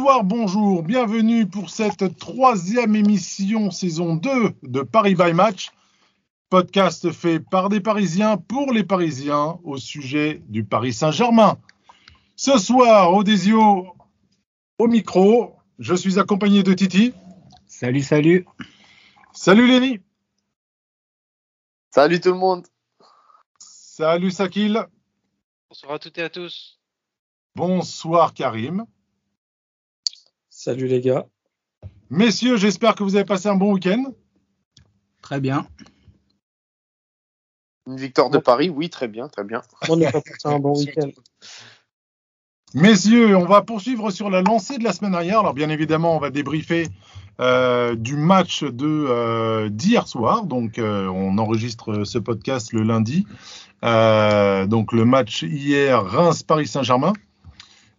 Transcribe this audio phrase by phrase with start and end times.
[0.00, 4.30] bonsoir, bonjour, bienvenue pour cette troisième émission saison 2
[4.62, 5.72] de Paris by Match,
[6.48, 11.58] podcast fait par des Parisiens pour les Parisiens au sujet du Paris Saint-Germain.
[12.34, 13.94] Ce soir, Odesio
[14.78, 17.12] au micro, je suis accompagné de Titi.
[17.66, 18.46] Salut, salut.
[19.34, 20.00] Salut Lenny.
[21.90, 22.66] Salut tout le monde.
[23.58, 24.82] Salut Sakil.
[25.68, 26.80] Bonsoir à toutes et à tous.
[27.54, 28.86] Bonsoir Karim.
[30.62, 31.24] Salut les gars.
[32.10, 34.12] Messieurs, j'espère que vous avez passé un bon week-end.
[35.22, 35.66] Très bien.
[37.86, 39.62] Une victoire de Paris, oui, très bien, très bien.
[39.88, 41.08] On a passé un bon week-end.
[42.74, 45.38] Messieurs, on va poursuivre sur la lancée de la semaine dernière.
[45.38, 46.88] Alors bien évidemment, on va débriefer
[47.40, 50.44] euh, du match de euh, d'hier soir.
[50.44, 53.26] Donc euh, on enregistre ce podcast le lundi.
[53.82, 57.14] Euh, donc le match hier Reims-Paris Saint-Germain.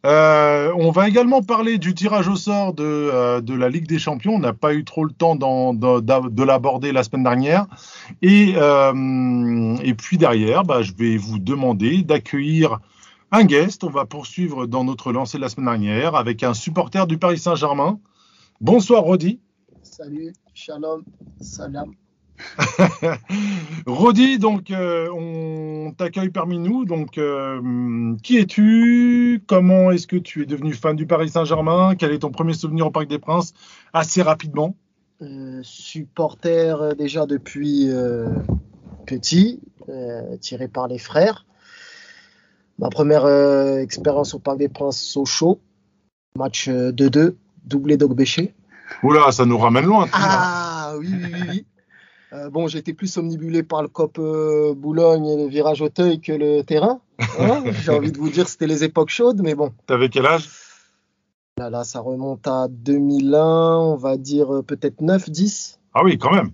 [0.03, 3.99] Euh, on va également parler du tirage au sort de, euh, de la Ligue des
[3.99, 4.33] Champions.
[4.33, 7.67] On n'a pas eu trop le temps de, l'aborder la semaine dernière.
[8.21, 12.80] Et, euh, puis derrière, bah, je vais vous demander d'accueillir
[13.31, 13.83] un guest.
[13.83, 17.38] On va poursuivre dans notre lancée de la semaine dernière avec un supporter du Paris
[17.38, 17.99] Saint-Germain.
[18.59, 19.39] Bonsoir Rodi.
[19.83, 21.03] Salut, shalom,
[21.39, 21.93] salam.
[23.86, 26.86] Rodi, donc euh, on t'accueille parmi nous.
[26.86, 29.44] Donc, euh, qui es-tu?
[29.48, 31.95] Comment est-ce que tu es devenu fan du Paris Saint-Germain?
[31.95, 33.53] Quel est ton premier souvenir au Parc des Princes?
[33.94, 34.75] Assez rapidement.
[35.22, 37.89] Euh, supporter déjà depuis
[39.05, 39.61] petit,
[40.39, 41.45] tiré par les frères.
[42.80, 43.27] Ma première
[43.77, 45.60] expérience au Parc des Princes, Sochaux,
[46.36, 48.54] match euh, 2-2, doublé d'Ogbéché.
[49.04, 50.08] Oula, ça nous ramène loin.
[50.14, 51.65] Ah oui, oui, oui.
[52.33, 56.31] Euh, bon, j'étais plus omnibulé par le COP euh, Boulogne et le virage Auteuil que
[56.31, 57.02] le terrain.
[57.39, 57.64] hein.
[57.83, 59.73] J'ai envie de vous dire c'était les époques chaudes, mais bon.
[59.86, 60.49] T'avais quel âge?
[61.58, 65.77] Là, là, ça remonte à 2001, on va dire euh, peut-être 9-10.
[65.93, 66.52] Ah oui, quand même.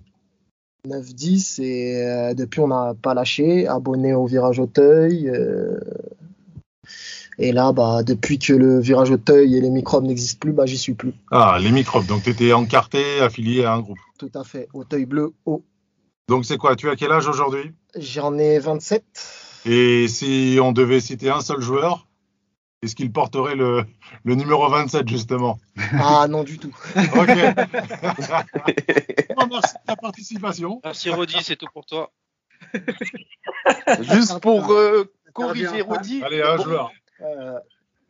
[0.88, 5.30] 9-10 et euh, depuis on n'a pas lâché, abonné au virage Auteuil.
[7.38, 10.78] et là, bah, depuis que le virage Auteuil et les microbes n'existent plus, bah, j'y
[10.78, 11.12] suis plus.
[11.30, 12.06] Ah, les microbes.
[12.06, 13.98] Donc, tu étais encarté, affilié à un groupe.
[14.18, 14.68] Tout à fait.
[14.74, 15.62] Auteuil bleu haut.
[16.28, 16.76] Donc, c'est quoi?
[16.76, 17.72] Tu as quel âge aujourd'hui?
[17.96, 19.02] J'en ai 27.
[19.64, 22.06] Et si on devait citer un seul joueur,
[22.82, 23.84] est-ce qu'il porterait le,
[24.24, 25.58] le numéro 27, justement?
[25.92, 26.76] Ah non, du tout.
[26.96, 27.28] Ok.
[29.50, 30.80] Merci de ta participation.
[30.84, 32.12] Merci Rodi, c'est tout pour toi.
[34.00, 36.22] Juste pour euh, corriger Rodi.
[36.22, 36.92] Allez, un bon, joueur.
[37.22, 37.58] Euh,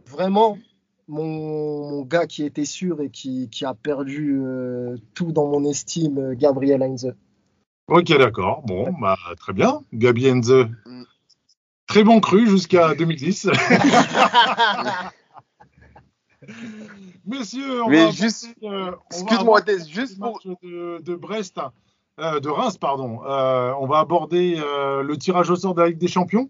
[0.06, 0.58] vraiment,
[1.06, 5.64] mon, mon gars qui était sûr et qui, qui a perdu euh, tout dans mon
[5.64, 7.14] estime, Gabriel Heinze.
[7.88, 8.62] Ok, d'accord.
[8.66, 9.81] Bon, bah, très bien.
[9.93, 10.66] Gabi Enze.
[10.87, 11.03] Mm.
[11.87, 13.49] Très bon cru jusqu'à 2010.
[17.26, 20.41] Messieurs, on Mais va juste- aborder, euh, on va Excuse-moi, juste pour.
[20.62, 21.59] de, de Brest,
[22.21, 23.21] euh, de Reims, pardon.
[23.26, 26.49] Euh, on va aborder euh, le tirage au sort de la Ligue des Champions.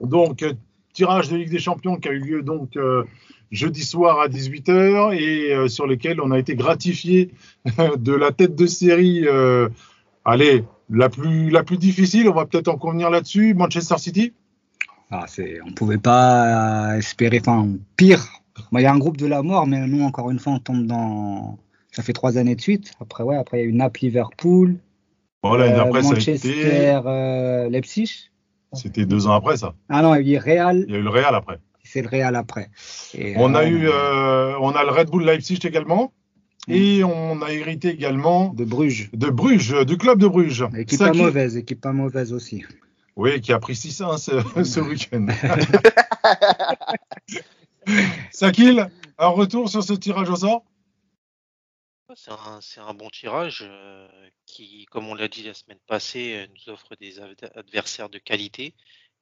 [0.00, 0.44] Donc,
[0.92, 3.04] tirage de Ligue des Champions qui a eu lieu donc euh,
[3.50, 7.30] jeudi soir à 18h et euh, sur lequel on a été gratifié
[7.96, 9.26] de la tête de série.
[10.28, 14.32] Allez, la plus, la plus difficile, on va peut-être en convenir là-dessus, Manchester City.
[15.10, 18.20] Ah, c'est, on pouvait pas espérer, enfin, pire.
[18.72, 20.58] Bon, Il y a un groupe de la mort, mais nous, encore une fois, on
[20.58, 21.58] tombe dans.
[21.92, 22.92] Ça fait trois années de suite.
[23.00, 24.76] Après, ouais, après, il y a eu Naples, Liverpool,
[25.42, 26.90] Voilà, et euh, après, ça a Manchester, été.
[27.06, 28.30] euh, Leipzig.
[28.74, 29.74] C'était deux ans après ça.
[29.88, 31.58] Ah non, il y a eu Real, Il y a eu le Real après.
[31.82, 32.68] c'est le Real après.
[33.14, 36.12] Et, On a euh, eu, euh, on a le Red Bull Leipzig également.
[36.68, 39.10] Et on a hérité également de Bruges.
[39.12, 40.64] de Bruges, du club de Bruges.
[40.76, 42.64] Équipe pas qui- mauvaise, équipe pas mauvaise aussi.
[43.16, 45.26] Oui, qui a pris 6-1 ce, ce week-end.
[48.30, 48.88] Sakil,
[49.18, 50.62] un retour sur ce tirage au sort?
[52.14, 54.08] C'est un, bon tirage euh,
[54.46, 58.18] qui, comme on l'a dit la semaine passée, euh, nous offre des ad- adversaires de
[58.18, 58.74] qualité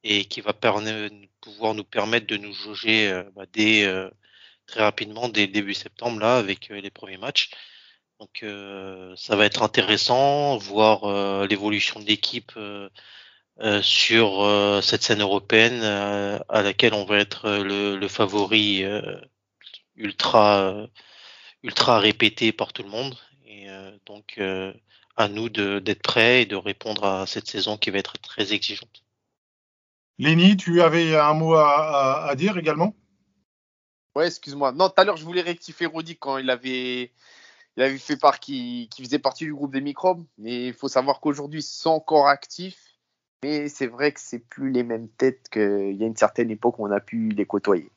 [0.05, 4.09] et qui va pouvoir nous permettre de nous jauger euh, bah, dès, euh,
[4.67, 7.51] très rapidement dès début septembre là avec euh, les premiers matchs.
[8.21, 12.53] Donc euh, ça va être intéressant voir euh, l'évolution de l'équipe
[13.83, 18.85] sur cette scène européenne à laquelle on va être le, favori
[19.97, 20.87] ultra
[21.63, 23.17] ultra répété par tout le monde
[23.47, 23.67] et
[24.05, 24.39] donc
[25.17, 29.03] à nous d'être prêts et de répondre à cette saison qui va être très exigeante.
[30.19, 32.95] Lenny, tu avais un mot à dire également?
[34.17, 34.73] Ouais, excuse-moi.
[34.73, 37.13] Non, tout à l'heure, je voulais rectifier Rudy quand il avait,
[37.77, 40.25] il avait fait part qu'il faisait partie du groupe des microbes.
[40.39, 42.95] Mais il faut savoir qu'aujourd'hui, ils sont encore actifs.
[43.43, 46.79] Mais c'est vrai que c'est plus les mêmes têtes qu'il y a une certaine époque
[46.79, 47.93] où on a pu les côtoyer.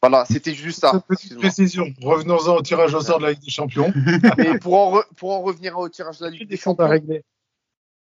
[0.00, 1.02] Voilà, c'était juste ça.
[1.08, 1.92] Petite précision.
[2.00, 3.92] Revenons-en au tirage au sort de la Ligue des Champions.
[4.38, 6.88] Mais pour en, re- pour en revenir au tirage de la Ligue des Champions,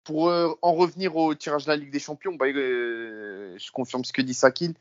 [0.02, 4.04] pour euh, en revenir au tirage de la Ligue des Champions, bah, euh, je confirme
[4.04, 4.74] ce que dit Sakil.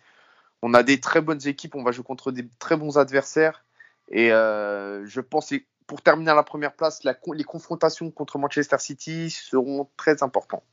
[0.61, 3.63] On a des très bonnes équipes, on va jouer contre des très bons adversaires.
[4.09, 8.37] Et euh, je pense, et pour terminer à la première place, la les confrontations contre
[8.37, 10.63] Manchester City seront très importantes.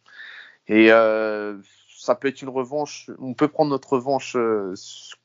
[0.67, 1.57] Et euh,
[1.97, 4.75] ça peut être une revanche, on peut prendre notre revanche euh,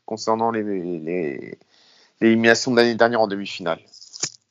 [0.05, 1.57] concernant les, les,
[2.19, 3.79] l'élimination de l'année dernière en demi-finale.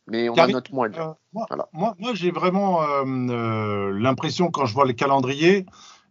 [0.06, 0.72] Mais on a notre.
[0.72, 1.68] Euh, moi, Voilà.
[1.72, 5.66] moi, moi, j'ai vraiment l'impression, quand je vois le calendrier,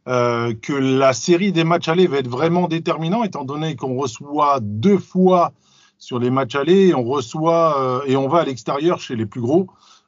[0.07, 4.59] euh, que la série des matchs allés va être vraiment déterminant, étant donné qu'on reçoit
[4.61, 5.51] deux fois
[5.97, 9.25] sur les matchs allés, et on reçoit euh, et on va à l'extérieur chez les
[9.25, 9.67] plus gros,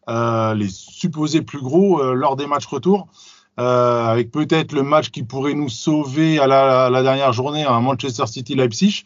[0.10, 3.08] euh, les supposés plus gros lors des matchs retour.
[3.62, 7.82] Avec peut-être le match qui pourrait nous sauver à la, à la dernière journée, un
[7.82, 9.04] Manchester City-Leipzig,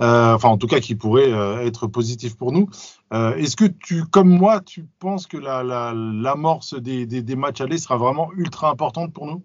[0.00, 1.32] euh, enfin en tout cas qui pourrait
[1.66, 2.68] être positif pour nous.
[3.10, 7.60] Est-ce que tu, comme moi, tu penses que la- la- l'amorce des, des, des matchs
[7.60, 9.42] allés sera vraiment ultra importante pour nous?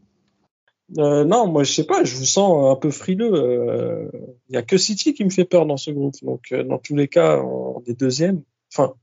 [0.97, 4.09] Euh, non, moi je sais pas, je vous sens un peu frileux.
[4.49, 6.15] Il y a que City qui me fait peur dans ce groupe.
[6.21, 8.43] Donc euh, dans tous les cas, on est deuxième.
[8.73, 8.93] Enfin,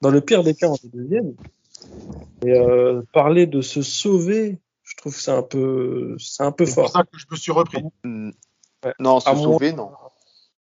[0.00, 1.34] dans le pire des cas, on est deuxième.
[2.46, 6.64] Et euh, parler de se sauver, je trouve que c'est un peu, c'est un peu
[6.66, 6.92] C'est pour fort.
[6.92, 7.82] ça que je me suis repris.
[8.04, 8.92] Ouais.
[8.98, 9.90] Non, se À moins- sauver, non.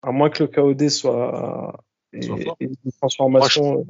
[0.03, 1.81] À moins que le KOD soit
[2.21, 2.57] Soit fort.
[2.61, 3.79] et une transformation.
[3.81, 3.85] euh,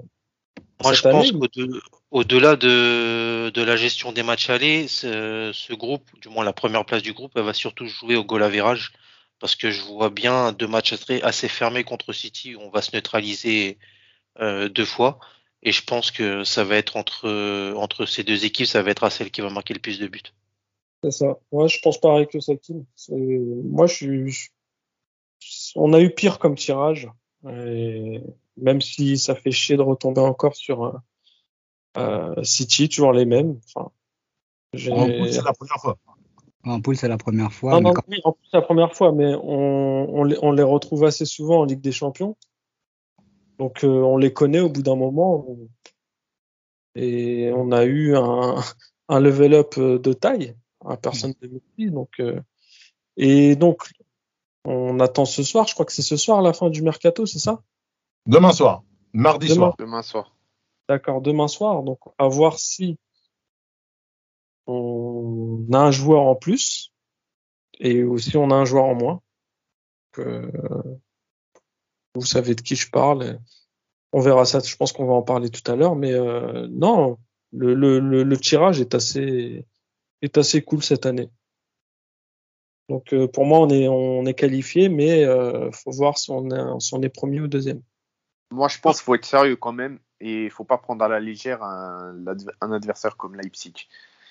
[0.82, 1.38] Moi, je pense année.
[1.38, 1.80] qu'au-de-
[2.10, 6.84] au-delà de, de la gestion des matchs allés, ce, ce groupe, du moins la première
[6.84, 8.92] place du groupe, elle va surtout jouer au goal average.
[9.38, 12.82] Parce que je vois bien deux matchs assez, assez fermés contre City où on va
[12.82, 13.78] se neutraliser
[14.40, 15.18] euh, deux fois.
[15.62, 19.04] Et je pense que ça va être entre, entre ces deux équipes, ça va être
[19.04, 20.20] à celle qui va marquer le plus de buts.
[21.02, 21.38] C'est ça.
[21.52, 22.38] Moi, je pense pareil que.
[22.40, 22.60] C'est-
[23.10, 24.30] Moi, je suis.
[24.32, 27.08] je- On a eu pire comme tirage.
[27.48, 28.20] Et
[28.62, 30.92] même si ça fait chier de retomber encore sur euh,
[31.96, 33.58] euh, City, toujours les mêmes.
[33.74, 33.90] Enfin,
[34.92, 35.98] En plus, c'est la première fois.
[36.64, 37.72] En poule, c'est la première fois.
[37.72, 40.36] Non, mais non, quand- oui, en plus, c'est la première fois, mais on, on, les,
[40.42, 42.36] on les retrouve assez souvent en Ligue des Champions.
[43.58, 45.46] Donc, euh, on les connaît au bout d'un moment.
[46.94, 48.56] Et on a eu un,
[49.08, 50.54] un level up de taille,
[50.84, 51.90] à personne de mépris.
[51.90, 52.40] Donc, euh,
[53.16, 53.88] et donc,
[54.64, 57.38] on attend ce soir, je crois que c'est ce soir la fin du mercato, c'est
[57.38, 57.62] ça?
[58.26, 58.82] Demain soir,
[59.12, 59.56] mardi Demain.
[59.56, 59.74] soir.
[59.78, 60.36] Demain soir.
[60.88, 61.82] D'accord, demain soir.
[61.82, 62.98] Donc, à voir si
[64.66, 66.92] on a un joueur en plus
[67.78, 69.20] et aussi on a un joueur en moins.
[70.16, 70.50] Donc, euh,
[72.14, 73.40] vous savez de qui je parle.
[74.12, 74.58] On verra ça.
[74.60, 75.94] Je pense qu'on va en parler tout à l'heure.
[75.96, 77.18] Mais euh, non,
[77.52, 79.64] le, le, le, le tirage est assez
[80.22, 81.30] est assez cool cette année.
[82.88, 86.50] Donc euh, pour moi, on est on est qualifié, mais euh, faut voir si on
[86.50, 87.82] est si on est premier ou deuxième.
[88.50, 91.08] Moi, je pense qu'il faut être sérieux quand même et il faut pas prendre à
[91.08, 92.26] la légère un,
[92.60, 93.74] adversaire comme Leipzig.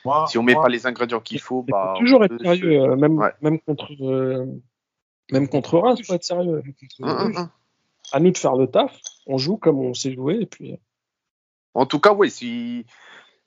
[0.05, 2.41] Moi, Si on met moi, pas les ingrédients qu'il faut, Il bah, faut toujours être
[2.41, 3.33] sérieux, euh, même, Ouais.
[3.41, 4.45] même contre, euh,
[5.31, 6.61] même contre Reims, faut être sérieux.
[6.99, 7.49] Hum, hum, hum.
[8.11, 8.97] À nous de faire le taf,
[9.27, 10.77] on joue comme on sait jouer, et puis, euh,
[11.73, 12.85] En tout cas, oui, si,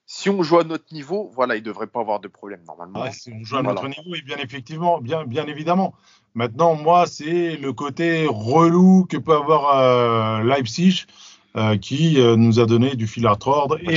[0.05, 3.05] si on joue à notre niveau, voilà, il devrait pas avoir de problème normalement.
[3.11, 3.81] C'est- on joue à Voilà.
[3.81, 5.93] notre niveau et bien effectivement, bien, bien évidemment.
[6.35, 11.05] Maintenant, moi, c'est le côté relou que peut avoir euh, Leipzig
[11.55, 13.95] euh, qui euh, nous a donné du fil à retordre et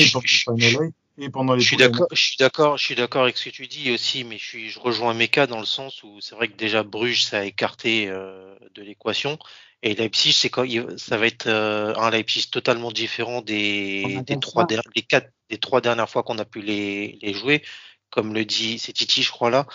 [1.19, 3.51] Je- et pendant les suis d'accord, je suis d'accord, je suis d'accord avec ce que
[3.51, 6.49] tu dis aussi, mais je suis, je rejoins Meka dans le sens où c'est vrai
[6.49, 9.39] que déjà Bruges ça a écarté euh, de l'équation.
[9.83, 14.65] Et Leipzig c'est quand il- ça va être euh, un Leipzig totalement différent des, trois
[14.65, 14.67] ça.
[14.67, 17.63] der- des quatre des trois dernières fois qu'on a pu les, les jouer,
[18.11, 19.67] comme le dit c'est Titi je crois là,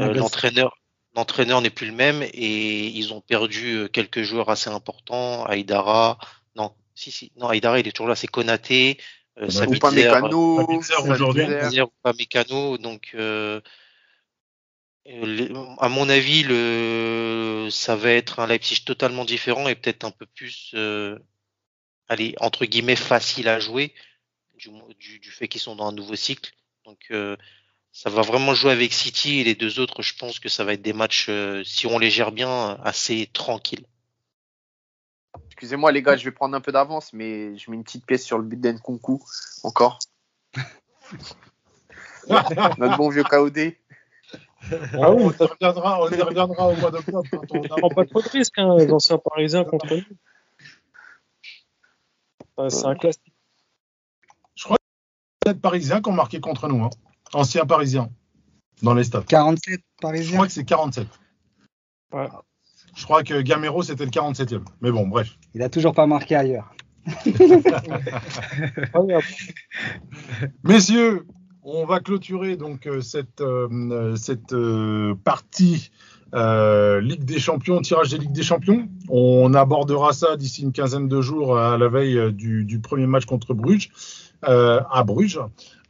[0.00, 0.76] euh, l'entraîneur
[1.14, 6.18] l'entraîneur n'est plus le même et ils ont perdu quelques joueurs assez importants, Aïdara,
[6.56, 8.98] non si si non Aïdara il est toujours là, c'est Konaté,
[9.40, 11.46] euh, Ou Sabitzer, Ou pas Mécano, Sabitzer aujourd'hui.
[11.70, 11.86] Dire.
[12.02, 13.60] Pas mécano donc euh,
[15.08, 20.10] euh, à mon avis le ça va être un Leipzig totalement différent et peut-être un
[20.10, 21.18] peu plus euh,
[22.08, 23.94] allez entre guillemets facile à jouer
[24.56, 26.52] du, du, du fait qu'ils sont dans un nouveau cycle.
[26.84, 27.36] Donc euh,
[27.92, 30.74] ça va vraiment jouer avec City et les deux autres je pense que ça va
[30.74, 33.86] être des matchs euh, si on les gère bien assez tranquilles
[35.46, 38.24] Excusez-moi les gars, je vais prendre un peu d'avance, mais je mets une petite pièce
[38.24, 39.20] sur le but d'Enkunku
[39.64, 39.98] encore.
[42.28, 43.72] Notre bon vieux KOD.
[44.70, 47.22] On, Ah oui, on y reviendra, on y reviendra au mois d'octobre.
[47.30, 50.02] quand on On prend pas trop de risques, hein, les anciens parisiens contre nous.
[52.56, 53.32] Enfin, c'est un classique.
[54.56, 54.82] Je crois que
[55.46, 56.90] c'est Parisiens qui ont marqué contre nous, hein.
[57.32, 58.10] anciens Parisiens,
[58.82, 59.26] dans les stades.
[59.26, 60.34] 47 Je parisiens.
[60.34, 61.06] crois que c'est 47.
[62.12, 62.28] Ouais.
[62.94, 64.62] Je crois que Gamero, c'était le 47e.
[64.80, 65.38] Mais bon, bref.
[65.54, 66.74] Il a toujours pas marqué ailleurs.
[70.64, 71.26] Messieurs,
[71.62, 75.90] on va clôturer donc euh, cette, euh, cette euh, partie
[76.34, 78.88] euh, Ligue des Champions, tirage des Ligues des Champions.
[79.08, 83.24] On abordera ça d'ici une quinzaine de jours à la veille du, du premier match
[83.24, 83.90] contre Bruges,
[84.46, 85.40] euh, à Bruges.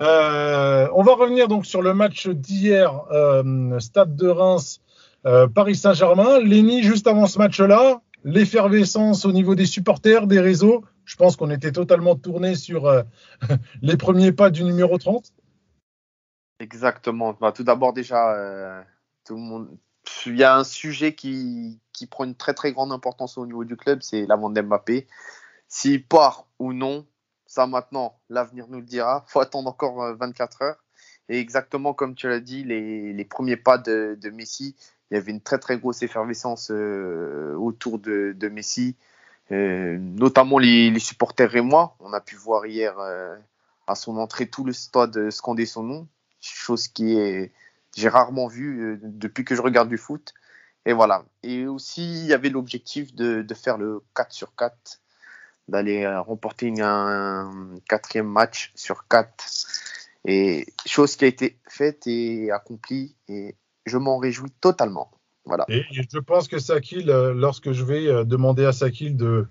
[0.00, 4.80] Euh, on va revenir donc sur le match d'hier, euh, Stade de Reims,
[5.26, 6.38] euh, Paris Saint-Germain.
[6.40, 10.84] Lenny, juste avant ce match-là, l'effervescence au niveau des supporters, des réseaux.
[11.04, 13.02] Je pense qu'on était totalement tourné sur euh,
[13.82, 15.32] les premiers pas du numéro 30.
[16.60, 17.36] Exactement.
[17.40, 18.82] Bah, tout d'abord, déjà, euh.
[20.26, 23.76] Il y a un sujet qui, prend une très très grande importance au niveau du
[23.76, 25.06] club, c'est la vente d'Mbappé.
[25.68, 27.06] S'il part ou non,
[27.44, 29.24] ça maintenant, l'avenir nous le dira.
[29.28, 30.84] faut attendre encore euh, 24 heures.
[31.28, 34.74] Et exactement comme tu l'as dit, les, premiers pas de Messi,
[35.10, 38.96] il y avait une très très grosse effervescence euh, autour de, Messi,
[39.52, 41.96] euh, notamment les, les supporters et moi.
[42.00, 43.36] On a pu voir hier euh,
[43.86, 46.08] à son entrée tout le stade scander son nom,
[46.40, 47.52] chose qui est
[47.96, 50.34] j'ai rarement vu depuis que je regarde du foot.
[50.84, 51.24] Et voilà.
[51.42, 55.00] Et aussi, il y avait l'objectif de, faire le 4 sur 4,
[55.68, 59.44] d'aller remporter un quatrième match sur 4.
[60.26, 63.56] Et chose qui a été faite et accomplie, et
[63.88, 65.10] je m'en réjouis totalement.
[65.44, 65.64] Voilà.
[65.68, 69.46] Et je pense que Sakil, euh, lorsque je vais euh, demander à Sakil de,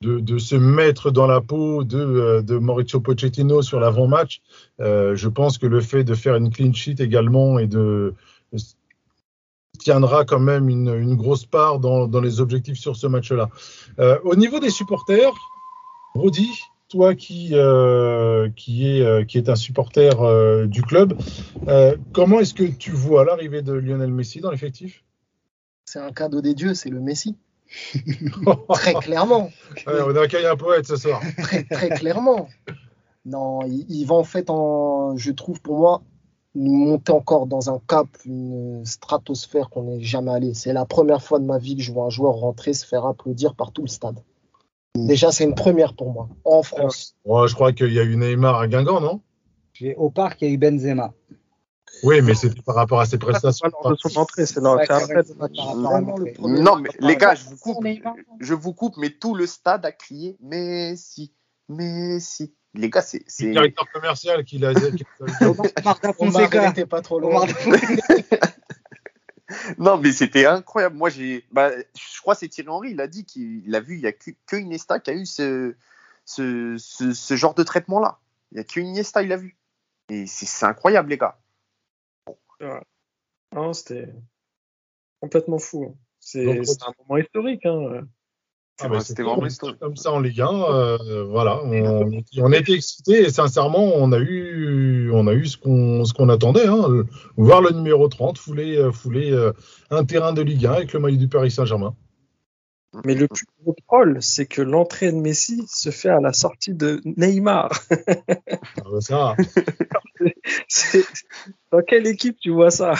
[0.00, 4.40] de, se mettre dans la peau de, euh, de Mauricio Pochettino sur l'avant-match,
[4.78, 8.14] je pense que le fait de faire une clean sheet également et de
[9.78, 13.50] tiendra quand même une, une grosse part dans, dans les objectifs sur ce match-là.
[14.24, 15.32] Au niveau des supporters,
[16.14, 16.50] Rodi,
[16.96, 21.12] toi qui, euh, qui, est, euh, qui est un supporter euh, du club,
[21.68, 25.04] euh, comment est-ce que tu vois l'arrivée de Lionel Messi dans l'effectif?
[25.84, 27.36] C'est un cadeau des dieux, c'est le Messi.
[28.70, 29.50] Très clairement.
[29.86, 31.20] Ouais, on accueille un poète ce soir.
[31.36, 32.48] Très, très clairement.
[33.26, 36.02] Non, il, il va en fait, en, je trouve pour moi,
[36.54, 40.54] nous monter encore dans un cap, une stratosphère qu'on n'est jamais allé.
[40.54, 43.04] C'est la première fois de ma vie que je vois un joueur rentrer se faire
[43.04, 44.18] applaudir par tout le stade.
[44.96, 47.14] Déjà, c'est une première pour moi, en France.
[47.24, 49.20] Ouais, je crois qu'il y a eu Neymar à Guingamp, non?
[49.96, 51.12] Au parc, il y a eu Benzema.
[52.02, 53.70] Oui, mais c'était par rapport à ses prestations.
[53.82, 54.76] pas de son entrée, c'est là.
[56.40, 57.86] Non, mais les gars, je vous coupe.
[58.40, 61.32] Je vous coupe, mais tout le stade a crié Messi,
[61.68, 62.54] Messi.
[62.74, 63.22] Les gars, c'est.
[63.26, 64.72] C'est le directeur commercial qui l'a
[65.40, 65.66] Omar,
[66.18, 66.64] Fonseca.
[66.64, 67.46] elle était pas trop loin.
[69.78, 70.96] Non, mais c'était incroyable.
[70.96, 71.44] Moi, j'ai.
[71.52, 74.06] Bah, je crois que c'est Thierry Henry, il a dit qu'il a vu, il n'y
[74.06, 75.74] a que, que Iniesta qui a eu ce,
[76.24, 78.18] ce, ce, ce genre de traitement-là.
[78.52, 79.56] Il n'y a que Iniesta, il a vu.
[80.08, 81.38] Et c'est c'est incroyable, les gars.
[83.52, 84.08] Non, c'était
[85.20, 85.84] complètement fou.
[85.90, 85.94] hein.
[86.20, 87.64] C'est Donc, c'est un moment historique.
[87.66, 88.06] Hein.
[88.80, 89.78] Ah, bah, c'était vraiment comme- historique.
[89.80, 90.48] comme ça en Ligue 1.
[90.70, 95.56] euh, voilà, on, on était excités et sincèrement, on a eu, on a eu ce
[95.56, 96.66] qu'on ce qu'on attendait.
[96.66, 97.06] Hein, le-
[97.38, 99.52] voir le numéro 30 fouler, euh, fouler euh,
[99.90, 101.94] un terrain de Ligue 1 avec le maillot du Paris Saint-Germain.
[103.04, 106.72] Mais le plus gros troll, c'est que l'entrée de Messi se fait à la sortie
[106.74, 107.70] de Neymar.
[108.78, 109.36] Ah, bah, ça,
[111.72, 112.94] Dans quelle équipe tu vois ça?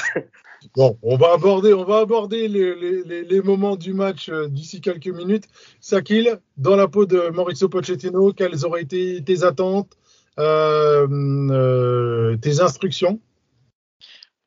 [0.75, 5.45] Bon, on va aborder, les, moments du match euh, d'ici quelques minutes.
[5.81, 9.97] Sakil, dans la peau de Maurizio Pochettino, quelles auraient été tes attentes,
[10.39, 11.07] euh,
[11.51, 13.21] euh, tes instructions?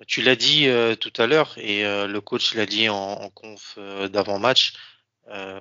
[0.07, 0.67] Tu l'as dit
[0.99, 3.77] tout à l'heure et le coach l'a dit en, en conf
[4.11, 4.73] d'avant-match.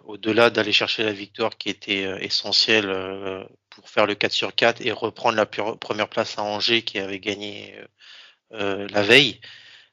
[0.07, 4.93] Au-delà d'aller chercher la victoire qui était essentielle pour faire le 4 sur 4 et
[4.93, 7.75] reprendre la première place à Angers qui avait gagné
[8.53, 9.41] la veille,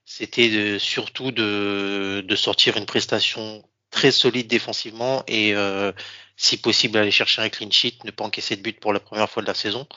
[0.05, 5.91] c'était surtout de, de sortir une prestation très solide défensivement et euh,
[6.37, 9.29] si possible aller chercher un clean sheet, ne pas encaisser de but pour la première
[9.29, 9.87] fois de la saison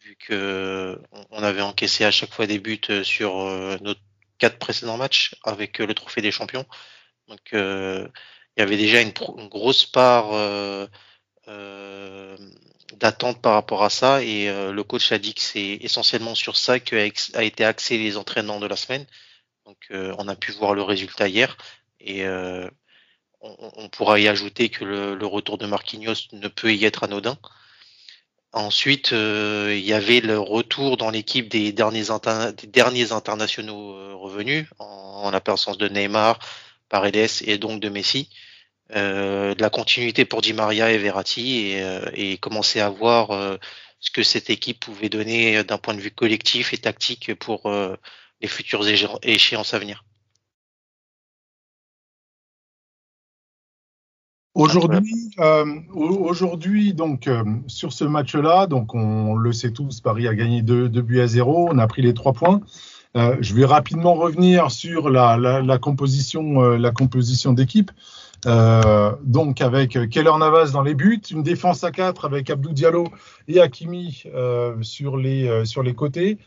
[0.00, 0.98] vu que
[1.30, 3.94] on- avait encaissé à chaque fois des buts euh, sur euh, nos
[4.38, 6.66] quatre précédents matchs avec euh, le trophée des champions.
[7.28, 8.08] Donc euh,
[8.56, 9.12] il y avait déjà une,
[9.48, 10.86] grosse part euh,
[11.48, 12.36] euh,
[12.94, 16.80] d'attente par rapport à ça et le coach a dit que c'est essentiellement sur ça
[16.80, 19.06] qu'a été axé les entraînements de la semaine.
[19.66, 21.56] Donc euh, on a pu voir le résultat hier
[21.98, 22.70] et euh,
[23.40, 27.36] on, pourra y ajouter que le, retour de Marquinhos ne peut y être anodin.
[28.52, 35.76] Ensuite, euh, il y avait le retour dans l'équipe des derniers, internationaux revenus, en, en
[35.76, 36.38] de Neymar,
[36.88, 38.30] Paredes et donc de Messi.
[38.90, 41.76] De la continuité pour Di Maria et Verratti
[42.14, 43.58] et, commencer à voir
[43.98, 47.68] ce que cette équipe pouvait donner d'un point de vue collectif et tactique pour
[48.40, 48.86] les futures
[49.22, 50.04] échéances à venir.
[54.56, 55.66] Aujourd'hui, euh,
[56.94, 61.20] donc euh, sur ce match-là, donc on le sait tous, Paris a gagné 2 buts
[61.20, 62.62] à 0, on a pris les trois points.
[63.18, 67.90] Euh, je vais rapidement revenir sur la, composition, composition d'équipe.
[68.46, 73.08] Donc avec Keller Navas dans les buts, une défense à 4 avec Abdou Diallo
[73.48, 74.24] et Hakimi
[74.80, 76.38] sur les côtés.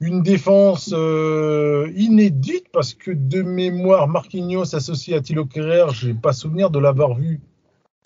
[0.00, 6.32] Une défense euh, inédite parce que de mémoire, Marquinhos associé à Thilo Kerrer, j'ai pas
[6.32, 7.40] souvenir de l'avoir vu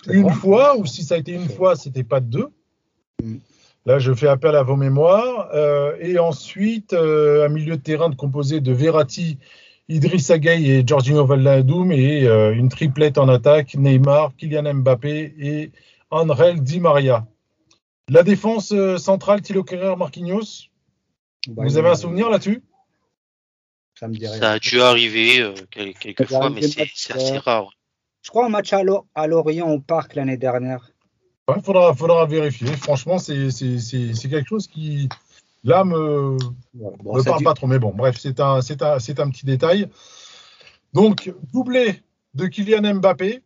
[0.08, 2.48] une fois, ou si ça a été une fois, c'était pas deux.
[3.22, 3.36] Mm.
[3.84, 5.48] Là, je fais appel à vos mémoires.
[5.54, 9.38] Euh, et ensuite, euh, un milieu de terrain de composé de Verratti,
[9.88, 15.70] Idrissa Gueye et Jorginho Wijnaldum et euh, une triplette en attaque, Neymar, Kylian Mbappé et
[16.10, 17.26] Angel Di Maria.
[18.08, 20.68] La défense euh, centrale, Thilo Kerrer, Marquinhos,
[21.48, 22.62] Bah, vous avez un souvenir là-dessus?
[23.98, 24.38] Ça me dirait.
[24.38, 26.82] Ça a dû arriver euh, quel- quelques fois, mais c'est
[27.12, 27.70] assez rare.
[28.22, 30.90] Je crois un match à, Lo- à Lorient au parc l'année dernière.
[31.54, 32.68] Il faudra, faudra vérifier.
[32.68, 33.48] Franchement, c'est
[34.30, 35.08] quelque chose qui,
[35.64, 36.38] là, me,
[36.72, 39.88] Bon, me parle pas trop, mais bon, bref, c'est un, petit détail.
[40.92, 42.02] Donc, doublé
[42.34, 43.42] de Kylian Mbappé,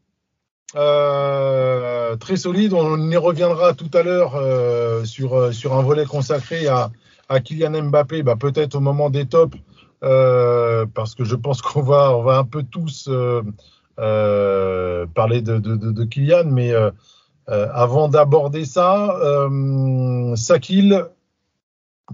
[0.75, 2.75] euh, très solide.
[2.75, 6.91] On y reviendra tout à l'heure euh, sur, euh, sur un volet consacré à,
[7.29, 9.57] à Kylian Mbappé, bah, peut-être au moment des tops,
[10.03, 13.43] euh, parce que je pense qu'on va, on va un peu tous euh,
[13.99, 16.73] euh, parler de, Kylian, mais
[17.49, 19.17] avant d'aborder ça,
[20.35, 21.07] Sakil,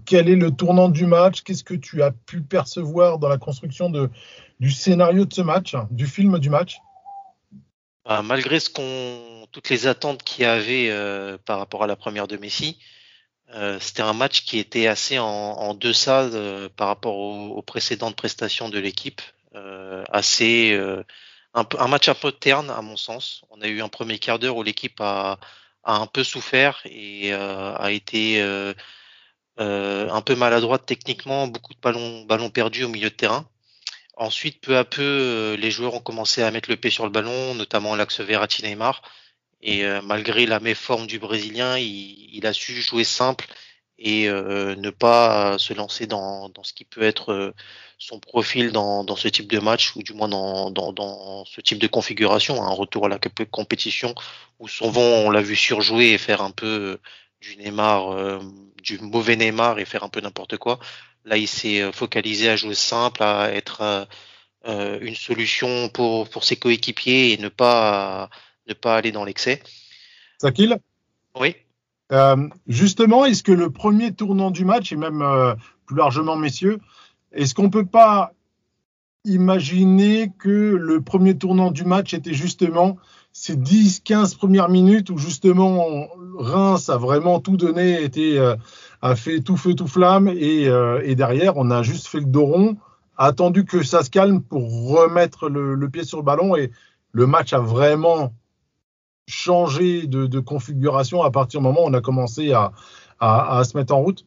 [0.07, 1.43] quel est le tournant du match?
[1.43, 4.09] Qu'est-ce que tu as pu percevoir dans la construction de,
[4.61, 6.79] du scénario de ce match, du film du match?
[8.07, 10.91] Bah, malgré toutes les attentes qu'il y avait
[11.45, 12.79] par rapport à la première de Messi,
[13.55, 17.63] euh, c'était un match qui était assez en, en deçà de- par rapport aux, aux
[17.63, 19.21] précédentes prestations de l'équipe,
[19.55, 21.03] euh, assez euh,
[21.55, 23.43] un, un match un peu terne à mon sens.
[23.51, 25.39] On a eu un premier quart d'heure où l'équipe a,
[25.85, 28.75] a un peu souffert et euh, a été euh,
[29.59, 33.47] un peu maladroite techniquement, beaucoup de ballons, ballons perdus au milieu de terrain.
[34.17, 37.55] Ensuite, peu à peu, les joueurs ont commencé à mettre le pied sur le ballon,
[37.55, 39.03] notamment l'axe Verratti-Neymar.
[39.63, 43.47] Et euh, malgré la méforme du Brésilien, il, il a su jouer simple
[43.99, 47.55] et euh, ne pas se lancer dans, dans ce qui peut être euh,
[47.99, 51.79] son profil dans, dans ce type de match ou du moins dans, dans, ce type
[51.79, 54.15] de configuration, un retour à la comp- compétition
[54.59, 57.01] où souvent on l'a vu surjouer et faire un peu euh,
[57.41, 58.41] du Neymar, euh,
[58.83, 60.79] du mauvais Neymar et faire un peu n'importe quoi.
[61.25, 64.07] Là, il s'est focalisé à jouer simple, à être
[64.67, 68.31] euh, une solution pour, pour ses coéquipiers et ne pas,
[68.69, 69.63] ne pas aller dans l'excès.
[70.39, 70.79] Sakil
[71.39, 71.57] Oui.
[72.13, 75.55] Euh, justement, est-ce que le premier tournant du match, et même euh,
[75.87, 76.79] plus largement, messieurs,
[77.33, 78.33] est-ce qu'on peut pas
[79.25, 82.99] imaginer que le premier tournant du match était justement
[83.33, 88.57] ces 10-15 premières minutes où justement Reims a vraiment tout donné, était, euh,
[89.01, 92.27] a fait tout feu, tout flamme, et, euh, et derrière, on a juste fait le
[92.27, 92.77] dos rond,
[93.17, 96.71] attendu que ça se calme pour remettre le, le pied sur le ballon, et
[97.13, 98.33] le match a vraiment
[99.33, 102.73] changé de, configuration à partir du moment où on a commencé à,
[103.65, 104.27] se mettre en route?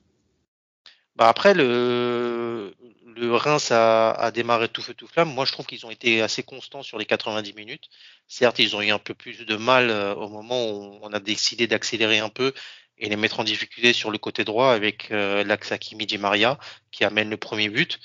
[1.15, 2.73] Bah après, le,
[3.17, 5.33] Reims a, démarré tout feu tout flamme.
[5.33, 7.89] Moi, je trouve qu'ils ont été assez constants sur les 90 minutes.
[8.27, 11.19] Certes, ils ont eu un peu plus de mal euh, au moment où on a
[11.19, 12.53] décidé d'accélérer un peu
[12.97, 16.57] et les mettre en difficulté sur le côté droit avec euh, l'axe Di Maria
[16.91, 17.99] qui amène le premier but.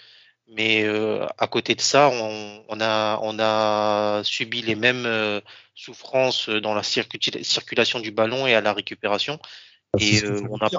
[0.48, 5.40] Mais euh, à côté de ça, on, on, a, on a subi les mêmes euh,
[5.80, 9.38] souffrances dans la circu- circulation du ballon et à la récupération.
[9.98, 10.78] C'est Et euh, on n'a pas,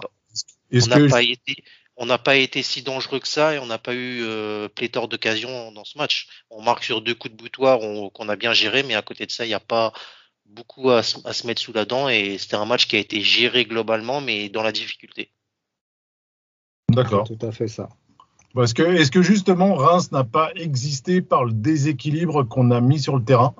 [1.21, 1.63] que été
[1.97, 5.07] on n'a pas été si dangereux que ça et on n'a pas eu euh, pléthore
[5.07, 6.27] d'occasions dans ce match.
[6.49, 9.25] On marque sur deux coups de boutoir on- qu'on a bien géré, mais à côté
[9.25, 9.91] de ça, il n'y a pas
[10.45, 12.99] beaucoup à, se- à se mettre sous la dent et c'était un match qui a
[12.99, 15.31] été géré globalement, mais dans la difficulté.
[16.89, 17.25] D'accord.
[17.27, 17.89] C'est tout à fait ça.
[18.53, 22.99] Parce que est-ce que justement Reims n'a pas existé par le déséquilibre qu'on a mis
[22.99, 23.55] sur le terrain?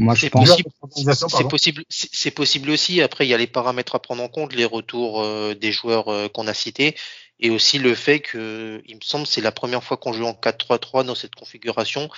[0.00, 0.48] Moi, je C'est pense.
[0.48, 3.02] possible, c'est possible, c'est c'est possible aussi.
[3.02, 6.08] Après, il y a les paramètres à prendre en compte, les retours euh, des joueurs
[6.08, 6.94] euh, qu'on a cités,
[7.40, 10.32] et aussi le fait que, il me semble, c'est la première fois qu'on joue en
[10.32, 12.08] 4-3-3 dans cette configuration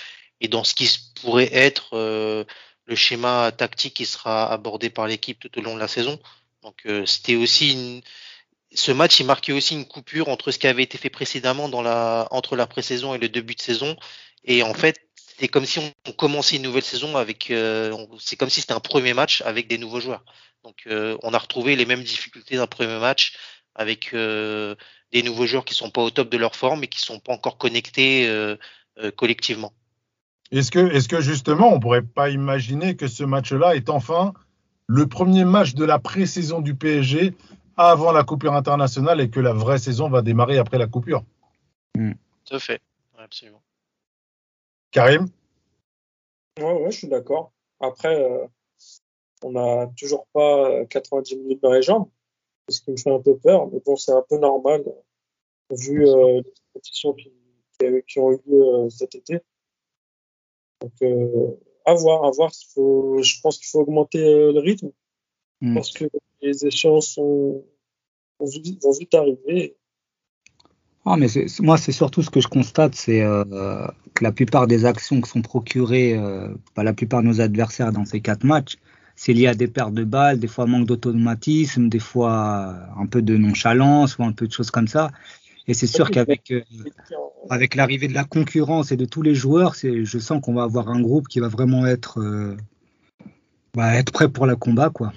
[0.41, 0.89] et dans ce qui
[1.21, 2.43] pourrait être euh,
[2.85, 6.19] le schéma tactique qui sera abordé par l'équipe tout au long de la saison.
[6.63, 8.01] Donc euh, c'était aussi une...
[8.73, 11.81] ce match, il marquait aussi une coupure entre ce qui avait été fait précédemment dans
[11.81, 13.95] la entre la pré-saison et le début de saison.
[14.43, 14.99] Et en fait,
[15.41, 18.79] c'est comme si on commençait une nouvelle saison avec, euh, c'est comme si c'était un
[18.79, 20.23] premier match avec des nouveaux joueurs.
[20.63, 23.33] Donc euh, on a retrouvé les mêmes difficultés d'un premier match
[23.73, 24.75] avec euh,
[25.11, 27.33] des nouveaux joueurs qui sont pas au top de leur forme et qui sont pas
[27.33, 28.55] encore connectés euh,
[28.99, 29.73] euh, collectivement.
[30.51, 34.33] Est-ce que, est-ce que justement, on pourrait pas imaginer que ce match-là est enfin
[34.85, 37.33] le premier match de la pré-saison du PSG
[37.77, 41.23] avant la coupure internationale et que la vraie saison va démarrer après la coupure?
[41.95, 42.13] Tout
[42.51, 42.79] à fait,
[43.17, 43.63] absolument.
[44.91, 45.27] Karim?
[46.59, 47.51] Ouais, ouais, je suis d'accord.
[47.79, 48.45] Après, euh,
[49.43, 52.09] on n'a toujours pas euh, 90 minutes dans les jambes,
[52.69, 56.07] ce qui me fait un peu peur, mais bon, c'est un peu normal euh, vu
[56.07, 57.31] euh, les compétitions qui,
[57.79, 59.39] qui, qui ont eu lieu euh, cet été.
[60.81, 62.51] Donc, euh, à voir, à voir.
[62.73, 64.91] Faut, je pense qu'il faut augmenter euh, le rythme
[65.61, 65.75] Mm.
[65.75, 66.05] parce que
[66.41, 67.63] les échéances sont,
[68.39, 69.77] vont vite, vont vite arriver.
[71.05, 71.27] Ah, mais
[71.59, 75.29] moi, c'est surtout ce que je constate, c'est euh, que la plupart des actions qui
[75.29, 78.77] sont procurées euh, par la plupart de nos adversaires dans ces quatre matchs,
[79.15, 83.21] c'est lié à des pertes de balles, des fois manque d'automatisme, des fois un peu
[83.21, 85.11] de nonchalance ou un peu de choses comme ça.
[85.67, 86.61] Et c'est sûr qu'avec euh,
[87.49, 90.63] avec l'arrivée de la concurrence et de tous les joueurs, c'est, je sens qu'on va
[90.63, 92.57] avoir un groupe qui va vraiment être, euh,
[93.75, 95.13] va être prêt pour le combat, quoi.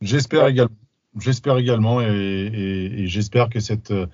[0.00, 0.76] J'espère également.
[1.20, 4.06] J'espère également et, et- et j'espère que cette euh,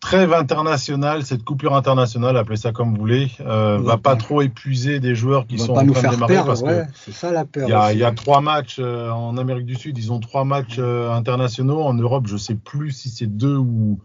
[0.00, 4.42] trêve internationale, cette coupure internationale, appelez ça comme vous voulez, euh, va pas pas- trop
[4.42, 6.84] épuiser des joueurs qui sont pas en nous train de faire démarrer perdre, parce ouais,
[6.86, 7.66] que c'est ça la peur.
[7.68, 10.76] il y, a, y trois matchs euh, en Amérique du Sud, ils ont trois matchs
[10.78, 11.80] euh, internationaux.
[11.82, 13.98] En Europe, je sais plus si c'est deux ou,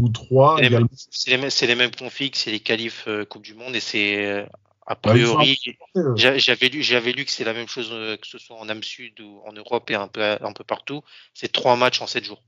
[0.00, 0.88] ou trois C'est les, mêmes- également.
[1.10, 3.80] c'est les mêmes- c'est les mêmes configs, c'est les qualifs euh, Coupe du Monde et
[3.80, 4.44] c'est euh,
[4.86, 5.58] a priori.
[5.96, 8.56] Euh, J'a- J'avais lu, j'avais lu que c'est la même chose euh, que ce soit
[8.58, 11.02] en Am Sud ou en Europe et un peu, un peu partout.
[11.34, 12.42] C'est trois matchs en sept jours.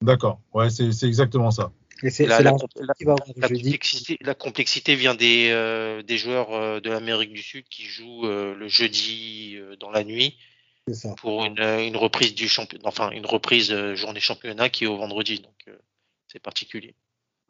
[0.00, 1.72] D'accord, ouais, c'est c'est exactement ça.
[2.02, 7.42] Et c'est, La, complexité, la complexité vient des, euh, des joueurs euh, de l'Amérique du
[7.42, 10.36] Sud qui jouent euh, le jeudi euh, dans la nuit
[10.88, 11.14] C'est ça.
[11.18, 14.96] pour une, une reprise du championnat, enfin une reprise euh, journée championnat qui est au
[14.96, 15.38] vendredi.
[15.38, 15.78] Donc euh,
[16.26, 16.96] c'est particulier.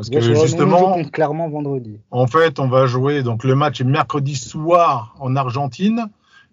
[0.03, 2.01] Parce Bien que nous, justement, contre Clermont vendredi.
[2.11, 6.07] En fait, on va jouer, donc le match est mercredi soir en Argentine,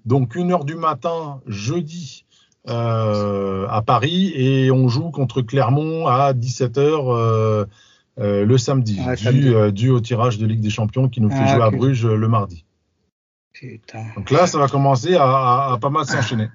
[0.05, 2.25] donc 1h du matin, jeudi
[2.67, 7.65] euh, à Paris, et on joue contre Clermont à 17h euh,
[8.19, 9.73] euh, le samedi, Ouais, dû, samedi.
[9.73, 11.69] dû au tirage de Ligue des Champions qui nous fait Ah, jouer à.
[11.71, 12.65] Bruges le mardi.
[13.53, 14.05] Putain.
[14.15, 16.49] Donc là, ça va commencer à, à- à pas mal s'enchaîner.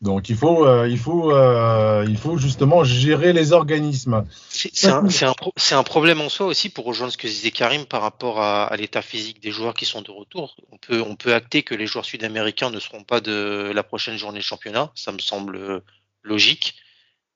[0.00, 4.24] Donc il faut, euh, il, faut, euh, il faut justement gérer les organismes.
[4.48, 7.26] C'est un, c'est un, pro- c'est un problème en soi aussi pour rejoindre ce que
[7.26, 10.56] disait Karim par rapport à, à l'état physique des joueurs qui sont de retour.
[10.72, 14.16] On peut, on peut acter que les joueurs sud-américains ne seront pas de la prochaine
[14.16, 14.90] journée de championnat.
[14.94, 15.82] Ça me semble
[16.22, 16.76] logique.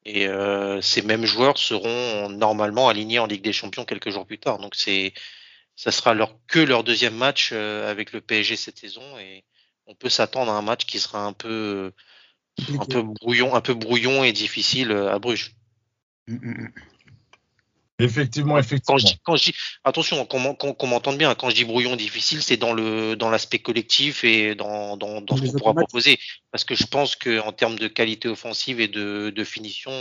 [0.06, 4.38] Et euh, ces mêmes joueurs seront normalement alignés en Ligue des Champions quelques jours plus
[4.38, 4.58] tard.
[4.58, 5.12] Donc c'est,
[5.76, 9.44] ça sera leur, que leur deuxième match avec le PSG cette saison et
[9.86, 11.92] on peut s'attendre à un match qui sera un peu,
[12.78, 15.54] un peu brouillon, un peu brouillon et difficile euh, à Bruges.
[18.00, 18.98] Effectivement, Quand effectivement.
[18.98, 21.64] je dis, quand je dis, attention, qu'on m'en- qu'on qu'on m'entende bien, quand je dis
[21.64, 25.74] brouillon difficile, c'est dans le dans l'aspect collectif et dans, dans, dans ce qu'on pourra
[25.74, 26.18] proposer.
[26.50, 29.92] Parce que je pense que en termes de qualité offensive et de, de finition,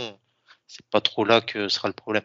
[0.66, 2.24] c'est pas trop là que sera le problème.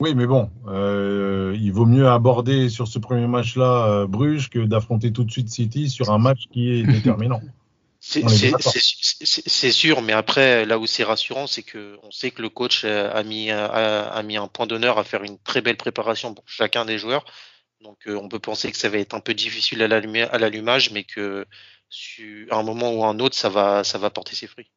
[0.00, 4.58] Oui, mais bon, euh, il vaut mieux aborder sur ce premier match-là euh, Bruges que
[4.58, 7.40] d'affronter tout de suite City sur un match qui est déterminant.
[8.10, 12.82] C'est sûr, mais après, là où c'est rassurant, c'est que on sait que le coach
[12.84, 16.34] euh, a mis, a, a mis un point d'honneur à faire une très belle préparation
[16.34, 17.24] pour chacun des joueurs.
[17.80, 20.38] Donc, euh, on peut penser que ça va être un peu difficile à l'alluma- à
[20.38, 21.46] l'allumage, mais que
[21.88, 24.70] su- à un moment ou à un autre, ça va, ça va porter ses fruits.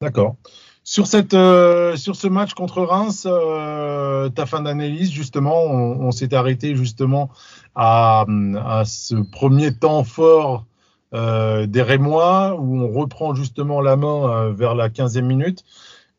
[0.00, 0.36] D'accord.
[0.84, 6.10] Sur, cette, euh, sur ce match contre Reims, euh, ta fin d'analyse, justement, on, on
[6.10, 7.30] s'est arrêté justement
[7.74, 8.26] à,
[8.64, 10.66] à ce premier temps fort
[11.14, 15.64] euh, des Rémois, où on reprend justement la main euh, vers la 15e minute.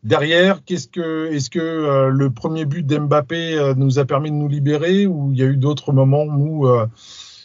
[0.03, 4.35] Derrière, qu'est-ce que, est-ce que euh, le premier but d'Mbappé euh, nous a permis de
[4.35, 6.67] nous libérer, ou il y a eu d'autres moments où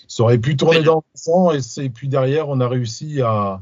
[0.08, 3.60] ça aurait pu tourner dans le sens, et, puis derrière, on a réussi à,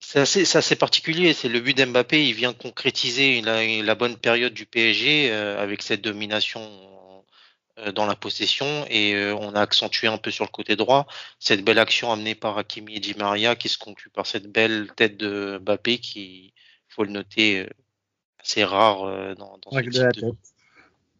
[0.00, 1.32] C'est assez, particulier.
[1.32, 2.26] C'est le but d'Mbappé.
[2.26, 6.60] Il vient concrétiser la, la bonne période du PSG euh, avec cette domination
[7.94, 11.06] dans la possession et euh, on a accentué un peu sur le côté droit.
[11.38, 14.90] Cette belle action amenée par Hakimi et Di Maria qui se conclut par cette belle
[14.96, 16.52] tête de Mbappé qui,
[16.88, 17.68] faut le noter, euh,
[18.40, 20.22] assez rare euh, dans, dans ce de type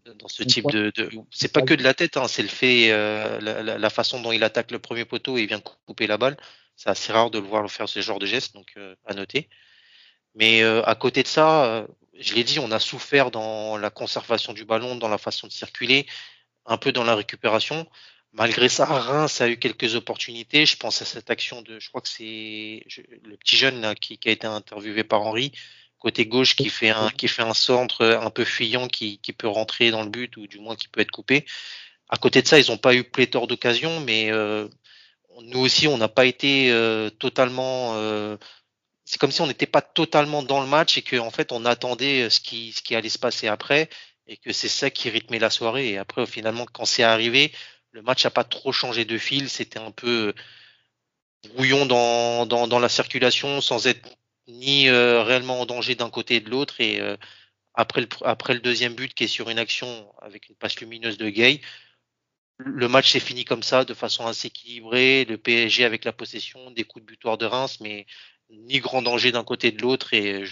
[0.04, 2.48] de, dans ce type de, de c'est pas que de la tête hein, c'est le
[2.48, 6.18] fait euh, la façon dont il attaque le premier poteau et il vient couper la
[6.18, 6.36] balle.
[6.76, 9.48] C'est assez rare de le voir faire ce genre de geste, donc à noter.
[10.36, 14.64] Mais à côté de ça, je l'ai dit, on a souffert dans la conservation du
[14.64, 16.06] ballon, dans la façon de circuler,
[16.68, 17.86] un peu dans la récupération.
[18.32, 20.66] Malgré ça, Reims a eu quelques opportunités.
[20.66, 22.84] Je pense à cette action de, je crois que c'est
[23.24, 25.52] le petit jeune qui, a été interviewé par Henri,
[25.98, 29.48] côté gauche, qui fait un, qui fait un centre un peu fuyant qui, qui peut
[29.48, 31.46] rentrer dans le but ou du moins qui peut être coupé.
[32.10, 34.68] À côté de ça, ils n'ont pas eu pléthore d'occasions, mais euh,
[35.42, 37.94] nous aussi, on n'a pas été euh, totalement.
[37.96, 38.36] Euh,
[39.04, 41.64] c'est comme si on n'était pas totalement dans le match et qu'en en fait, on
[41.64, 43.88] attendait ce qui, ce qui allait se passer après
[44.28, 45.90] et que c'est ça qui rythmait la soirée.
[45.90, 47.52] Et après, finalement, quand c'est arrivé,
[47.92, 49.48] le match n'a pas trop changé de fil.
[49.48, 50.34] C'était un peu
[51.54, 54.08] brouillon dans, dans, la circulation sans être
[54.46, 56.80] ni euh, réellement en danger d'un côté et de l'autre.
[56.80, 57.16] Et euh,
[57.74, 61.18] après, le, après le deuxième but qui est sur une action avec une passe lumineuse
[61.18, 61.60] de Gay,
[62.58, 65.24] le match s'est fini comme ça, de façon assez équilibrée.
[65.24, 68.06] Le PSG avec la possession, des coups de butoir de Reims, mais
[68.50, 70.12] ni grand danger d'un côté et de l'autre.
[70.12, 70.44] Et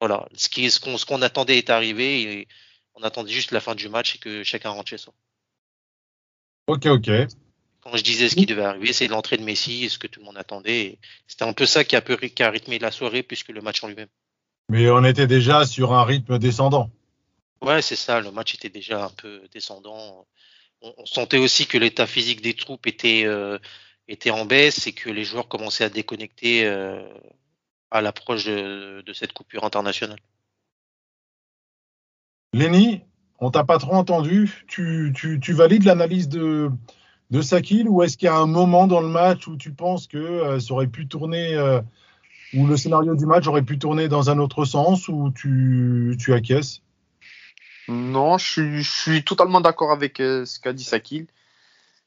[0.00, 2.46] voilà, ce qu'on ce qu'on attendait est arrivé.
[2.98, 5.14] On attendait juste la fin du match et que chacun rentre chez soi.
[6.66, 7.10] Ok, ok.
[7.80, 10.26] Quand je disais ce qui devait arriver, c'est l'entrée de Messi, ce que tout le
[10.26, 10.98] monde attendait.
[11.26, 13.82] C'était un peu ça qui a, peu, qui a rythmé la soirée puisque le match
[13.82, 14.08] en lui-même.
[14.68, 16.90] Mais on était déjà sur un rythme descendant.
[17.62, 18.20] Ouais, c'est ça.
[18.20, 20.26] Le match était déjà un peu descendant.
[20.82, 23.58] On, sentait aussi que l'état physique des troupes était, euh,
[24.06, 27.02] était en baisse et que les joueurs commençaient à déconnecter euh,
[27.90, 30.20] à l'approche de, de, cette coupure internationale.
[32.54, 33.02] Lenny,
[33.40, 34.64] on t'a pas trop entendu.
[34.66, 35.12] Tu,
[35.48, 36.70] valides l'analyse de,
[37.42, 40.16] Sakil ou est-ce qu'il y a un moment dans le match où tu penses que
[40.16, 41.80] euh, ça aurait pu tourner, euh,
[42.54, 46.32] ou le scénario du match aurait pu tourner dans un autre sens ou tu, tu
[46.32, 46.82] acquiesces?
[47.86, 51.26] Non, je suis, totalement d'accord avec euh, ce qu'a dit Sakil.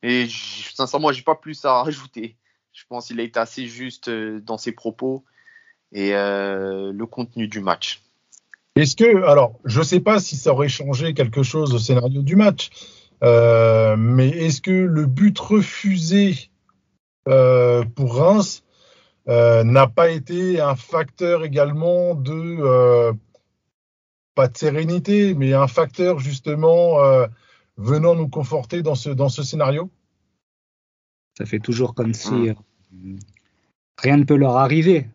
[0.03, 0.27] Et
[0.73, 2.35] sincèrement, j'ai pas plus à rajouter.
[2.73, 5.23] Je pense qu'il a été assez juste dans ses propos
[5.91, 8.01] et le contenu du match.
[8.75, 12.21] Est-ce que, alors, je ne sais pas si ça aurait changé quelque chose au scénario
[12.21, 12.69] du match,
[13.23, 16.49] euh, mais est-ce que le but refusé
[17.27, 18.63] euh, pour Reims
[19.27, 23.13] euh, n'a pas été un facteur également de,
[24.35, 26.97] pas de sérénité, mais un facteur justement
[27.77, 29.91] venant nous conforter dans ce, dans ce scénario?
[31.37, 33.19] Ça fait toujours comme si mmh.
[33.97, 35.07] rien ne peut leur arriver.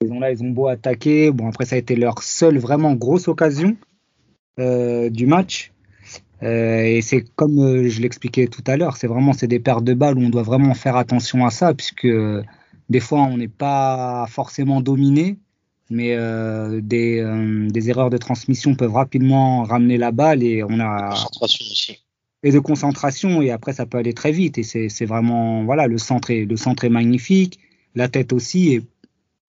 [0.00, 1.32] Ils ont là, ils ont beau attaquer.
[1.32, 3.76] Bon, après, ça a été leur seule vraiment grosse occasion
[4.60, 5.72] euh, du match.
[6.44, 9.82] Euh, et c'est comme euh, je l'expliquais tout à l'heure, c'est vraiment c'est des pertes
[9.82, 12.06] de balles où on doit vraiment faire attention à ça, puisque
[12.88, 15.36] des fois on n'est pas forcément dominé,
[15.90, 16.16] mais
[16.80, 22.04] des, des, erreurs de transmission peuvent rapidement ramener la balle et on a concentration aussi.
[22.44, 25.98] Et de concentration et après ça peut aller très vite et c'est vraiment voilà le
[25.98, 27.58] centre est le centre est magnifique,
[27.96, 28.82] la tête aussi et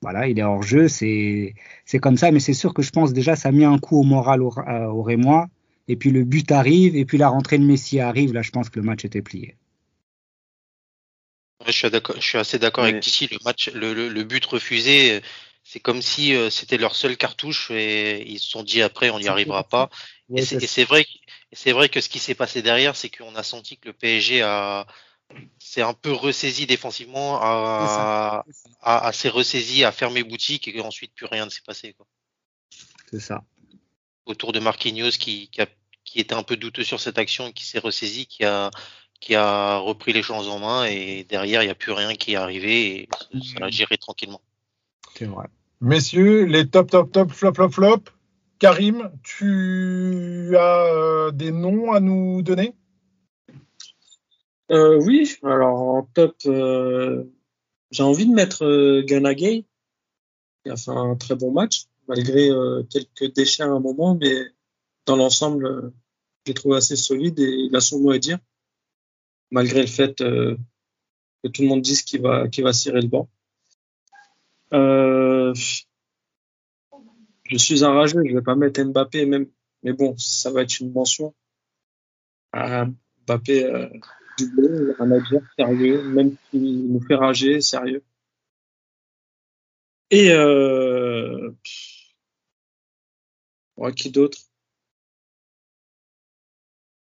[0.02, 3.14] voilà, il est hors jeu, c'est c'est comme ça, mais c'est sûr que je pense
[3.14, 5.48] déjà ça a mis un coup au moral au, au Rémois.
[5.90, 8.32] Et puis le but arrive, et puis la rentrée de Messi arrive.
[8.32, 9.56] Là, je pense que le match était plié.
[11.66, 13.28] je, suis je suis assez d'accord avec Tichy.
[13.32, 15.20] Le match, le, le, but refusé,
[15.64, 19.20] c'est comme si euh, c'était leur seule cartouche et ils se sont dit après on
[19.20, 19.90] n'y arrivera pas.
[20.36, 21.08] et c'est vrai,
[21.52, 24.44] c'est vrai que ce qui s'est passé derrière, c'est qu'on a senti que le PSG
[24.44, 24.86] a
[25.60, 28.44] c'est un peu ressaisi défensivement, à,
[28.82, 31.96] à, s'est ressaisi, à fermer boutique et ensuite plus rien ne s'est passé.
[33.12, 33.44] C'est ça.
[34.26, 35.68] Autour de Marquinhos qui, qui, a,
[36.04, 38.72] qui, était un peu douteux sur cette action, qui s'est ressaisi, qui a,
[39.20, 42.34] qui a repris les choses en main et derrière il n'y a plus rien qui
[42.34, 43.10] est arrivé et
[43.44, 44.42] ça a géré tranquillement.
[45.16, 45.48] C'est vrai.
[45.82, 48.04] Messieurs, les top, top, top, flop, flop, flop.
[48.60, 52.74] Karim, tu as euh, des noms à nous donner?
[54.72, 57.24] Euh, oui, alors en top, euh,
[57.92, 59.16] j'ai envie de mettre euh, qui
[60.70, 64.46] a fait un très bon match, malgré euh, quelques déchets à un moment, mais
[65.08, 65.90] dans l'ensemble, euh,
[66.46, 68.38] je l'ai trouvé assez solide et il a son mot à dire,
[69.50, 70.58] malgré le fait que
[71.52, 73.28] tout le monde dise qu'il va, qu'il va cirer le banc.
[74.72, 75.54] je
[77.58, 79.48] suis enragé, je vais pas mettre Mbappé, même,
[79.82, 81.34] mais bon, ça va être une mention.
[82.54, 83.90] Mbappé,
[84.44, 88.04] un manager sérieux, même s'il nous fait rager, sérieux.
[90.12, 91.52] Et euh...
[93.78, 94.38] Ouais, qui d'autre?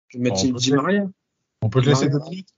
[0.09, 1.09] Je vais mettre Di Maria.
[1.62, 2.49] On peut te laisser deux minutes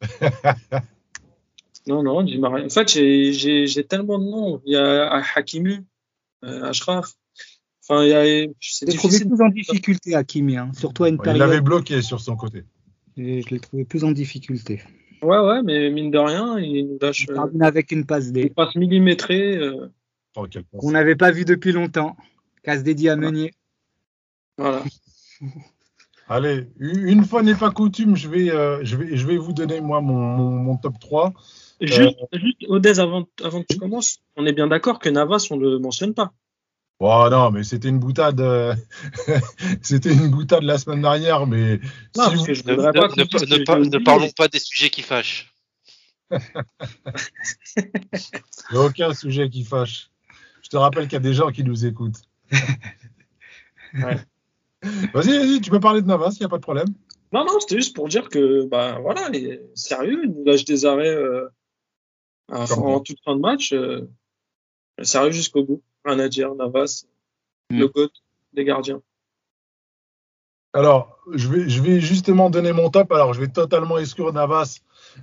[1.87, 2.67] Non, non, Di Maria.
[2.67, 4.63] En fait, j'ai tellement de noms.
[4.65, 5.87] Il y a Hakimi,
[6.45, 7.15] euh, Ashraf.
[7.83, 8.53] Enfin, il y a.
[8.61, 9.29] C'est difficile.
[9.29, 11.37] plus en difficulté, Hakimi, hein, surtout à une période.
[11.37, 12.65] Il l'avait bloqué sur son côté
[13.19, 14.81] je l'ai trouvé plus en difficulté.
[15.23, 18.27] Ouais, ouais, mais mine de rien, il nous lâche Il euh, termine avec une passe
[18.27, 19.57] une D passe millimétrée.
[19.57, 19.89] euh,
[20.37, 22.17] Oh, qu'on n'avait pas vu depuis longtemps.
[22.63, 23.53] Casse dédié à Meunier.
[24.57, 24.85] voilà.
[26.31, 29.81] Allez, une fois n'est pas coutume, je vais, euh, je vais, je vais vous donner
[29.81, 31.33] moi mon, mon, mon top 3.
[31.81, 35.57] Juste, juste Odez, avant, avant que tu commences, on est bien d'accord que Navas, on
[35.57, 36.33] le mentionne pas.
[37.01, 38.41] Oh non, mais c'était une boutade.
[38.41, 38.75] euh,
[39.83, 44.05] c'était une boutade la semaine dernière, mais Non, si parce vous- que je Ne, pas
[44.05, 45.55] parlons pas des sujets qui fâchent.
[46.31, 47.85] il
[48.73, 50.11] n'y a aucun sujet qui fâche.
[50.63, 52.21] Je te rappelle qu'il y a des gens qui nous écoutent.
[53.95, 54.19] Ouais.
[55.15, 56.89] Vas-y, vas-y, tu peux parler de Navas, il n'y a pas de problème.
[57.33, 59.31] Non, non, c'était juste pour dire que, bah voilà,
[59.75, 61.49] sérieux, il nous lâche des arrêts euh,
[62.53, 63.73] à- en toute fin de match.
[63.73, 64.03] euh,
[65.01, 65.83] sérieux jusqu'au bout.
[66.05, 67.05] Rien à dire, Navas,
[67.71, 67.81] Mm.
[67.81, 68.09] le GOAT
[68.55, 69.03] des gardiens.
[70.75, 73.11] Alors, je vais, je vais justement donner mon top.
[73.13, 74.79] Alors, je vais totalement exclure Navas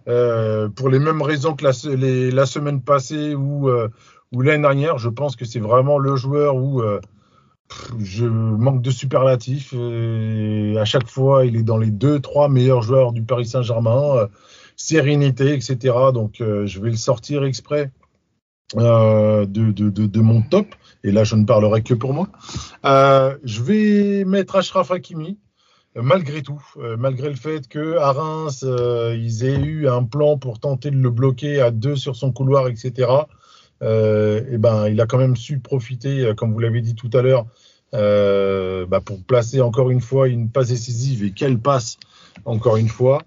[0.07, 3.89] euh, pour les mêmes raisons que la, se- les- la semaine passée ou, euh,
[4.31, 4.97] ou l'année dernière.
[4.97, 6.99] Je pense que c'est vraiment le joueur où euh,
[7.99, 9.73] je manque de superlatifs.
[9.73, 14.17] Et à chaque fois, il est dans les deux, trois meilleurs joueurs du Paris Saint-Germain.
[14.17, 14.27] euh,
[14.77, 15.77] sérénité, etc.
[16.13, 17.91] Donc, euh, je vais le sortir exprès
[18.77, 20.67] euh, de, de, de, de mon top.
[21.03, 22.29] Et là, je ne parlerai que pour moi.
[22.85, 25.38] Euh, je vais mettre Ashraf Hakimi,
[25.97, 30.38] euh, malgré tout, euh, malgré le fait que à Reims, ils aient eu un plan
[30.38, 33.09] pour tenter de le bloquer à deux sur son couloir, etc.
[33.81, 37.45] Et ben, il a quand même su profiter, comme vous l'avez dit tout à l'heure,
[37.95, 41.23] euh, bah, pour placer encore une fois une passe décisive.
[41.23, 41.97] Et quelle passe,
[42.43, 43.21] encore une fois.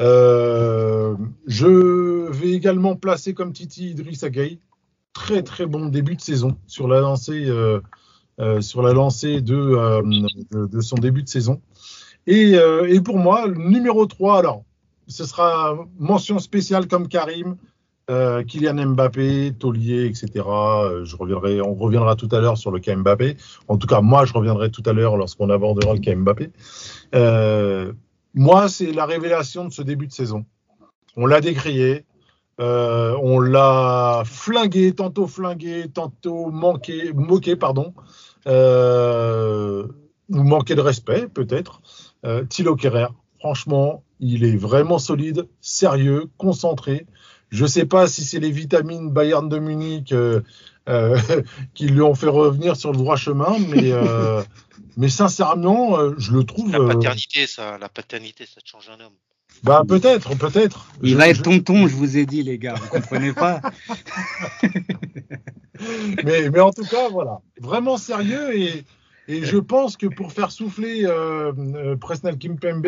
[0.00, 4.60] Euh, je vais également placer comme Titi Idriss Gueye.
[5.12, 7.80] Très très bon début de saison sur la lancée, euh,
[8.40, 10.02] euh, sur la lancée de, euh,
[10.52, 11.60] de, son début de saison.
[12.26, 14.64] Et, euh, et pour moi, le numéro 3, alors,
[15.08, 17.56] ce sera mention spéciale comme Karim,
[18.10, 20.30] euh, Kylian Mbappé, Taulier, etc.
[20.46, 23.36] Euh, je reviendrai, on reviendra tout à l'heure sur le cas Mbappé.
[23.68, 26.50] En tout cas, moi, je reviendrai tout à l'heure lorsqu'on abordera le cas Mbappé.
[28.34, 30.46] Moi, c'est la révélation de ce début de saison.
[31.16, 32.06] On l'a décrié,
[32.62, 37.92] euh, on l'a flingué, tantôt flingué, tantôt manqué, moqué, pardon,
[38.46, 39.88] euh,
[40.28, 41.82] ou manqué de respect, peut-être.
[42.24, 43.08] Euh, Thilo Kerrer,
[43.40, 47.06] franchement, il est vraiment solide, sérieux, concentré.
[47.50, 50.40] Je ne sais pas si c'est les vitamines Bayern de Munich euh,
[51.74, 53.92] qui lui ont fait revenir sur le droit chemin, mais,
[54.96, 56.70] mais sincèrement, je le trouve.
[56.70, 59.16] La paternité, ça, la paternité, ça te change un homme.
[59.64, 60.88] Bah peut-être, peut-être.
[61.02, 62.74] Il Je- va être je- tonton, je vous ai dit, les gars.
[62.74, 63.60] Vous comprenez pas
[66.24, 68.84] mais, mais en tout cas, voilà, vraiment sérieux et,
[69.28, 72.86] et je pense que pour faire souffler euh, euh, Presnel Kimpembe,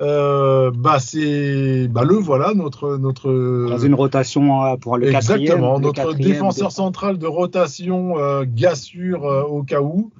[0.00, 5.40] euh, bah c'est bah le voilà notre notre Dans une rotation euh, pour le quatrième.
[5.42, 10.12] exactement le notre quatrième défenseur central de rotation euh, gars sûr euh, au cas où.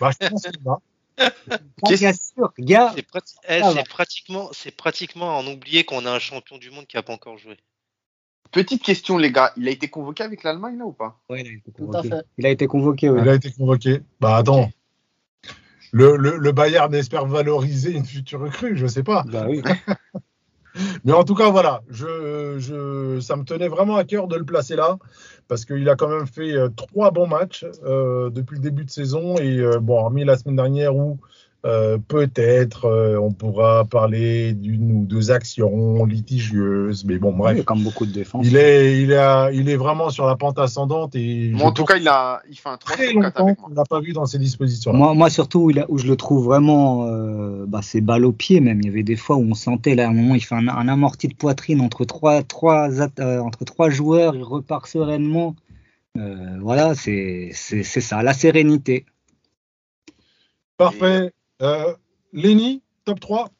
[0.00, 0.78] Bah, je pense qu'il va.
[1.84, 2.92] Bien sûr, gars.
[2.94, 6.86] C'est prati- eh, c'est pratiquement, c'est pratiquement en oublier qu'on a un champion du monde
[6.86, 7.56] qui n'a pas encore joué.
[8.50, 9.52] Petite question, les gars.
[9.56, 11.20] Il a été convoqué avec l'Allemagne, là, ou pas?
[11.28, 12.08] Ouais, il a été Tout à convoqué.
[12.08, 12.26] fait.
[12.38, 13.20] Il a été convoqué, oui.
[13.22, 14.00] Il a été convoqué.
[14.20, 14.70] Bah attends.
[15.92, 19.24] Le, le, le Bayern espère valoriser une future recrue, je sais pas.
[19.26, 19.62] Bah oui.
[21.04, 24.44] Mais en tout cas, voilà, je, je, ça me tenait vraiment à cœur de le
[24.44, 24.98] placer là,
[25.48, 28.90] parce qu'il a quand même fait euh, trois bons matchs euh, depuis le début de
[28.90, 31.18] saison, et euh, bon, hormis la semaine dernière où
[31.66, 37.58] euh, peut-être euh, on pourra parler d'une ou deux actions litigieuses, mais bon, bref.
[37.58, 38.46] Oui, comme beaucoup de défenses.
[38.46, 41.96] Il est, il, a, il est vraiment sur la pente ascendante et en tout cas,
[41.98, 43.76] il, a, il fait un 3 très sur 4 longtemps avec qu'on moi.
[43.76, 44.96] l'a pas vu dans ces dispositions-là.
[44.96, 48.24] Moi, moi surtout, où, il a- où je le trouve vraiment, euh, bah, c'est balle
[48.24, 48.80] au pied même.
[48.80, 50.66] Il y avait des fois où on sentait, là, à un moment, il fait un,
[50.68, 55.56] un amorti de poitrine entre trois, trois, euh, entre trois joueurs, il repart sereinement.
[56.18, 59.04] Euh, voilà, c'est c'est- c'est ça, la sérénité.
[60.76, 61.32] Parfait.
[61.60, 61.94] Euh,
[62.32, 63.50] Lenny, top 3.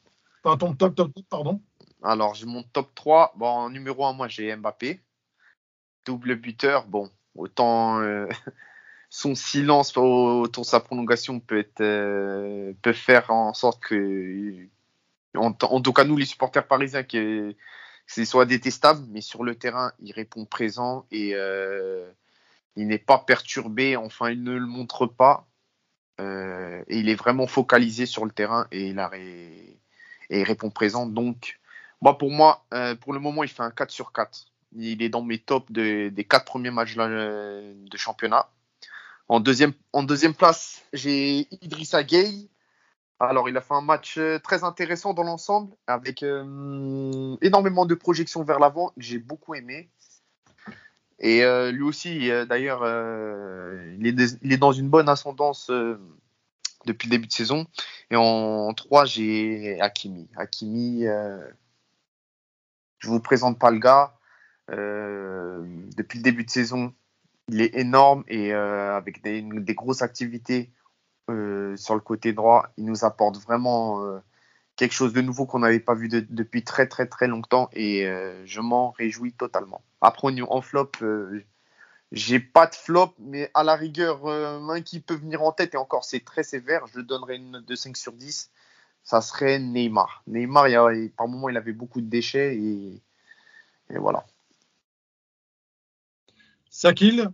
[0.43, 1.61] Enfin, ton top, top, pardon.
[2.03, 3.33] Alors, j'ai mon top 3.
[3.35, 5.01] Bon, en numéro 1, moi, j'ai Mbappé.
[6.05, 6.87] Double buteur.
[6.87, 8.27] Bon, autant euh,
[9.09, 11.41] son silence de sa prolongation
[11.81, 14.67] euh, peut faire en sorte que,
[15.35, 17.55] en, en tout cas, nous, les supporters parisiens, que
[18.07, 22.11] c'est soit détestable, mais sur le terrain, il répond présent et euh,
[22.75, 23.95] il n'est pas perturbé.
[23.95, 25.47] Enfin, il ne le montre pas.
[26.21, 31.05] Euh, et il est vraiment focalisé sur le terrain et il, répond présent.
[31.05, 31.59] Donc,
[32.01, 34.45] moi, pour moi, euh, pour le moment, il fait un 4 sur 4.
[34.73, 38.49] Il est dans mes tops de- des quatre premiers matchs de, championnat.
[39.27, 39.73] En deuxième,
[40.37, 42.49] place, j'ai Idrissa Gueye.
[43.19, 46.23] Alors, il a fait un match euh, très intéressant dans l'ensemble, avec
[47.41, 49.89] énormément de projections vers l'avant, j'ai beaucoup aimé.
[51.21, 54.07] Et euh, lui aussi, d'ailleurs, euh, il,
[54.51, 55.99] est dans une bonne ascendance euh,
[56.87, 57.67] depuis le début de saison.
[58.09, 60.27] Et en 3, j'ai Hakimi.
[60.35, 61.03] Hakimi,
[62.97, 64.17] je vous présente pas le gars.
[64.67, 66.91] Depuis le début de saison,
[67.49, 69.43] il est énorme et avec des,
[69.75, 70.71] grosses activités
[71.27, 74.21] sur le côté droit, il nous apporte vraiment
[74.81, 78.07] quelque chose de nouveau qu'on n'avait pas vu de- depuis très très très longtemps et
[78.07, 79.83] euh, je m'en réjouis totalement.
[80.01, 81.45] Après, au niveau- en flop, euh,
[82.11, 85.75] j'ai pas de flop, mais à la rigueur, euh, un qui peut venir en tête
[85.75, 88.49] et encore c'est très sévère, je lui donnerais une note de 5 sur 10.
[89.03, 90.23] Ça serait Neymar.
[90.25, 93.03] Neymar, il y a- par moment, il avait beaucoup de déchets et,
[93.91, 94.25] et voilà.
[96.71, 97.29] Sakil?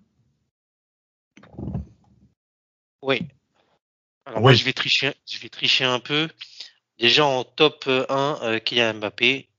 [3.02, 3.26] Oui.
[4.26, 4.44] Alors Oui.
[4.44, 6.28] moi, je vais tricher, je vais tricher un peu.
[7.00, 9.50] Déjà en top 1, euh, Kylian Mbappé,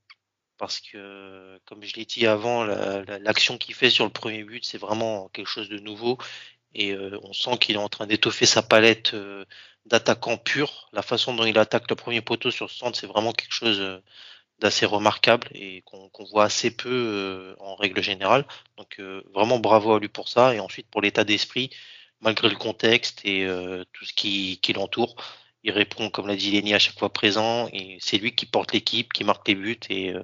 [0.59, 4.45] parce que, comme je l'ai dit avant, la- la- l'action qu'il fait sur le premier
[4.45, 6.19] but, c'est vraiment quelque chose de nouveau.
[6.75, 9.45] Et euh, on sent qu'il est en train d'étoffer sa palette euh,
[9.87, 10.89] d'attaquants purs.
[10.93, 13.81] La façon dont il attaque le premier poteau sur ce centre, c'est vraiment quelque chose
[13.81, 14.01] euh,
[14.61, 18.47] d'assez remarquable et qu'on voit assez peu en règle générale.
[18.79, 19.01] Donc
[19.35, 20.55] vraiment bravo à lui pour ça.
[20.55, 21.71] Et ensuite pour l'état d'esprit,
[22.21, 23.47] malgré le contexte et
[23.93, 25.17] tout ce qui l'entoure.
[25.65, 27.69] Il répond, comme l'a dit Lenny, à chaque fois présent.
[28.01, 29.81] C'est lui qui porte l'équipe, qui marque les buts.
[29.91, 30.23] Et euh,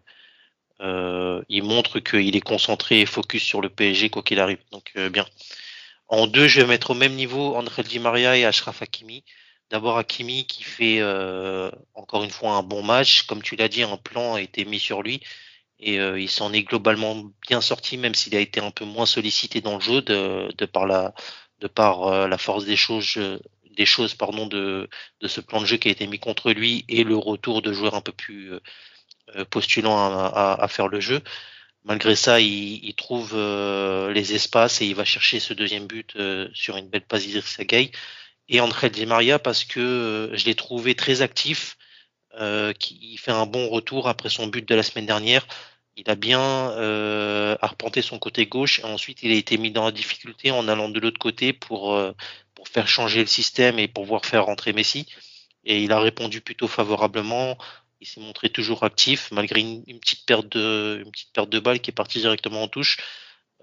[0.81, 4.59] euh, il montre qu'il est concentré et focus sur le PSG, quoi qu'il arrive.
[4.71, 5.27] Donc, euh, bien.
[6.09, 9.25] En deux, je vais mettre au même niveau André Di Maria et Ashraf Hakimi.
[9.71, 11.03] D'abord Hakimi qui fait
[11.95, 13.23] encore une fois un bon match.
[13.23, 15.21] Comme tu l'as dit, un plan a été mis sur lui.
[15.81, 19.61] Et il s'en est globalement bien sorti, même s'il a été un peu moins sollicité
[19.63, 23.19] dans le jeu de, par la, force des choses,
[23.75, 24.89] des choses pardon, de,
[25.21, 27.73] de ce plan de jeu qui a été mis contre lui et le retour de
[27.73, 28.61] joueurs un peu plus euh,
[29.37, 31.21] euh, postulants à, à, faire le jeu.
[31.85, 36.17] Malgré ça, il, trouve euh, les espaces et il va chercher ce deuxième but
[36.53, 37.91] sur une belle passe d'Idrissa Gueye.
[38.49, 41.77] Et André Di Maria parce que je l'ai trouvé très actif,
[42.39, 45.47] euh, qui fait un bon retour après son but de la semaine dernière.
[45.97, 46.37] Il a bien
[47.61, 50.89] arpenté son côté gauche et ensuite il a été mis dans la difficulté en allant
[50.89, 51.97] de l'autre côté pour,
[52.65, 55.07] pour faire changer le système et pouvoir faire rentrer Messi.
[55.65, 57.59] Et il a répondu plutôt favorablement.
[58.01, 61.81] Il s'est montré toujours actif malgré une, petite perte de une petite perte de balle
[61.81, 62.97] qui est partie directement en touche.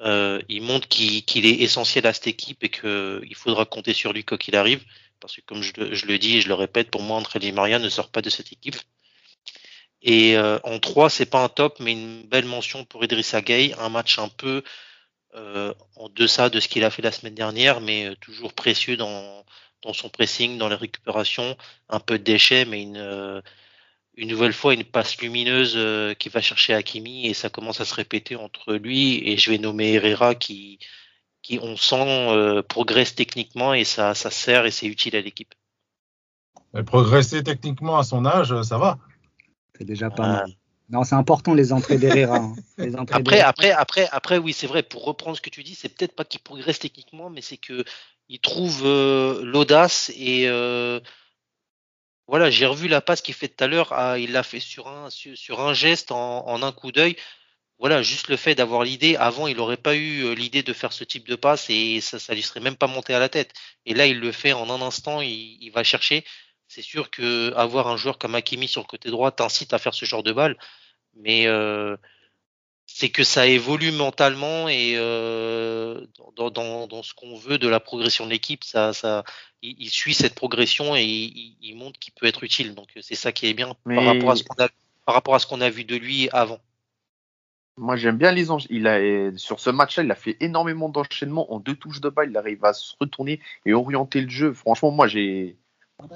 [0.01, 4.23] Euh, il montre qu'il est essentiel à cette équipe et qu'il faudra compter sur lui
[4.23, 4.83] quoi qu'il arrive.
[5.19, 7.39] Parce que comme je, le- je le dis et je le répète, pour moi, André
[7.39, 8.77] Di Maria ne sort pas de cette équipe.
[10.01, 13.75] Et euh, en 3, c'est pas un top, mais une belle mention pour Idrissa Gueye,
[13.77, 14.63] un match un peu
[15.35, 18.97] euh, en deçà de ce qu'il a fait la semaine dernière, mais euh, toujours précieux
[18.97, 19.45] dans,
[19.81, 21.57] dans son pressing, dans les récupérations,
[21.89, 23.41] un peu de déchets, mais une, euh,
[24.15, 27.85] une nouvelle fois une passe lumineuse euh, qui va chercher Hakimi et ça commence à
[27.85, 30.79] se répéter entre lui et je vais nommer Herrera qui,
[31.41, 31.95] qui on sent
[32.31, 35.53] euh, progresse techniquement et ça, ça sert et c'est utile à l'équipe.
[36.85, 38.97] Progresser techniquement à son âge, ça va.
[39.77, 40.51] C'est déjà pas Euh, mal.
[40.91, 42.37] Non, c'est important les entrées d'Herrera.
[42.37, 42.55] hein.
[42.77, 43.49] Les entrées Après, d'Herrera.
[43.49, 44.83] après, après, après, oui, c'est vrai.
[44.83, 47.83] Pour reprendre ce que tu dis, c'est peut-être pas qu'il progresse techniquement, mais c'est que
[48.29, 50.99] il trouve euh, l'audace et euh,
[52.27, 52.49] voilà.
[52.49, 53.93] J'ai revu la passe qu'il fait tout à l'heure.
[53.93, 57.15] ah, il l'a fait sur un sur, sur un geste en, en un coup d'œil.
[57.79, 59.15] Voilà, juste le fait d'avoir l'idée.
[59.15, 62.19] Avant, il n'aurait pas eu euh, l'idée de faire ce type de passe et ça,
[62.19, 63.53] ça lui serait même pas monté à la tête.
[63.87, 65.19] Et là, il le fait en un instant.
[65.21, 66.23] Il, il va chercher.
[66.73, 69.93] C'est sûr que avoir un joueur comme Hakimi sur le côté droit t'incite à faire
[69.93, 70.57] ce genre de balle,
[71.17, 71.97] mais euh,
[72.85, 76.05] c'est que ça évolue mentalement et euh,
[76.37, 79.25] dans, dans, dans ce qu'on veut de la progression de l'équipe, ça, ça,
[79.61, 82.73] il, il suit cette progression et il, il montre qu'il peut être utile.
[82.73, 84.69] Donc c'est ça qui est bien Mais- par rapport à ce qu'on a
[85.05, 86.59] par rapport à ce qu'on a vu de lui avant.
[87.75, 88.67] Moi, j'aime bien les anges.
[88.69, 92.07] Il a, euh, sur ce match-là, il a fait énormément d'enchaînements en deux touches de
[92.09, 92.29] balle.
[92.29, 94.53] Il arrive à se retourner et orienter le jeu.
[94.53, 95.57] Franchement, moi, j'ai,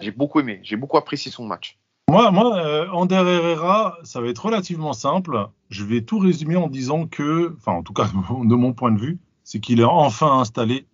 [0.02, 0.60] j'ai beaucoup aimé.
[0.64, 1.78] J'ai beaucoup apprécié son match.
[2.10, 5.48] Moi, moi euh, Ander Herrera, ça va être relativement simple.
[5.70, 8.06] Je vais tout résumer en disant que, enfin, en tout cas,
[8.44, 10.86] de mon point de vue, c'est qu'il est enfin installé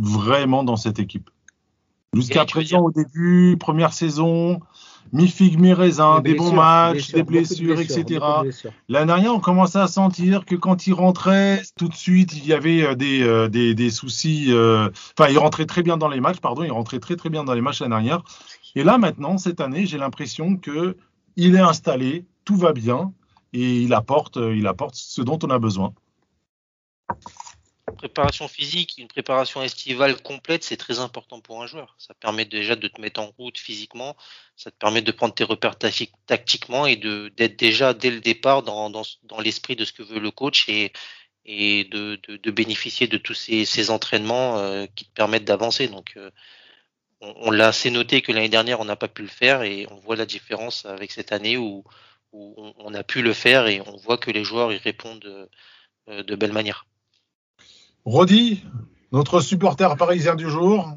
[0.00, 1.30] vraiment dans cette équipe.
[2.14, 4.60] Jusqu'à présent, au début, première saison,
[5.12, 8.04] mi-figue, mi-raisin, des, bons matchs, des blessures, etc.
[8.04, 8.50] de.
[8.88, 12.52] L'année dernière, on commençait à sentir que quand il rentrait, tout de suite, il y
[12.52, 14.46] avait euh, des, euh, des, des soucis.
[14.48, 17.44] euh, Enfin, il rentrait très bien dans les matchs, pardon, il rentrait très très bien
[17.44, 18.22] dans les matchs l'année dernière.
[18.74, 20.96] Et là, maintenant, cette année, j'ai l'impression que
[21.36, 23.12] il est installé, tout va bien,
[23.52, 25.94] et il apporte, il apporte ce dont on a besoin.
[27.92, 31.94] Préparation physique, une préparation estivale complète, c'est très important pour un joueur.
[31.98, 34.16] Ça permet déjà de te mettre en route physiquement,
[34.56, 35.76] ça te permet de prendre tes repères
[36.26, 40.02] tactiquement et de d'être déjà dès le départ dans, dans, dans l'esprit de ce que
[40.02, 40.92] veut le coach et,
[41.48, 45.88] et de, de, de bénéficier de tous ces, ces entraînements euh, qui te permettent d'avancer.
[45.88, 46.30] Donc, euh,
[47.20, 49.96] on, l'a assez noté que l'année dernière, on n'a pas pu le faire et on
[49.96, 51.84] voit la différence avec cette année où,
[52.32, 55.48] où on, a pu le faire et on voit que les joueurs y répondent
[56.08, 56.86] euh, de belle manière.
[58.04, 58.64] Rodi,
[59.12, 60.96] notre supporter parisien du jour,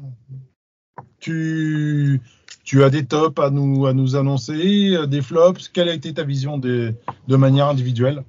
[1.18, 2.20] tu,
[2.64, 5.68] tu as des tops à nous, à nous annoncer, des flops.
[5.68, 6.94] Quelle a été ta vision de,
[7.28, 8.24] manière individuelle?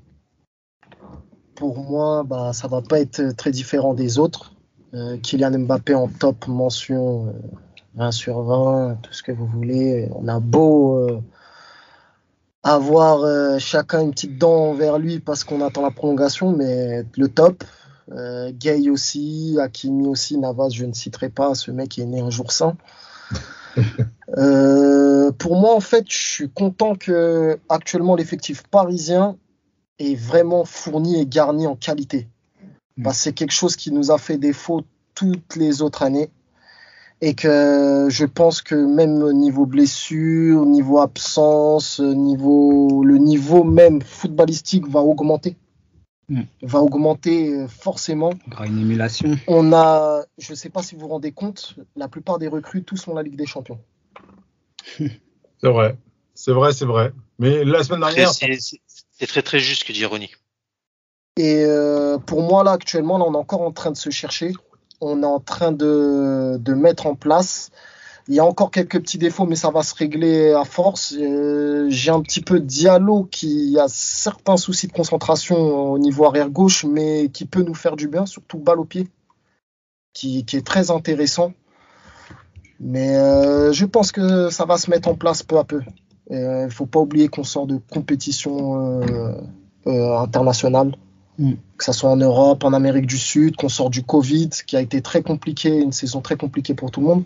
[1.56, 4.54] Pour moi, bah, ça va pas être très différent des autres.
[4.94, 7.32] Euh, Kylian Mbappé en top mention euh,
[7.96, 10.08] 20 sur 20, tout ce que vous voulez.
[10.16, 11.22] On a beau euh,
[12.64, 17.28] avoir euh, chacun une petite dent vers lui parce qu'on attend la prolongation, mais le
[17.28, 17.64] top,
[18.16, 22.30] euh, Gay aussi, Hakimi aussi, Navas, je ne citerai pas, ce mec est né un
[22.30, 22.76] jour saint.
[24.38, 29.38] euh, pour moi, en fait, je suis content que actuellement l'effectif parisien
[30.00, 32.28] est vraiment fourni et garni en qualité.
[32.98, 34.82] Bah, c'est quelque chose qui nous a fait défaut
[35.16, 36.30] toutes les autres années.
[37.22, 44.90] Et que je pense que même niveau blessure, niveau absence, niveau le niveau même footballistique
[44.90, 45.56] va augmenter
[46.30, 46.44] Mm.
[46.62, 48.32] va augmenter forcément.
[48.48, 49.38] Il y aura une émulation.
[49.48, 52.84] On a, je ne sais pas si vous vous rendez compte, la plupart des recrues,
[52.84, 53.80] tous ont la Ligue des Champions.
[55.00, 55.96] C'est vrai,
[56.34, 57.14] c'est vrai, c'est vrai.
[57.40, 58.32] Mais la semaine dernière.
[58.34, 60.32] C'est très très juste ce que dit Ronnie.
[61.38, 64.52] Et euh, pour moi, là, actuellement, là, on est encore en train de se chercher.
[65.00, 67.72] On est en train de, de mettre en place.
[68.28, 71.14] Il y a encore quelques petits défauts, mais ça va se régler à force.
[71.20, 75.58] Euh, J'ai un petit peu Diallo qui a certains soucis de concentration
[75.92, 79.08] au niveau arrière gauche, mais qui peut nous faire du bien, surtout balle au pied,
[80.14, 81.52] qui, qui est très intéressant.
[82.80, 85.82] Mais euh, je pense que ça va se mettre en place peu à peu.
[86.30, 89.02] Il ne faut pas oublier qu'on sort de compétition
[89.86, 90.96] euh, internationale,
[91.40, 91.54] Mm.
[91.78, 94.82] que ce soit en Europe, en Amérique du Sud, qu'on sort du Covid, qui a
[94.82, 97.24] été très compliqué, une saison très compliquée pour tout le monde.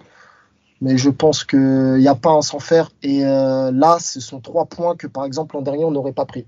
[0.81, 2.91] Mais je pense qu'il n'y a pas à s'en faire.
[3.01, 6.25] Et euh, là, ce sont trois points que, par exemple, l'an dernier, on n'aurait pas
[6.25, 6.45] pris.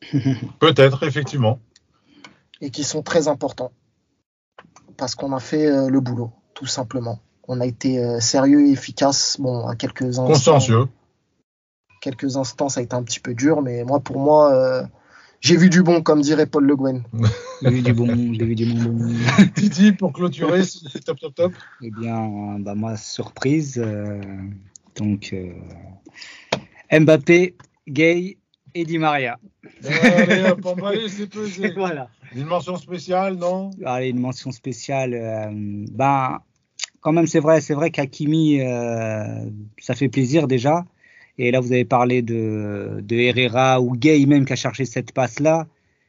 [0.58, 1.58] Peut-être, effectivement.
[2.60, 3.72] Et qui sont très importants.
[4.96, 7.20] Parce qu'on a fait euh, le boulot, tout simplement.
[7.46, 9.36] On a été euh, sérieux et efficace.
[9.38, 10.26] Bon, à quelques instants.
[10.26, 10.86] Consciencieux.
[12.00, 13.60] Quelques instants, ça a été un petit peu dur.
[13.62, 14.88] Mais moi, pour moi,
[15.40, 17.02] j'ai vu du bon, comme dirait Paul Le Guen.
[17.62, 18.92] J'ai vu du bon, j'ai vu du bon.
[18.92, 19.14] bon.
[19.56, 21.52] Titi, pour clôturer, c'est top, top, top.
[21.82, 23.78] Eh bien, bah, moi, surprise.
[23.84, 24.20] euh,
[24.94, 25.52] donc, euh,
[26.92, 27.56] Mbappé,
[27.88, 28.38] Gay
[28.74, 29.38] et Di Maria.
[29.84, 31.72] Allez, hop, on va aller, c'est pesé.
[31.72, 32.08] voilà.
[32.36, 33.70] Une mention spéciale, non?
[33.84, 35.14] Allez, une mention spéciale.
[35.14, 36.38] euh, ben,
[37.00, 40.84] quand même, c'est vrai, c'est vrai qu'Akimi, euh, ça fait plaisir déjà.
[41.38, 45.66] Et là, vous avez parlé de, Herrera ou Gay même qui a cherché cette passe-là.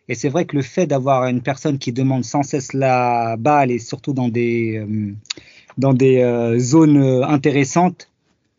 [0.08, 3.70] Et c'est vrai que le fait d'avoir une personne qui demande sans cesse la balle
[3.72, 5.14] et surtout dans des, euh,
[5.78, 8.10] dans des euh, zones euh, intéressantes,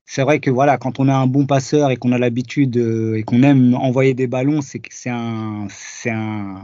[0.07, 3.23] c'est vrai que voilà, quand on a un bon passeur et qu'on a l'habitude et
[3.25, 5.69] qu'on aime envoyer des ballons, c'est un,
[6.07, 6.63] un,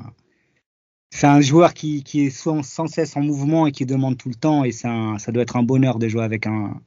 [1.23, 4.65] un joueur qui, qui est sans, cesse en mouvement et qui demande tout le temps.
[4.65, 6.81] Et un- ça doit être un bonheur de jouer avec un,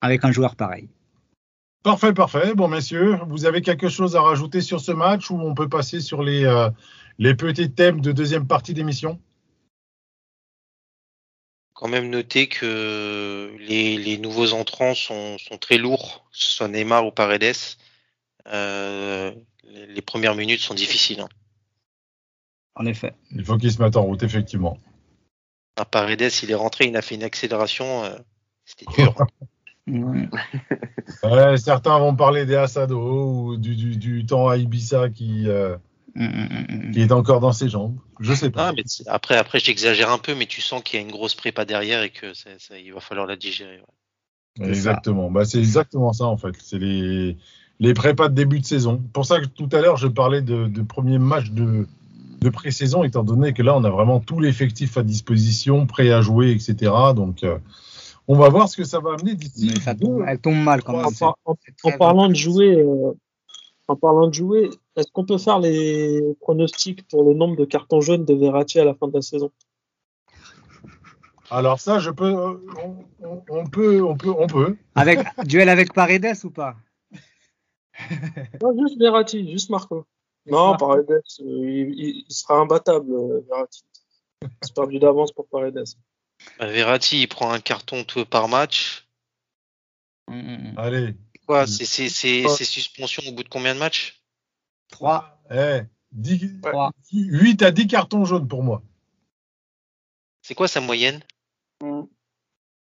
[0.00, 0.88] avec un joueur pareil.
[1.86, 2.52] Parfait, parfait.
[2.56, 6.00] Bon, messieurs, vous avez quelque chose à rajouter sur ce match ou on peut passer
[6.00, 6.68] sur les, euh,
[7.20, 9.20] les petits thèmes de deuxième partie d'émission?
[11.74, 16.66] Quand même noter que les, les nouveaux entrants sont, sont très lourds, que ce soit
[16.66, 17.54] Neymar ou Paredes.
[18.48, 19.32] Euh,
[19.62, 21.20] les, les premières minutes sont difficiles.
[21.20, 21.28] Hein.
[22.74, 23.14] En effet.
[23.30, 24.80] Il faut qu'ils se mettent en route, effectivement.
[25.76, 28.02] À Paredes, il est rentré, il a fait une accélération.
[28.02, 28.16] euh,
[28.64, 29.14] C'était dur.
[29.86, 30.28] Ouais.
[31.22, 35.76] Ouais, certains vont parler des Asado ou du, du, du temps à Ibiza qui, euh,
[36.16, 37.98] Mm, mm, mm, qui est encore dans ses jambes.
[38.20, 38.68] Je sais pas.
[38.68, 41.34] Ah, mais après, après j'exagère un peu, mais tu sens qu'il y a une grosse
[41.34, 43.82] prépa derrière et que ça, ça- il va falloir la digérer.
[44.58, 44.68] ouais.
[44.68, 45.30] Exactement.
[45.30, 46.54] Bah, c'est exactement ça en fait.
[46.58, 47.36] C'est les,
[47.80, 49.02] les prépas de début de saison.
[49.12, 51.86] Pour ça que tout à l'heure je parlais de, de premier match de,
[52.40, 56.22] de pré-saison, étant donné que là on a vraiment tout l'effectif à disposition, prêt à
[56.22, 56.92] jouer, etc.
[57.14, 57.58] Donc euh,
[58.28, 59.70] on va voir ce que ça va amener d'ici.
[59.72, 61.14] Mais ça tombe, elle tombe mal quand En, même.
[61.18, 63.12] par- en- parlant de jouer, euh,
[63.88, 68.00] en parlant de jouer, est-ce qu'on peut faire les pronostics pour le nombre de cartons
[68.00, 69.50] jaunes de Verratti à la fin de la saison?
[71.50, 72.54] Alors ça, je peux, euh,
[72.84, 72.96] on,
[73.28, 74.76] on- on peut, on peut, on peut.
[74.96, 76.74] Avec, duel avec Paredes ou pas?
[78.62, 80.04] Non, juste Verratti, juste Marco.
[80.46, 80.76] Non.
[80.76, 83.06] Paredes, euh, il, il- sera imbattable,
[83.48, 83.84] Verratti.
[84.62, 85.84] C'est perdu d'avance pour Paredes.
[86.60, 89.06] Verratti, il prend un carton tout par match.
[90.28, 91.14] Mm, Allez.
[91.46, 91.66] Quoi, Mm.
[91.66, 92.54] c'est c'est- c'est- Ouais.
[92.56, 94.20] c'est suspension au bout de combien de matchs?
[94.90, 95.40] 3.
[95.50, 95.80] Eh,
[96.12, 96.90] dix- Trois.
[97.12, 98.82] 8 à 10 cartons jaunes pour moi.
[100.42, 101.22] C'est quoi sa moyenne?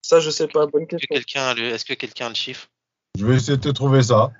[0.02, 0.66] Ça, je sais pas.
[0.68, 1.16] Bonne Est-ce que question.
[1.16, 2.68] quelqu'un a le, est-ce que quelqu'un a le chiffre?
[3.18, 4.32] Je vais essayer de te trouver ça.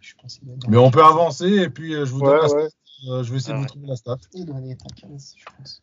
[0.00, 2.64] Je pense Mais on peut avancer et puis euh, je vous donne Ouais,
[3.04, 3.12] la.
[3.14, 3.68] Euh, je vais essayer Ah de vous ouais.
[3.68, 4.16] trouver la stat.
[4.32, 5.82] Il doit être à 15, je pense.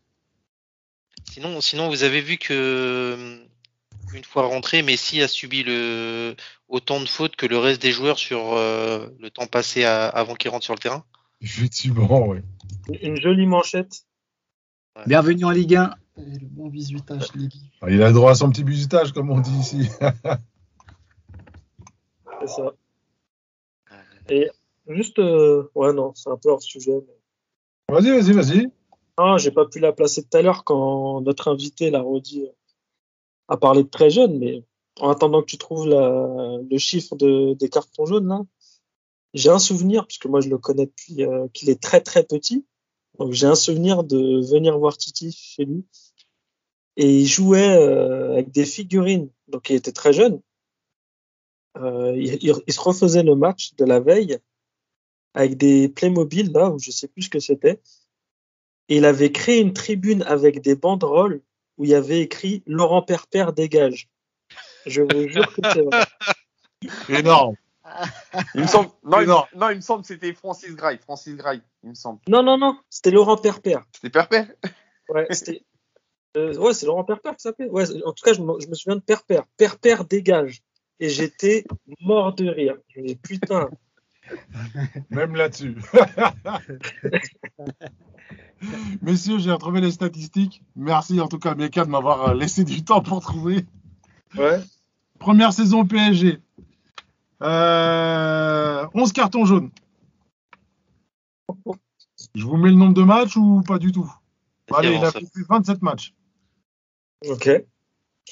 [1.26, 3.38] Sinon, sinon, vous avez vu que euh,
[4.14, 6.36] une fois rentré, Messi a subi le
[6.68, 10.36] autant de fautes que le reste des joueurs sur euh, le temps passé à- avant
[10.36, 11.04] qu'il rentre sur le terrain.
[11.42, 12.40] Effectivement, oui.
[13.02, 14.06] Une jolie manchette.
[15.06, 15.96] Bienvenue en Ligue 1.
[16.18, 17.54] Et le bon visuitage Ligue.
[17.82, 19.88] Ah, Il a le droit à son petit bisutage, comme on dit ici.
[22.42, 22.74] C'est ça.
[24.30, 24.50] Et
[24.88, 26.92] juste, euh, ouais, non, c'est un peu hors sujet.
[26.92, 28.72] mais- Vas-y, vas-y, vas-y.
[29.22, 32.52] Ah, j'ai pas pu la placer tout à l'heure quand notre invité l'a redit, euh,
[33.50, 34.64] a parlé de très jeune, mais
[35.00, 38.42] en attendant que tu trouves le chiffre de, des cartons jaunes, là,
[39.34, 42.66] j'ai un souvenir, puisque moi je le connais depuis euh, qu'il est très très petit,
[43.20, 44.18] donc j'ai un souvenir de
[44.52, 45.86] venir voir Titi chez lui,
[46.98, 50.42] et il jouait euh, avec des figurines, donc il était très jeune.
[51.78, 54.38] Il, il- il se refaisait le match de la veille
[55.34, 57.82] avec des Playmobil, là, où je sais plus ce que c'était.
[58.90, 61.42] Et il avait créé une tribune avec des banderoles
[61.78, 64.10] où il y avait écrit Laurent Perper dégage.
[64.86, 66.06] Je vous jure que c'est vrai.
[67.10, 67.56] Énorme.
[68.56, 69.44] Il me semble, non, il, Non.
[69.56, 71.00] non, il me semble que c'était Francis Gray.
[71.00, 72.20] Francis Gray, il me semble.
[72.28, 73.78] Non, non, non, c'était Laurent Perper.
[73.96, 74.48] C'était Perpet
[75.10, 75.64] Ouais, c'était.
[76.38, 77.68] euh, ouais, c'est Laurent Perper qui s'appelait.
[77.68, 79.42] Ouais, en tout cas, je me, je me souviens de Perper.
[79.58, 80.62] Perper dégage.
[81.00, 81.66] Et j'étais
[82.02, 82.76] mort de rire.
[82.90, 83.70] Je me dis, putain,
[85.10, 85.76] Même là-dessus.
[89.02, 90.64] Messieurs, j'ai retrouvé les statistiques.
[90.76, 93.66] Merci en tout cas, Meka, de m'avoir euh, laissé du temps pour trouver.
[94.38, 94.60] ouais.
[95.18, 96.40] Première saison PSG.
[97.42, 99.70] Euh, 11 cartons jaunes.
[102.36, 104.12] Je vous mets le nombre de matchs ou pas du tout?
[104.74, 106.14] Allez, il a fait 27 matchs.
[107.28, 107.50] Ok.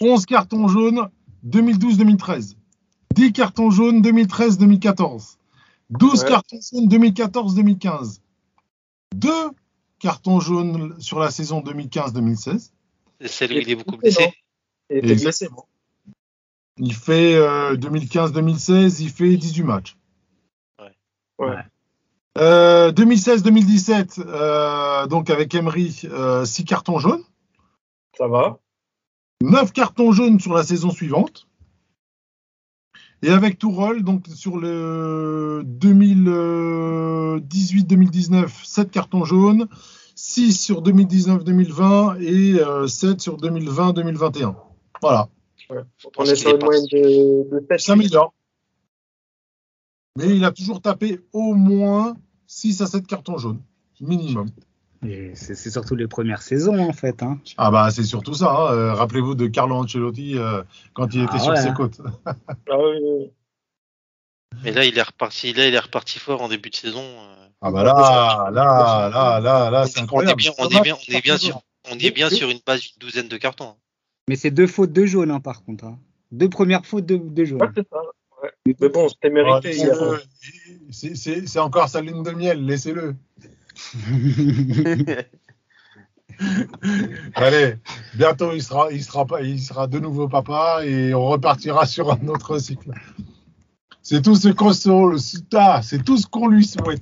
[0.02, 1.10] 11 cartons jaunes
[1.46, 2.56] 2012-2013.
[3.16, 5.38] 10 cartons jaunes 2013-2014.
[5.90, 6.30] 12 Ouais.
[6.30, 8.20] cartons jaunes 2014-2015.
[9.16, 9.30] 2
[10.00, 12.72] cartons jaunes sur la saison 2015-2016.
[13.26, 14.34] C'est où il est beaucoup blessé.
[14.90, 15.24] Il était Exact.
[15.26, 15.64] blessé, bon.
[16.78, 19.98] Il fait euh, 2015-2016, il fait 18 matchs.
[21.40, 21.56] Ouais.
[22.38, 25.92] Euh, 2016-2017, euh, donc avec Emery,
[26.46, 27.24] 6 cartons jaunes.
[28.18, 28.60] Ça va.
[29.42, 31.48] 9 cartons jaunes sur la saison suivante.
[33.24, 39.68] Et avec Tourol, donc sur le 2018-2019, 7 cartons jaunes,
[40.16, 44.54] 6 sur 2019-2020 et euh, 7 sur 2020-2021.
[45.02, 45.30] Voilà,
[45.70, 45.82] Ouais.
[46.18, 48.34] On est sur une moyenne de, de 7 ça s'améliore.
[50.18, 52.16] Mais il a toujours tapé au moins
[52.48, 53.62] 6 à 7 cartons jaunes,
[54.00, 54.50] minimum.
[55.06, 57.22] Et C'est surtout les premières saisons en fait.
[57.24, 57.40] Hein.
[57.58, 58.50] Ah bah c'est surtout ça.
[58.52, 58.74] hein.
[58.74, 61.74] Euh, Rappelez-vous de Carlo Ancelotti euh, quand il Ah était sur ouais, ses hein.
[61.74, 62.02] côtes.
[62.70, 63.32] Ah oui.
[64.64, 65.54] Mais là, il est reparti.
[65.54, 67.02] Là, il est reparti fort en début de saison.
[67.04, 67.48] euh.
[67.62, 70.36] Ah bah là, là, là, là, là, c'est on est incroyable.
[70.38, 72.92] bien, on est bien, on est bien sur, on est bien sur une base d'une
[73.00, 73.76] douzaine de cartons.
[74.30, 75.86] Mais c'est deux fautes de jaune hein, par contre.
[75.86, 76.00] hein.
[76.32, 77.62] Deux premières fautes de, de jaune.
[77.62, 77.98] Ouais, c'est ça.
[78.44, 78.76] Ouais.
[78.80, 79.74] Mais bon, c'était Ah, mérité.
[80.92, 83.16] c'est encore sa lune de miel, laissez-le.
[87.36, 87.76] Allez,
[88.16, 92.28] bientôt il sera, il sera il sera de nouveau papa et on repartira sur un
[92.28, 92.92] autre cycle.
[94.02, 97.02] C'est tout ce qu'on c'est tout ce qu'on lui souhaite.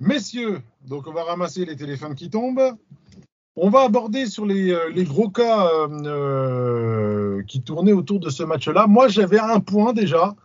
[0.00, 2.76] Messieurs, donc on va ramasser les téléphones qui tombent.
[3.56, 8.44] On va aborder sur les, euh, gros cas euh, euh, qui tournaient autour de ce
[8.44, 8.86] match-là.
[8.86, 10.36] Moi, j'avais un point déjà.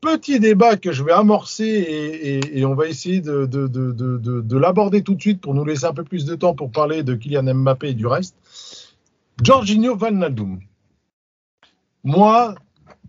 [0.00, 4.40] Petit débat que je vais amorcer et, on va essayer de, de- de- de- de-
[4.40, 7.02] de l'aborder tout de suite pour nous laisser un peu plus de temps pour parler
[7.02, 8.36] de Kylian Mbappé et du reste.
[9.42, 10.60] Jorginho Wijnaldum.
[12.04, 12.54] Moi,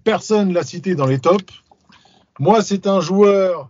[0.03, 1.53] personne l'a cité dans les tops.
[2.39, 3.69] Moi, c'est un joueur.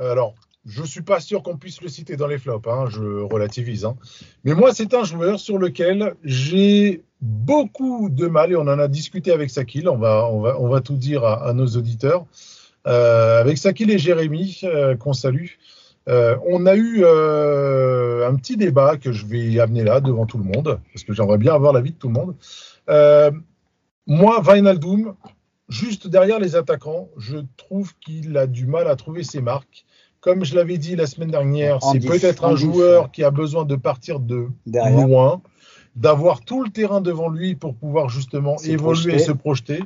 [0.00, 0.34] Alors,
[0.64, 2.66] je suis pas sûr qu'on puisse le citer dans les flops.
[2.68, 3.84] hein, je relativise.
[3.84, 3.96] hein.
[4.44, 8.86] Mais moi, c'est un joueur sur lequel j'ai beaucoup de mal, et on en a
[8.86, 12.26] discuté avec Sakil, on va, on va, on va tout dire à, à nos auditeurs,
[12.86, 15.52] Euh, avec Sakil et Jérémy, euh, qu'on salue.
[16.06, 20.44] Euh, on a eu un petit débat que je vais amener là devant tout le
[20.44, 22.34] monde, parce que j'aimerais bien avoir l'avis de tout le monde.
[24.06, 25.14] Moi, Wijnaldum,
[25.70, 29.86] juste derrière les attaquants, je trouve qu'il a du mal à trouver ses marques.
[30.20, 33.76] Comme je l'avais dit la semaine dernière, c'est peut-être un joueur qui a besoin de
[33.76, 35.06] partir de Derrière.
[35.06, 35.40] loin.
[35.96, 39.82] D'avoir tout le terrain devant lui pour pouvoir justement évoluer et se projeter.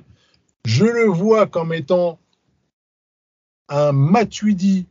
[0.65, 2.19] Je le vois comme étant
[3.69, 4.87] un Matuidi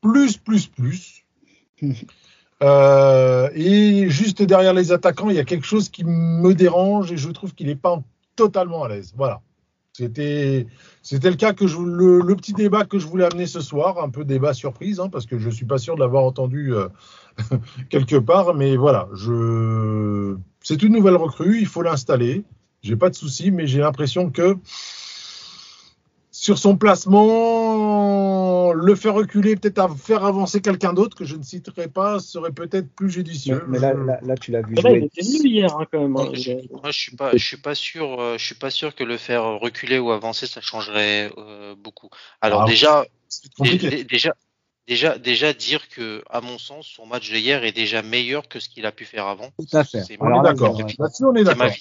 [0.00, 1.24] plus, plus, plus.
[2.60, 7.16] Euh, et juste derrière les attaquants, il y a quelque chose qui me dérange et
[7.16, 8.02] je trouve qu'il n'est pas
[8.34, 9.14] totalement à l'aise.
[9.16, 9.42] Voilà.
[9.92, 10.66] C'était,
[11.02, 14.02] c'était le cas que je, le, le petit débat que je voulais amener ce soir,
[14.02, 16.88] un peu débat surprise, hein, parce que je suis pas sûr de l'avoir entendu euh,
[17.90, 22.44] quelque part, mais voilà, je, c'est une nouvelle recrue, il faut l'installer.
[22.82, 24.56] J'ai pas de souci, mais j'ai l'impression que
[26.30, 31.88] sur son placement, le faire reculer, peut-être faire avancer quelqu'un d'autre que je ne citerai
[31.88, 33.64] pas, serait peut-être plus judicieux.
[33.66, 36.00] mais là, Je- là, là, tu l'as vu là, il était nul hier, hein, quand
[36.00, 36.16] même.
[36.16, 36.30] hein.
[36.70, 39.16] Moi, je, suis pas, je suis pas sûr, euh, je suis pas sûr que le
[39.16, 42.08] faire reculer ou avancer, ça changerait euh, beaucoup.
[42.40, 43.04] Alors Ah, déjà,
[44.08, 44.34] déjà,
[44.88, 48.58] déjà, déjà dire que, à mon sens, son match de hier est déjà meilleur que
[48.58, 49.50] ce qu'il a pu faire avant.
[49.58, 50.02] Tout à fait.
[50.02, 50.74] C'est On est d'accord.
[50.74, 51.76] on est c'est ma, d'accord.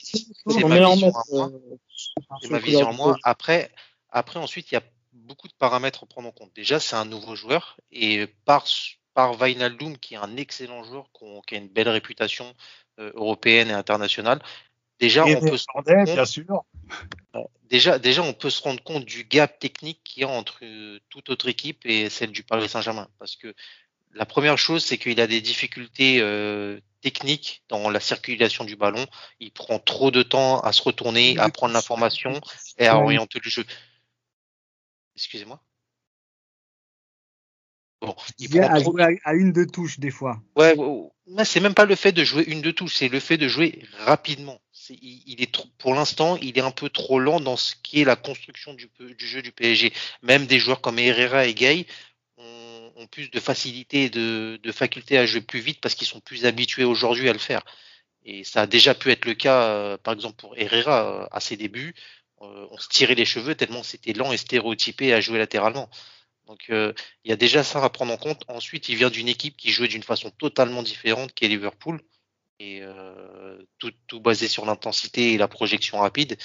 [0.52, 0.68] c'est en
[2.60, 3.72] vision ma du Après,
[4.12, 4.84] après ensuite, il y a
[5.14, 6.52] beaucoup de paramètres à prendre en compte.
[6.56, 8.66] Déjà, c'est un nouveau joueur et par
[9.14, 11.10] par Wijnaldum, qui est un excellent joueur,
[11.48, 12.54] qui a une belle réputation
[13.00, 14.40] euh, européenne et internationale.
[15.00, 16.66] Déjà, on peut se rendre compte bien sûr.
[17.70, 21.00] Déjà, déjà, on peut se rendre compte du gap technique qu'il y a entre euh,
[21.10, 23.10] toute autre équipe et celle du Paris Saint-Germain.
[23.20, 23.54] Parce que
[24.14, 29.06] la première chose, c'est qu'il a des difficultés euh, techniques dans la circulation du ballon.
[29.40, 32.40] Il prend trop de temps à se retourner, à prendre l'information
[32.78, 33.66] et à orienter le jeu.
[35.16, 35.62] Excusez-moi.
[38.02, 40.42] Bon, il Il prend à trop jouer à, à une de touche des fois.
[40.56, 41.46] Ouais, ouais, ouais.
[41.46, 43.84] C'est même pas le fait de jouer une de touche, c'est le fait de jouer
[44.00, 44.62] rapidement.
[44.90, 48.16] Il, est pour l'instant, il est un peu trop lent dans ce qui est la
[48.16, 49.94] construction du, jeu du PSG.
[50.22, 51.86] Même des joueurs comme Herrera et Gay
[52.38, 56.46] ont, plus de facilité et de, faculté à jouer plus vite parce qu'ils sont plus
[56.46, 57.64] habitués aujourd'hui à le faire.
[58.26, 61.40] Et ça a déjà pu être le cas, euh, par exemple pour Herrera euh, à
[61.40, 61.96] ses débuts.
[62.42, 65.90] Euh, on se tirait les cheveux tellement c'était lent et stéréotypé à jouer latéralement.
[66.46, 66.94] Donc il
[67.26, 68.44] y a déjà ça à prendre en compte.
[68.48, 72.02] Ensuite, il vient d'une équipe qui jouait d'une façon totalement différente qui est Liverpool
[72.60, 76.38] et euh, tout, basé sur l'intensité et la projection rapide.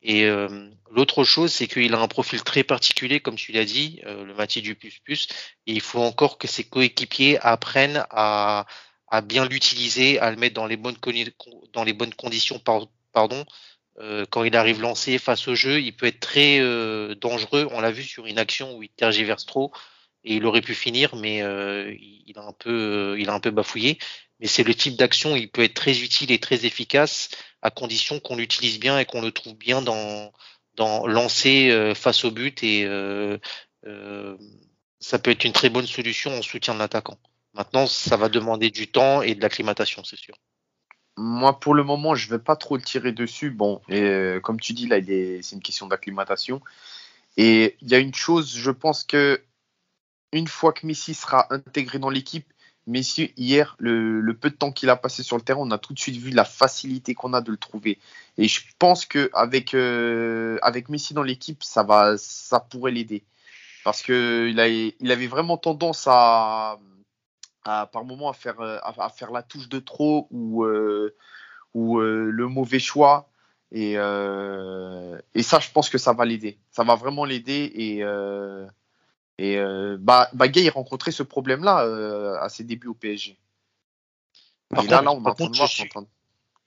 [0.00, 4.00] Et euh, l'autre chose, c'est qu'il a un profil très particulier, comme tu l'as dit,
[4.06, 5.26] euh, le Mathieu du plus plus.
[5.66, 8.66] Et il faut encore que ses coéquipiers apprennent à,
[9.24, 10.96] bien l'utiliser, à le mettre dans les bonnes,
[12.14, 12.60] conditions.
[14.30, 16.60] quand il arrive lancé face au jeu, il peut être très
[17.16, 17.66] dangereux.
[17.72, 19.72] On l'a vu sur une action où il tergiverse trop
[20.24, 23.98] et il aurait pu finir, mais il a un peu, il a un peu bafouillé.
[24.40, 27.30] Mais c'est le type d'action, il peut être très utile et très efficace
[27.62, 30.32] à condition qu'on l'utilise bien et qu'on le trouve bien dans,
[30.76, 33.36] dans lancer euh, face au but et euh,
[33.86, 34.36] euh,
[35.00, 37.18] ça peut être une très bonne solution en soutien de l'attaquant.
[37.54, 40.36] Maintenant, ça va demander du temps et de l'acclimatation, c'est sûr.
[41.16, 43.50] Moi, pour le moment, je vais pas trop le tirer dessus.
[43.50, 43.80] Bon,
[44.42, 46.60] comme tu dis, là, c'est une question d'acclimatation.
[47.36, 49.42] Et il y a une chose, je pense que
[50.32, 52.52] une fois que Messi sera intégré dans l'équipe,
[52.88, 55.92] Messi, hier, le, peu de temps qu'il a passé sur le terrain, on a tout
[55.92, 57.98] de suite vu la facilité qu'on a de le trouver.
[58.38, 63.24] Et je pense que avec, euh, avec Messi dans l'équipe, ça va, ça pourrait l'aider.
[63.84, 66.78] Parce que il, avait vraiment tendance à,
[67.64, 71.14] à par moment à faire, à, faire la touche de trop ou, euh,
[71.74, 73.30] ou euh, le mauvais choix.
[73.70, 76.58] Et, euh, et ça, je pense que ça va l'aider.
[76.70, 77.70] Ça va vraiment l'aider.
[77.74, 78.02] Et,
[79.38, 83.36] et euh, bah, bah, il rencontrait ce problème-là euh, à ses débuts au PSG.
[84.68, 86.08] Par là, contre- là, on par contre, je suis- en train de-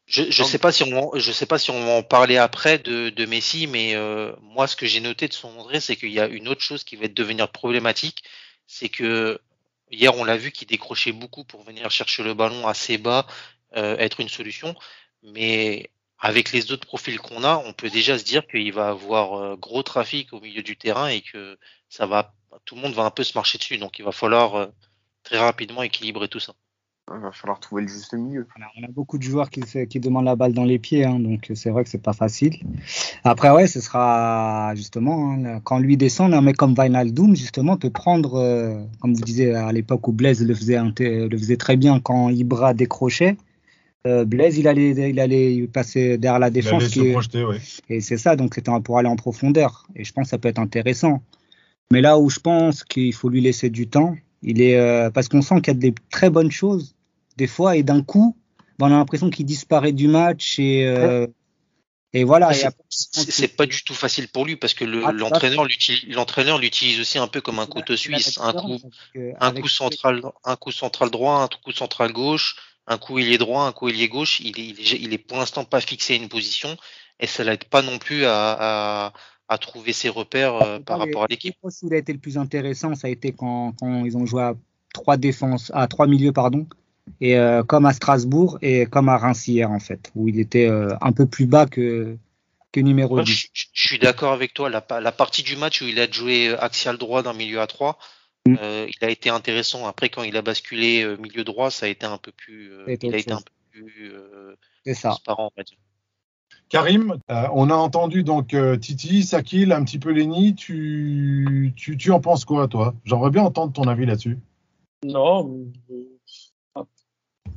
[0.08, 2.80] Je je sais pas si on je sais pas si on va en parler après
[2.80, 6.12] de, de Messi, mais euh, moi ce que j'ai noté de son entrée, c'est qu'il
[6.12, 8.24] y a une autre chose qui va devenir problématique,
[8.68, 9.40] c'est que
[9.92, 13.28] hier on l'a vu qu'il décrochait beaucoup pour venir chercher le ballon assez bas,
[13.78, 14.76] euh, être une solution,
[15.24, 19.34] mais avec les autres profils qu'on a, on peut déjà se dire qu'il va avoir
[19.36, 21.58] euh, gros trafic au milieu du terrain et que
[21.90, 22.34] ça va
[22.66, 24.66] tout le monde va un peu se marcher dessus, donc il va falloir euh,
[25.24, 26.54] très rapidement équilibrer tout ça.
[27.14, 28.48] Il va falloir trouver le juste milieu.
[28.58, 29.62] On a, on a beaucoup de joueurs qui,
[30.00, 32.56] demandent la balle dans les pieds, hein, donc c'est vrai que c'est pas facile.
[33.26, 37.90] Après, ouais, ce sera justement hein, quand lui descend, un mec comme Wijnaldum justement peut
[37.90, 42.00] prendre, euh, comme vous disiez à l'époque où Blaise le faisait, le faisait très bien
[42.00, 43.36] quand Ibra décrochait.
[44.08, 47.12] Euh, Blaise, il allait, il allait passer derrière la Il défense, allait qui se est-
[47.12, 47.60] projeter, ouais.
[47.90, 49.86] et c'est ça, donc c'était un- pour aller en profondeur.
[49.96, 51.22] Et je pense que ça peut être intéressant.
[51.92, 55.28] Mais là où je pense qu'il faut lui laisser du temps, il est euh, parce
[55.28, 56.96] qu'on sent qu'il y a des très bonnes choses
[57.38, 58.36] des fois, et d'un coup,
[58.80, 61.28] ben, on a l'impression qu'il disparaît du match et euh,
[62.14, 62.52] et voilà.
[62.90, 67.18] C'est- pas du tout facile pour lui parce que Ah, l'entraîneur l'utilise l'entraîneur l'utilise aussi
[67.18, 68.80] un peu comme un couteau suisse, un coup
[69.40, 72.56] un coup central un coup central droit, un coup central gauche,
[72.88, 74.42] un coup il est droit, un coup il est gauche.
[74.42, 76.76] Il est, il est, il est pour l'instant pas fixé à une position
[77.20, 78.58] et ça l'aide pas non plus à,
[79.08, 79.14] à,
[79.52, 81.54] à trouver ses repères euh, par rapport à l'équipe.
[81.62, 84.42] Pense qu'il a été le plus intéressant, ça a été quand, quand ils ont joué
[84.44, 84.56] à
[84.94, 86.66] trois défenses, à trois milieux, pardon,
[87.20, 90.68] et euh, comme à Strasbourg et comme à Reims hier, en fait, où il était
[90.70, 92.16] euh, un peu plus bas que,
[92.72, 93.32] que numéro Moi, 10.
[93.34, 94.70] je, je- je suis d'accord avec toi.
[94.70, 97.68] La, pa- la partie du match où il a joué axial droit d'un milieu à
[97.68, 98.00] 3,
[98.48, 98.56] Mm.
[98.88, 99.86] il a été intéressant.
[99.86, 103.18] Après, quand il a basculé milieu droit, ça a été un peu plus, il a
[103.20, 104.12] été un peu plus
[104.96, 105.10] ça.
[105.10, 105.78] transparent, on va dire.
[106.72, 110.56] Karim, euh, on a entendu donc euh, Titi, Sakil, un petit peu Lenny.
[110.56, 112.96] Tu, tu, tu en penses quoi, toi?
[113.04, 114.40] J'aimerais bien entendre ton avis là-dessus.
[115.06, 115.44] Non,
[115.90, 116.86] mais,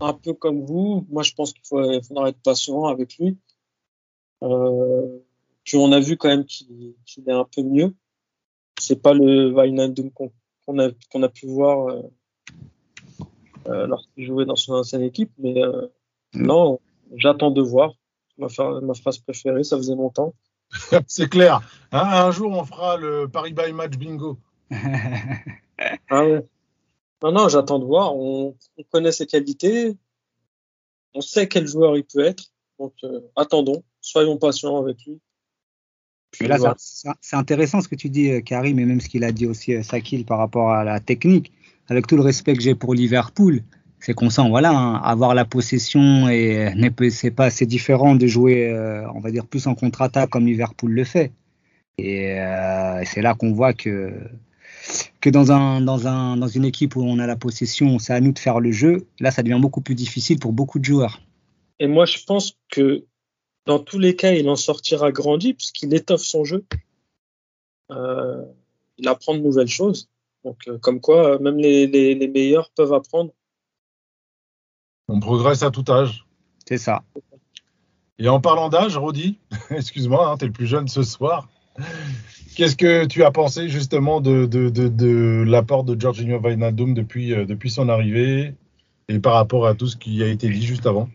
[0.00, 3.38] un- peu comme vous, moi je pense qu'il faut, faudra être patient avec lui.
[4.42, 5.18] Euh,
[5.62, 7.94] puis on a vu quand même qu'il qu'il est un peu mieux.
[8.80, 10.32] C'est pas le Wijnaldum qu'on
[10.66, 12.02] qu'on a, qu'on a pu voir euh,
[13.68, 15.86] euh, lorsqu'il jouait dans son ancienne équipe, mais euh,
[16.34, 16.46] Mm.
[16.46, 16.80] non,
[17.14, 17.92] j'attends de voir.
[18.38, 20.34] Ma, phrase préférée, ça faisait longtemps.
[21.06, 21.60] C'est clair.
[21.92, 24.38] Hein, un jour, on fera le Paris by Match bingo.
[26.08, 26.46] Ah ouais.
[27.22, 28.14] Non, non, j'attends de voir.
[28.14, 29.96] On, on connaît ses qualités.
[31.14, 32.44] On sait quel joueur il peut être.
[32.78, 33.82] Donc, euh, attendons.
[34.00, 35.20] Soyons patients avec lui.
[36.30, 36.74] Puis là, voilà.
[36.78, 39.74] c'est intéressant ce que tu dis, euh, Karim, et même ce qu'il a dit aussi
[39.74, 41.52] euh, Sakil par rapport à la technique.
[41.88, 43.62] Avec tout le respect que j'ai pour Liverpool,
[44.04, 46.70] c'est qu'on sent, voilà, hein, avoir la possession et
[47.08, 50.92] c'est pas assez différent de jouer, euh, on va dire, plus en contre-attaque comme Liverpool
[50.92, 51.32] le fait.
[51.96, 54.12] Et euh, c'est là qu'on voit que
[55.24, 58.32] dans un dans un dans une équipe où on a la possession, c'est à nous
[58.32, 59.06] de faire le jeu.
[59.20, 61.22] Là, ça devient beaucoup plus difficile pour beaucoup de joueurs.
[61.80, 63.06] Et moi, je pense que
[63.64, 66.66] dans tous les cas, il en sortira grandi puisqu'il étoffe son jeu.
[67.90, 68.44] Euh,
[68.98, 70.10] il apprend de nouvelles choses.
[70.44, 73.32] Donc, comme quoi, même les meilleurs peuvent apprendre.
[75.08, 76.26] On progresse à tout âge.
[76.66, 77.02] C'est ça.
[78.18, 79.38] Et en parlant d'âge, Rodi,
[79.70, 81.48] excuse-moi, hein, tu es le plus jeune ce soir.
[82.54, 87.34] Qu'est-ce que tu as pensé justement de, de, de, de l'apport de Jorginho Wijnaldum depuis,
[87.34, 88.54] euh, depuis son arrivée
[89.08, 91.08] et par rapport à tout ce qui a été dit juste avant?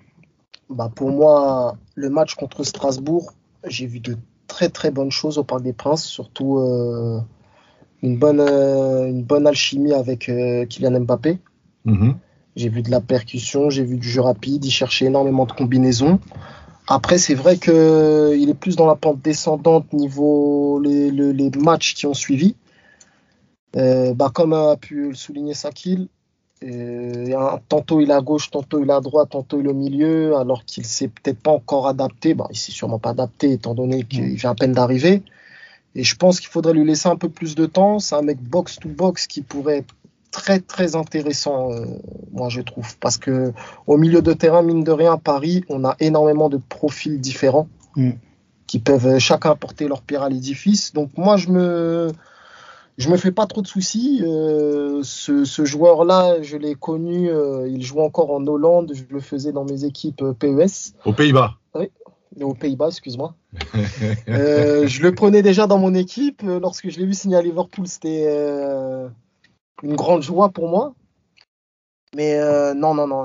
[0.70, 3.32] Bah, pour moi, le match contre Strasbourg,
[3.66, 4.18] j'ai vu de
[4.48, 7.20] très très bonnes choses au Parc des Princes, surtout euh,
[8.04, 11.40] une, bonne, euh, une bonne alchimie avec euh, Kylian Mbappé.
[11.86, 12.18] Mhm.
[12.56, 16.20] J'ai vu de la percussion, j'ai vu du jeu rapide, il cherchait énormément de combinaisons.
[16.88, 22.08] Après, c'est vrai que il est plus dans la pente descendante niveau les, matchs qui
[22.08, 22.56] ont suivi.
[23.76, 26.08] Euh, bah, comme a pu le souligner Sakil,
[26.64, 29.76] euh, tantôt il est à gauche, tantôt il est à droite, tantôt il est au
[29.76, 32.34] milieu, alors qu'il s'est peut-être pas encore adapté.
[32.34, 35.22] Bah, il s'est sûrement pas adapté étant donné qu'il vient à peine d'arriver.
[35.96, 38.00] Et je pense qu'il faudrait lui laisser un peu plus de temps.
[38.00, 39.94] C'est un mec box to box qui pourrait être
[40.32, 41.86] très très intéressant, euh,
[42.32, 43.52] moi je trouve, parce que
[43.88, 47.68] au milieu de terrain, mine de rien, à Paris, on a énormément de profils différents
[47.96, 48.12] Mm.
[48.68, 50.94] qui peuvent chacun apporter leur pierre à l'édifice.
[50.94, 52.12] Donc moi je me
[53.00, 54.22] je me fais pas trop de soucis.
[54.24, 59.22] Euh, ce, ce joueur-là, je l'ai connu, euh, il joue encore en Hollande, je le
[59.22, 61.56] faisais dans mes équipes euh, PES, Aux Pays-Bas.
[62.42, 63.34] aux Pays-Bas, excuse-moi.
[64.28, 66.42] Euh, je le prenais déjà dans mon équipe.
[66.44, 69.08] Euh, Lorsque je l'ai vu signer à Liverpool, c'était euh,
[69.84, 70.94] une grande joie pour moi.
[72.16, 73.24] Mais euh, non, non, non,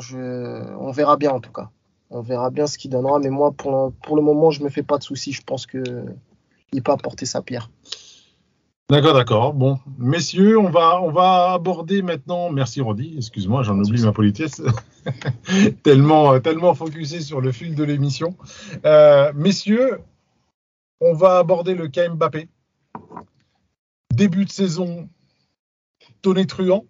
[0.79, 1.71] on verra bien en tout cas.
[2.11, 3.19] On verra bien ce qu'il donnera.
[3.19, 3.73] Mais moi, pour
[4.17, 5.33] le, moment, je me fais pas de soucis.
[5.33, 5.83] Je pense que
[6.73, 7.71] il peut apporter sa pierre.
[8.91, 9.55] D'accord, d'accord.
[9.55, 12.51] Bon, messieurs, on va, aborder maintenant.
[12.51, 14.61] Merci Rodi, excuse-moi, j'en oublie ma politesse.
[15.83, 18.37] tellement, tellement focusé sur le fil de l'émission.
[18.85, 20.01] Euh, messieurs,
[21.01, 22.49] on va aborder le cas Mbappé.
[24.13, 25.09] Début de saison
[26.25, 26.85] tonitruant.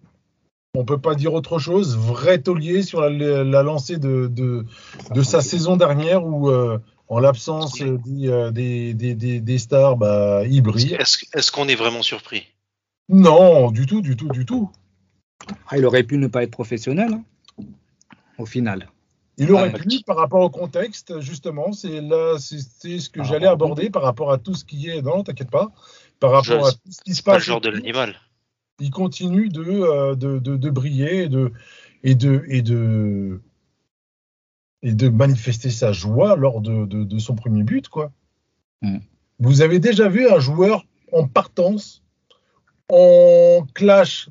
[0.77, 1.97] On peut pas dire autre chose.
[1.97, 4.65] Vrai taulier sur la, la lancée de, de,
[5.13, 9.95] de sa saison dernière où, euh, en l'absence euh, des, des, des, des, des stars,
[9.95, 10.97] bah, il Est-ce brille.
[11.33, 12.43] est-ce- qu'on est vraiment surpris?
[13.09, 14.69] Non, du tout, du tout, du tout.
[15.69, 17.63] Ah, il aurait pu ne pas être professionnel, hein,
[18.37, 18.89] au final.
[19.37, 19.79] Il aurait Ouais.
[19.79, 23.23] pu, par rapport au contexte, justement, c'est là, c'est c'est ce que Ah.
[23.23, 25.01] j'allais aborder par rapport à tout ce qui est.
[25.01, 25.71] Non, t'inquiète pas.
[26.19, 28.15] Par rapport Je- à tout ce qui se Pas le passe, genre de l'animal.
[28.79, 31.51] Il continue de, de, de, de briller et de,
[32.03, 33.41] et de, et de,
[34.81, 38.11] et de manifester sa joie lors de, son premier but, quoi.
[38.81, 38.97] Mm.
[39.39, 42.03] Vous avez déjà vu un joueur en partance,
[42.89, 44.29] en clash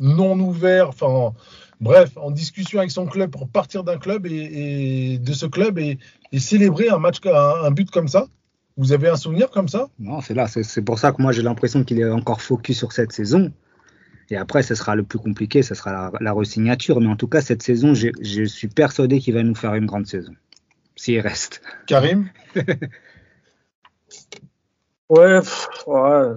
[0.00, 1.32] non ouvert, enfin,
[1.80, 5.78] bref, en discussion avec son club pour partir d'un club et, et de ce club
[5.78, 5.98] et,
[6.32, 8.26] et célébrer un match, un, un but comme ça?
[8.76, 9.88] Vous avez un souvenir comme ça?
[9.98, 10.46] Non, c'est là.
[10.48, 13.52] C'est pour ça que moi j'ai l'impression qu'il est encore focus sur cette saison.
[14.30, 17.00] Et après, ce sera le plus compliqué, ce sera la, la resignature.
[17.00, 20.06] Mais en tout cas, cette saison, je, suis persuadé qu'il va nous faire une grande
[20.06, 20.32] saison.
[20.96, 21.60] S'il reste.
[21.86, 22.30] Karim?
[25.10, 26.32] Ouais, pff, ouais.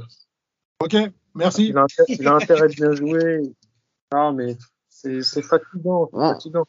[0.81, 0.95] Ok,
[1.33, 1.69] merci.
[1.69, 3.41] Il a, intérêt, il a intérêt de bien jouer.
[4.13, 4.57] Non, mais
[4.89, 6.09] c'est c'est fatigant.
[6.13, 6.65] fatigant.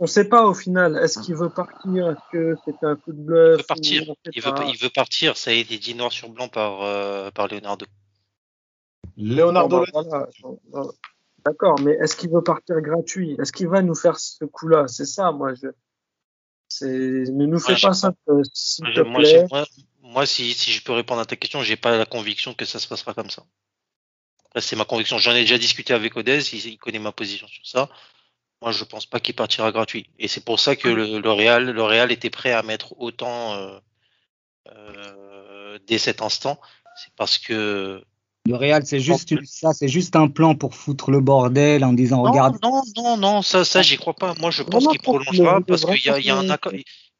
[0.00, 0.96] On ne sait pas au final.
[0.96, 4.08] Est-ce qu'il veut partir Est-ce que c'était un coup de Il bluff veut partir.
[4.08, 5.36] ou on sait Il veut, il partir.
[5.36, 7.84] Ça a été dit noir sur blanc par, euh, par Leonardo.
[9.18, 9.84] Leonardo.
[9.92, 10.28] Bon, bah, voilà.
[10.70, 10.92] Bon,
[11.44, 13.36] D'accord, mais est-ce qu'il veut partir gratuit?
[13.40, 14.88] Est-ce qu'il va nous faire ce coup-là?
[14.88, 15.54] C'est ça, moi.
[15.54, 15.68] Je...
[16.68, 16.86] C'est...
[16.86, 18.12] Ne nous fais Ouais, pas ça,
[18.52, 19.46] s'il te Moi, plaît.
[19.50, 19.64] moi,
[20.02, 22.78] moi, si, si je peux répondre à ta question, j'ai pas la conviction que ça
[22.78, 23.42] se passera comme ça.
[24.58, 25.18] C'est ma conviction.
[25.18, 27.88] J'en ai déjà discuté avec Odez, il, il connaît ma position sur ça.
[28.62, 30.10] Moi, je pense pas qu'il partira gratuit.
[30.18, 33.54] Et c'est pour ça que le, le Real, le Real était prêt à mettre autant
[33.54, 33.78] euh,
[34.68, 36.60] euh, dès cet instant.
[36.96, 38.04] C'est parce que
[38.46, 41.92] Le Real, c'est juste une- ça, c'est juste un plan pour foutre le bordel en
[41.92, 42.58] disant non, regarde.
[42.62, 44.34] non, non, non, ça, ça, j'y crois pas.
[44.34, 46.72] Moi, je pense qu'il prolongera parce qu'il y a, il y a un pas accord,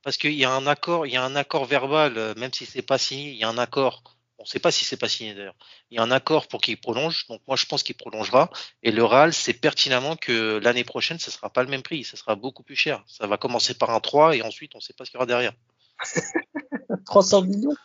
[0.02, 2.66] parce qu'il y a un accord, il y a un accord verbal, euh, même si
[2.66, 4.02] c'est pas signé, il y a un accord.
[4.40, 5.54] On ne sait pas si c'est pas signé d'ailleurs.
[5.90, 7.26] Il y a un accord pour qu'il prolonge.
[7.28, 8.48] Donc moi, je pense qu'il prolongera.
[8.82, 12.04] Et le RAL sait pertinemment que l'année prochaine, ce sera pas le même prix.
[12.04, 13.04] Ce sera beaucoup plus cher.
[13.06, 15.18] Ça va commencer par un 3 et ensuite, on ne sait pas ce qu'il y
[15.18, 15.52] aura derrière.
[17.04, 17.76] 300 millions?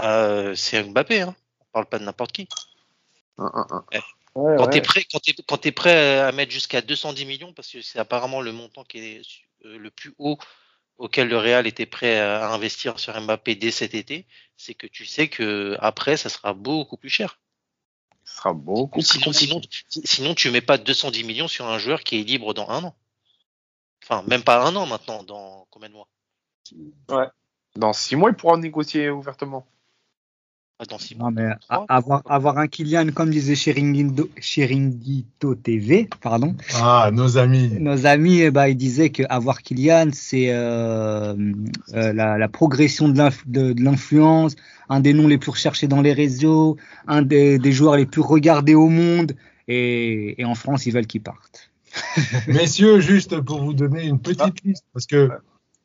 [0.00, 1.36] Euh, c'est Mbappé, hein.
[1.60, 2.48] On parle pas de n'importe qui.
[3.36, 3.84] Un, un, un.
[3.92, 4.70] ouais, Quand ouais.
[4.70, 5.04] tu es prêt,
[5.46, 9.00] quand t'es prêt à mettre jusqu'à 210 millions, parce que c'est apparemment le montant qui
[9.00, 9.22] est
[9.66, 10.38] euh, le plus haut
[10.98, 14.26] auquel le Real était prêt à investir sur Mbappé dès cet été,
[14.56, 17.38] c'est que tu sais que après ça sera beaucoup plus cher.
[18.24, 19.46] Ce sera beaucoup plus Sinon, compliqué.
[19.46, 22.68] sinon, si- sinon tu mets pas 210 millions sur un joueur qui est libre dans
[22.70, 22.96] un an.
[24.02, 26.08] Enfin, même pas un an maintenant, dans combien de mois
[27.76, 29.66] Dans six mois, il pourra négocier ouvertement.
[30.78, 31.30] Pas Dans six Non, mois.
[31.30, 37.70] mais a- Trois, avoir, avoir un Kylian, comme disait Chiringuito TV, pardon, Ah, nos amis.
[37.78, 41.34] nos amis, eh ben, ils disaient qu'avoir Kylian, c'est euh,
[41.94, 44.56] euh, la, la progression de l'inf- de de l'influence,
[44.88, 48.20] un des noms les plus recherchés dans les réseaux, un des, des joueurs les plus
[48.22, 49.32] regardés au monde.
[49.68, 51.70] Et, et en France, ils veulent qu'il parte.
[52.48, 55.30] Messieurs, juste pour vous donner une petite liste, parce que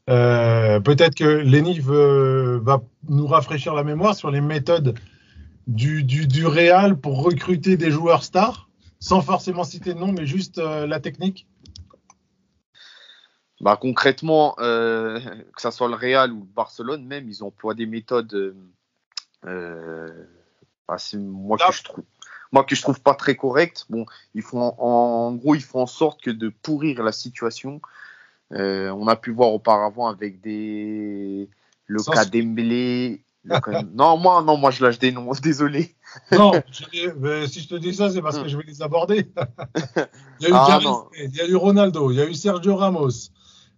[0.09, 4.97] euh, peut-être que Lenny va nous rafraîchir la mémoire sur les méthodes
[5.67, 10.25] du, du, du Real pour recruter des joueurs stars, sans forcément citer de nom, mais
[10.25, 11.47] juste euh, la technique.
[13.61, 15.19] Bah, concrètement, euh,
[15.55, 18.55] que ça soit le Real ou le Barcelone, même, ils emploient des méthodes.
[19.43, 22.03] bah, moi, que je trouve,
[22.51, 23.85] moi que je trouve pas très correctes.
[23.89, 27.79] Bon, ils font en, en gros, ils font en sorte que de pourrir la situation.
[28.53, 31.49] Euh, on a pu voir auparavant avec des
[31.85, 33.23] le Sans- cas Dembélé.
[33.43, 33.55] le
[33.93, 35.31] non, moi, non, moi, je lâche des noms.
[35.43, 35.95] Désolé.
[36.31, 39.27] Non, je- mais si je te dis ça, c'est parce que je vais les aborder.
[40.39, 40.79] il y a eu Ah,
[41.17, 43.29] il y a eu Ronaldo, il y a eu Sergio Ramos,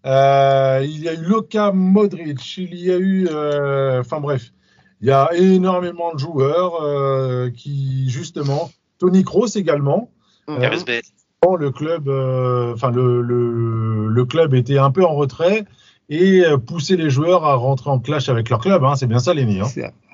[0.05, 4.53] euh, il y a eu Luka Modric, il y a eu, euh, enfin bref,
[5.01, 10.09] il y a énormément de joueurs euh, qui justement, Tony Kroos également.
[10.47, 11.01] Gareth Bale.
[11.43, 15.65] Bon, le club, euh, enfin le, le, le club était un peu en retrait
[16.09, 18.83] et euh, poussait les joueurs à rentrer en clash avec leur club.
[18.83, 19.59] Hein, c'est bien ça, Lenny.
[19.59, 19.65] Hein.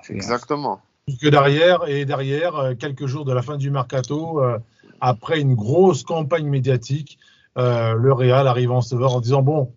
[0.09, 0.79] Exactement.
[1.21, 4.57] que derrière et derrière euh, quelques jours de la fin du mercato, euh,
[5.01, 7.19] après une grosse campagne médiatique,
[7.57, 9.73] euh, le Real arrive en sauveur en disant bon,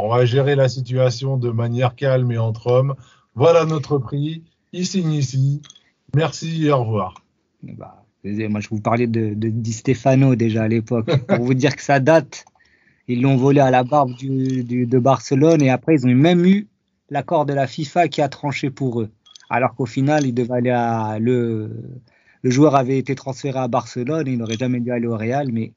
[0.00, 2.94] on va gérer la situation de manière calme et entre hommes.
[3.36, 4.42] Voilà notre prix.
[4.72, 5.62] Il signe ici.
[6.16, 7.14] Merci et au revoir.
[7.62, 11.10] Bah, moi, je vous parlais de, de Di Stefano déjà à l'époque.
[11.26, 12.44] Pour vous dire que ça date,
[13.08, 16.44] ils l'ont volé à la barbe du, du- de Barcelone et après, ils ont même
[16.46, 16.68] eu
[17.10, 19.10] l'accord de la FIFA qui a tranché pour eux.
[19.50, 21.70] Alors qu'au final, il devait aller à le,
[22.42, 25.50] le joueur avait été transféré à Barcelone et il n'aurait jamais dû aller au Real,
[25.52, 25.72] mais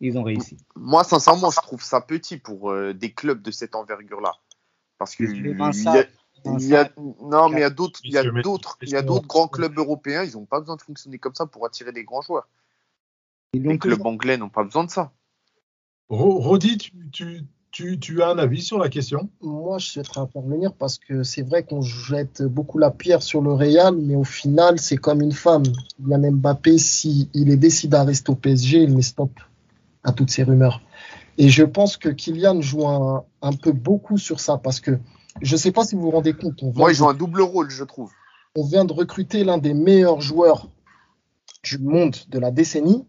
[0.00, 0.56] ils ont réussi.
[0.76, 4.32] Moi, sincèrement, je trouve ça petit pour euh, des clubs de cette envergure-là.
[4.98, 6.04] Parce que Les il y Vincent, a,
[6.44, 6.90] il y a-
[7.22, 9.06] non, mais il y a d'autres, il y a d'autres, il y a messieurs.
[9.06, 10.24] d'autres grands clubs européens.
[10.24, 12.48] Ils n'ont pas besoin de fonctionner comme ça pour attirer des grands joueurs.
[13.54, 15.12] l'ont Les clubs anglais n'ont pas besoin de ça.
[16.08, 19.30] Ro- Rodi, tu, tu, tu, tu as un avis sur la question?
[19.40, 23.52] Moi, je souhaiterais intervenir parce que c'est vrai qu'on jette beaucoup la pierre sur le
[23.52, 25.62] Real, mais au final, c'est comme une femme.
[25.98, 29.30] Kylian Mbappé, s'il est décidé à rester au PSG, il met stop
[30.04, 30.82] à toutes ces rumeurs.
[31.38, 34.98] Et je pense que Kylian joue un, un peu beaucoup sur ça parce que
[35.40, 37.14] je ne sais pas si vous vous rendez compte, on Moi, ils de, jouent un
[37.14, 38.10] double rôle, je trouve.
[38.56, 40.68] on vient de recruter l'un des meilleurs joueurs
[41.64, 43.06] du monde de la décennie.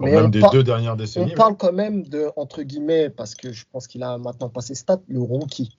[0.00, 1.34] Mais Même on des par- deux dernières on décennies.
[1.34, 5.00] parle quand même de, entre guillemets, parce que je pense qu'il a maintenant passé stat,
[5.08, 5.76] le rookie.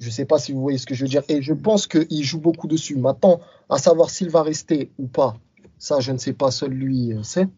[0.00, 1.22] Je ne sais pas si vous voyez ce que je veux dire.
[1.28, 2.96] Et je pense qu'il joue beaucoup dessus.
[2.96, 5.36] Maintenant, à savoir s'il va rester ou pas,
[5.78, 7.48] Ça, je ne sais pas, seul lui euh, sait.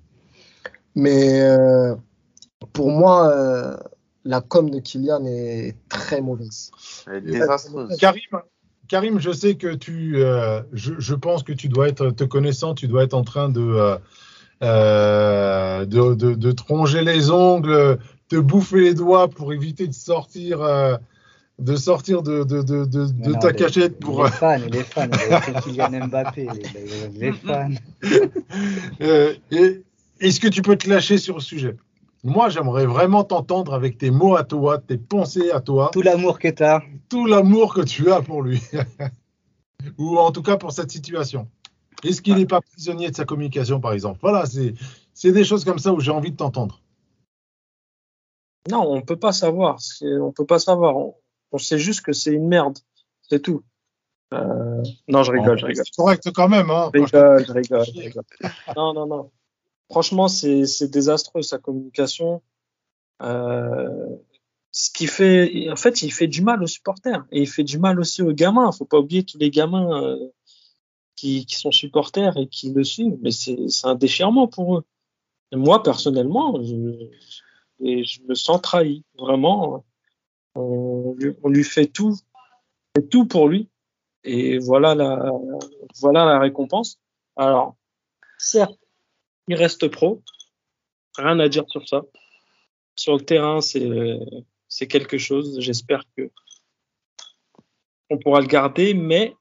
[0.95, 1.97] Mais euh,
[2.73, 3.77] pour moi, euh,
[4.27, 6.71] la com de Kylian est très mauvaise.
[7.07, 7.97] Elle est désastreuse.
[7.97, 8.23] Karim,
[8.89, 12.75] Karim, je sais que tu, euh, je, je pense que tu dois être, te connaissant,
[12.75, 13.97] tu dois être en train de, euh,
[14.63, 17.99] euh, de, de, de te ronger les ongles,
[18.29, 20.97] te bouffer les doigts pour éviter de sortir, euh,
[21.59, 24.25] de sortir de, de, de, de, Mais de non, ta les- cachette pour.
[24.25, 25.09] Les fans, les fans,
[25.45, 26.49] c'est Kylian Mbappé,
[27.15, 27.71] les, les fans.
[29.01, 29.35] Euh,
[30.21, 31.77] Est-ce que tu peux te lâcher sur le sujet?
[32.27, 36.41] Moi, j'aimerais vraiment t'entendre avec tes mots à toi, tes pensées à toi, Tout l'amour
[36.41, 36.83] que t'as.
[37.09, 38.61] tout l'amour que tu as pour lui,
[39.99, 41.49] ou en tout cas pour cette situation.
[42.03, 44.19] Est-ce qu'il n'est pas prisonnier de sa communication, par exemple?
[44.23, 44.45] Voilà,
[45.15, 46.81] c'est des choses comme ça où j'ai envie de t'entendre.
[48.71, 49.79] Non, on peut pas savoir.
[50.03, 50.97] On peut pas savoir.
[50.97, 51.15] On,
[51.53, 52.79] on sait juste que c'est une merde.
[53.23, 53.63] C'est tout.
[54.35, 55.85] Euh, Non, je rigole, je rigole.
[55.87, 56.71] C'est correct quand même.
[56.71, 58.25] Hein, rigole, je rigole, je rigole.
[58.77, 59.31] Non, non, non.
[59.91, 62.43] Franchement, c'est désastreux sa communication.
[63.23, 64.17] Euh,
[64.73, 67.79] ce qui fait, en fait, il fait du mal aux supporters et il fait du
[67.79, 68.73] mal aussi aux gamins.
[68.73, 70.29] Faut pas oublier tous les gamins euh,
[71.15, 73.17] qui, qui sont supporters et qui le suivent.
[73.23, 74.85] Mais c'est un déchirement pour eux.
[75.53, 77.09] Moi, personnellement, je,
[77.81, 79.05] je me sens trahi.
[79.17, 79.85] Vraiment,
[80.57, 82.17] on, lui- on lui fait tout,
[83.11, 83.69] tout pour lui.
[84.25, 85.31] Et voilà la,
[86.01, 86.99] voilà la récompense.
[87.37, 87.77] Alors,
[88.39, 88.79] certes,
[89.49, 90.23] il reste pro.
[91.17, 92.03] Rien à dire sur ça.
[92.97, 94.19] Sur le terrain, c'est,
[94.69, 95.61] c'est quelque chose.
[95.61, 96.31] J'espère que
[98.11, 99.35] on pourra le garder, mais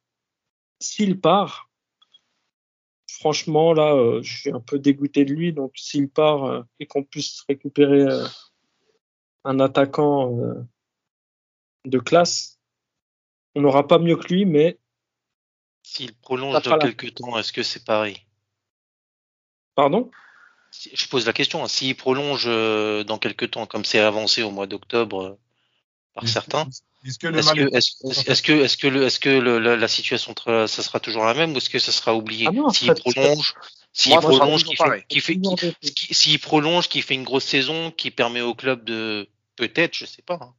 [0.80, 1.70] s'il part,
[3.08, 5.54] franchement, là, euh, je suis un peu dégoûté de lui.
[5.54, 8.26] Donc, s'il part euh, et qu'on puisse récupérer euh,
[9.44, 10.36] un attaquant
[11.86, 12.60] de classe,
[13.54, 14.80] on n'aura pas mieux que lui, mais
[15.84, 18.18] S'il prolonge dans quelques temps, est-ce que c'est pareil?
[19.76, 20.10] Pardon?
[20.94, 21.64] Je pose la question.
[21.64, 21.68] hein.
[21.68, 25.40] S'il prolonge euh, dans quelques temps, comme c'est avancé au mois d'octobre euh,
[26.14, 26.68] par certains,
[27.06, 27.18] Est-ce
[29.20, 30.34] que la, la situation,
[30.68, 32.48] ça sera toujours la même ou est-ce que ça sera oublié?
[32.48, 33.54] Ah S'il prolonge,
[33.94, 35.22] s'il prolonge, qui fait, qui
[35.82, 40.06] qui- s'il prolonge, qui fait une grosse saison, qui permet au club de, peut-être, je
[40.06, 40.40] sais pas.
[40.42, 40.54] hein,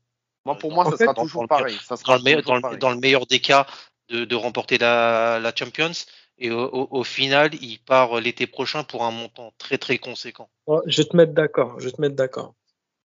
[0.44, 1.76] Moi, pour moi, ça fait, sera toujours pareil.
[1.86, 2.78] Ça dans sera le, meilleur, toujours dans, le, pareil.
[2.78, 3.66] dans le meilleur des cas,
[4.08, 5.92] de, de remporter la, la Champions.
[6.38, 10.50] Et au, au, au final, il part l'été prochain pour un montant très très conséquent.
[10.66, 11.80] Oh, je vais te mettre d'accord.
[11.80, 12.54] Je vais te mettre d'accord.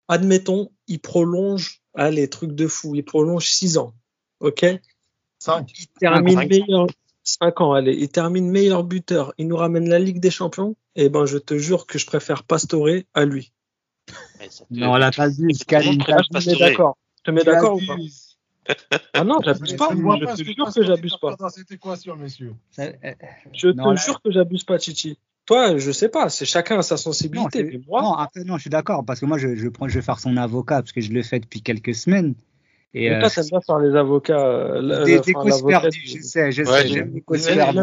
[0.08, 3.94] Admettons, il prolonge, allez, truc de fou, il prolonge 6 ans.
[4.42, 4.66] OK?
[5.40, 5.72] Cinq.
[5.80, 6.50] Il termine Cinq.
[6.50, 6.88] meilleur.
[7.24, 7.94] 5 ans, allez.
[7.94, 9.34] Il termine meilleur buteur.
[9.38, 10.76] Il nous ramène la Ligue des Champions.
[10.96, 13.54] Eh ben, je te jure que je préfère Pastore à lui.
[14.40, 15.00] Mais ça te- Non, monde
[15.68, 16.98] Karim, préfère Là, je te mets d'accord.
[17.20, 17.96] Je te mets d'accord ou pas?
[19.14, 19.94] Ah non, j'abuse pas.
[19.94, 21.36] vois Je te jure que j'abuse pas.
[21.36, 22.54] dans cette équation, messieurs.
[22.80, 22.92] Euh,
[23.54, 25.18] Je Non, te là- jure que j'abuse pas, Chichi.
[25.46, 26.30] Toi, je sais pas.
[26.30, 27.60] C'est chacun a sa Non, sensibilité.
[27.60, 29.88] c'est- mais moi, non, après, non, je suis d'accord, parce que moi, je, je, prends,
[29.88, 32.36] je vais faire son avocat, parce que je le fais depuis quelques semaines.
[32.94, 34.38] Et, mais euh, toi, t'aimes bien faire les avocats.
[34.38, 37.80] euh, des, des causes perdues, je sais, je Ouais, sais, j'ai- j'aime les causes perdues,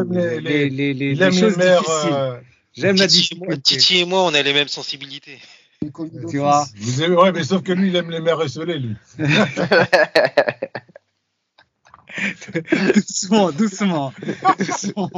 [1.32, 2.12] choses difficiles.
[2.12, 2.36] euh,
[2.74, 3.76] J'aime la Titi, moi- difficulté.
[3.80, 5.38] Titi et moi, on a les mêmes sensibilités.
[5.80, 8.96] Tu vois Vous aimez, ouais, mais sauf que lui, il aime les mères esselées, lui.
[12.94, 14.12] doucement, doucement.
[14.58, 15.10] doucement.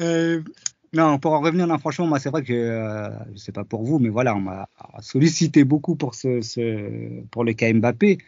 [0.00, 0.42] Euh,
[0.92, 3.84] non, pour en revenir, non, franchement, moi, c'est vrai que, euh, je sais pas pour
[3.84, 4.68] vous, mais voilà, on m'a
[5.00, 8.18] sollicité beaucoup pour, ce, ce, pour le cas Mbappé.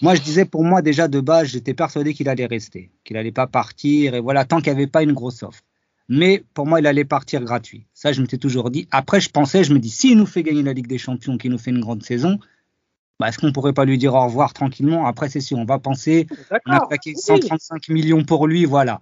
[0.00, 3.32] Moi, je disais, pour moi, déjà, de base, j'étais persuadé qu'il allait rester, qu'il allait
[3.32, 5.62] pas partir, et voilà, tant qu'il n'y avait pas une grosse offre.
[6.08, 7.86] Mais pour moi, il allait partir gratuit.
[7.94, 8.88] Ça, je m'étais toujours dit.
[8.90, 11.50] Après, je pensais, je me dis, s'il nous fait gagner la Ligue des Champions, qu'il
[11.50, 12.38] nous fait une grande saison,
[13.20, 15.06] bah, est-ce qu'on pourrait pas lui dire au revoir tranquillement?
[15.06, 16.26] Après, c'est sûr, on va penser,
[16.66, 17.14] on a oui.
[17.16, 19.00] 135 millions pour lui, voilà.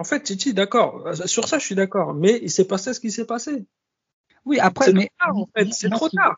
[0.00, 1.08] En fait, Titi, d'accord.
[1.26, 2.14] Sur ça, je suis d'accord.
[2.14, 3.66] Mais il s'est passé ce qui s'est passé.
[4.44, 5.10] Oui, après, C'est mais.
[5.18, 5.72] trop tard, en fait.
[5.72, 6.36] C'est trop tard.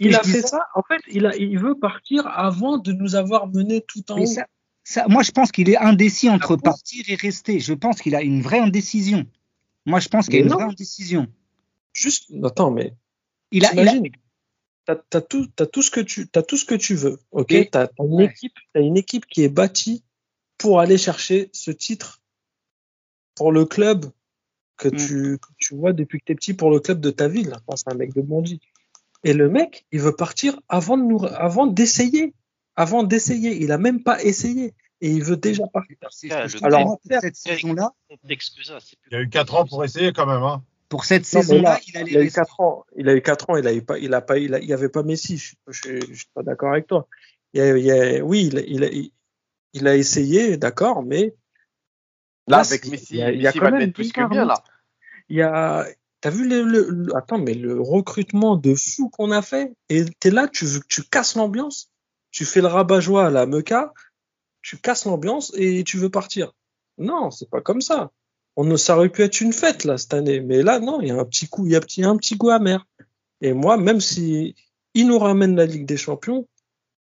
[0.00, 0.66] Il a fait ça-.
[0.74, 4.26] En fait, il, a, il veut partir avant de nous avoir mené tout en haut.
[4.26, 4.46] ça-
[4.88, 7.58] ça- moi, je pense qu'il est indécis entre Ah partir et rester.
[7.58, 9.26] Je pense qu'il a une vraie indécision.
[9.84, 10.54] Moi, je pense qu'il y a une non.
[10.56, 11.26] vraie indécision.
[11.92, 12.94] Juste, attends, mais
[13.50, 14.12] Il a, il a- t'imagines,
[15.10, 17.18] t'as, tout, t'as tout ce que tu, t'as tout ce que tu veux.
[17.32, 18.26] Ok, Et- t'as, une ouais.
[18.26, 20.04] équipe, t'as une équipe qui est bâtie
[20.56, 22.22] pour aller chercher ce titre
[23.34, 24.06] pour le club
[24.76, 24.96] que Mm.
[24.96, 27.52] tu, que tu vois depuis que t'es petit pour le club de ta ville.
[27.66, 28.60] Enfin, c'est un mec de Bondy.
[29.24, 32.34] Et le mec, il veut partir avant de nous, avant d'essayer,
[32.76, 33.56] avant d'essayer.
[33.62, 35.96] Il a même pas essayé et il veut déjà partir.
[36.62, 38.72] Alors, cette saison-là, plus
[39.10, 40.42] Il y a eu 4 ans pour essayer, quand même.
[40.42, 40.62] Hein.
[40.88, 42.40] pour cette saison-là, là, il a eu rester.
[42.40, 42.84] 4 ans.
[42.96, 43.56] Il a eu 4 ans.
[43.56, 45.36] Il a eu pas, il a pas, il, a- il y avait pas Messi.
[45.38, 47.08] Je, je suis pas d'accord avec toi.
[47.54, 49.10] Il y a- il a- oui, il, a- il, a-
[49.72, 51.34] il a essayé, d'accord, mais
[52.48, 54.12] Là, Là, avec Messi, il y a- il y a Messi quand va même plus
[54.12, 54.62] que bien, là.
[55.28, 55.84] Il y a,
[56.20, 60.04] t'as vu le, le- le- attends, mais le recrutement de fou qu'on a fait, et
[60.20, 61.90] t'es là, tu veux que tu casses l'ambiance,
[62.36, 63.94] tu fais le rabat-joie à la Mecca,
[64.60, 66.52] tu casses l'ambiance et tu veux partir.
[66.98, 68.10] Non, c'est pas comme ça.
[68.56, 70.40] On, ça aurait pu être une fête, là, cette année.
[70.40, 72.36] Mais là, non, il y a un petit coup, il y a petit, un petit
[72.36, 72.86] goût amer.
[73.40, 74.54] Et moi, même si
[74.92, 76.46] il nous ramène la Ligue des Champions,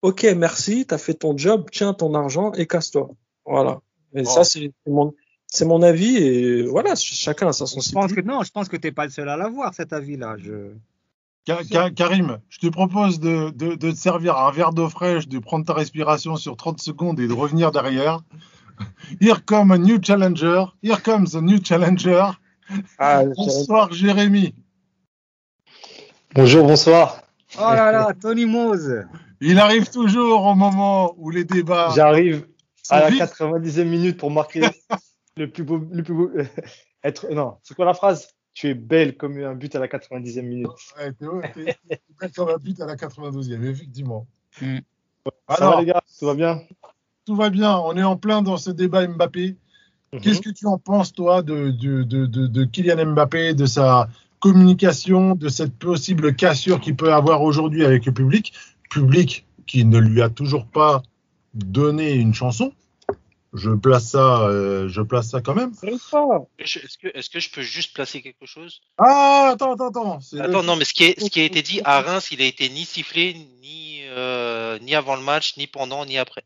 [0.03, 3.10] ok, merci, t'as fait ton job, tiens ton argent et casse-toi.
[3.43, 3.81] Voilà.
[4.14, 4.26] Et Oh.
[4.26, 5.15] ça, c'est mon,
[5.47, 8.22] c'est mon avis et voilà, chacun a sa Je pense sensibilité.
[8.22, 10.35] que non, je pense que t'es pas le seul à l'avoir cet avis-là.
[10.38, 10.73] Je...
[11.45, 15.28] Ka- Ka- Karim, je te propose de, de- de te servir un verre d'eau fraîche,
[15.28, 18.20] de prendre ta respiration sur 30 secondes et de revenir derrière.
[19.22, 20.64] Here come a new challenger.
[20.82, 22.26] Here comes a new challenger.
[22.98, 24.56] Ah, Bonsoir Jérémy.
[26.34, 27.22] Bonjour, bonsoir.
[27.57, 29.03] Oh là là, Tony Mose.
[29.41, 32.48] Il arrive toujours au moment où les débats J'arrive
[32.90, 33.20] à la vifs.
[33.22, 34.61] 90e minute pour marquer
[35.38, 36.32] le plus beau, le plus beau,
[37.03, 38.30] être, non, c'est quoi la phrase?
[38.53, 40.67] Tu es belle comme un but à la 90e minute.
[40.97, 44.27] Ouais, t'es- t'es belle comme un but à la 92e, effectivement.
[44.61, 44.77] Mm.
[45.49, 46.61] Ça Alors, va les gars, tout va bien?
[47.25, 47.77] tout va bien.
[47.80, 49.55] On est en plein dans ce débat Mbappé.
[50.21, 54.07] Qu'est-ce que tu en penses, toi, de, de, de, de, de Kylian Mbappé, de sa
[54.39, 58.53] communication, de cette possible cassure qu'il peut avoir aujourd'hui avec le public?
[58.91, 61.01] Public qui ne lui a toujours pas
[61.55, 62.73] donné une chanson.
[63.53, 65.71] Je place ça, euh, je place ça quand même.
[66.57, 68.81] Est-ce que, je peux juste placer quelque chose?
[68.97, 70.19] Ah, attends, attends, attends.
[70.31, 72.41] le- Attends, non, mais ce qui, est, ce qui a été dit à Reims, il
[72.41, 76.43] a été ni sifflé, ni, euh, ni avant le match, ni pendant, ni après.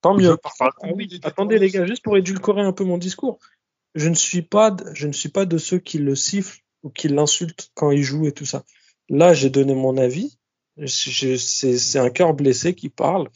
[0.00, 0.36] Tant mieux.
[0.60, 3.38] Ah oui, attendez les gars, juste pour édulcorer un peu mon discours.
[3.94, 6.88] Je ne suis pas, de- je ne suis pas de ceux qui le sifflent ou
[6.90, 8.64] qui l'insultent quand il joue et tout ça.
[9.10, 10.38] Là, j'ai donné mon avis.
[10.86, 13.28] C'est un cœur blessé qui parle.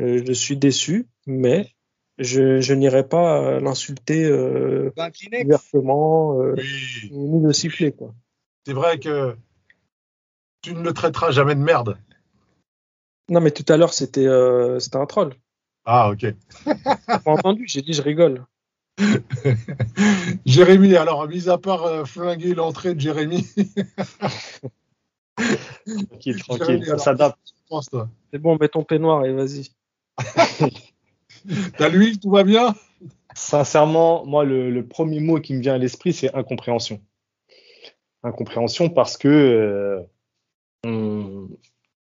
[0.00, 1.72] Euh, je suis déçu, mais
[2.18, 5.10] je, je n'irai pas euh, l'insulter euh, Ben,
[5.44, 8.14] ouvertement euh, Oui, ni le siffler quoi.
[8.66, 9.36] c'est vrai que
[10.62, 11.98] tu ne le traiteras jamais de merde.
[13.28, 15.34] Non, mais tout à l'heure c'était euh, c'était un troll.
[15.84, 16.26] Ah, ok.
[16.64, 18.44] T'as pas entendu J'ai dit je rigole.
[20.46, 23.44] Jérémy, alors, mis à part euh, flinguer l'entrée de Jérémy,
[25.36, 27.38] Tranquille, Jérémy, tranquille, ça s'adapte.
[28.32, 29.70] C'est bon, mets ton peignoir et vas-y.
[31.78, 32.74] T'as l'huile, tout va bien?
[33.34, 37.00] Sincèrement, moi, le, le premier mot qui me vient à l'esprit, c'est incompréhension.
[38.22, 40.00] Incompréhension parce que euh,
[40.86, 41.48] on-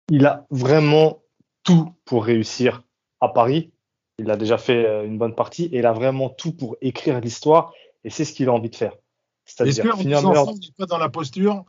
[0.09, 1.23] il a vraiment
[1.63, 2.83] tout pour réussir
[3.19, 3.71] à Paris.
[4.19, 7.19] Il a déjà fait euh, une bonne partie et il a vraiment tout pour écrire
[7.19, 8.95] l'histoire et c'est ce qu'il a envie de faire.
[9.45, 10.13] C'est-à-dire il n'est
[10.77, 11.65] pas dans la posture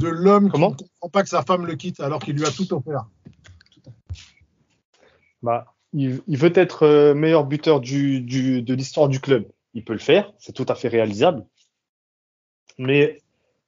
[0.00, 2.50] de l'homme qui ne comprend pas que sa femme le quitte alors qu'il lui a
[2.50, 3.06] tout offert?
[5.42, 9.46] Bah, il, il veut être euh, meilleur buteur du, du, de l'histoire du club.
[9.74, 11.44] Il peut le faire, c'est tout à fait réalisable.
[12.78, 13.22] Mais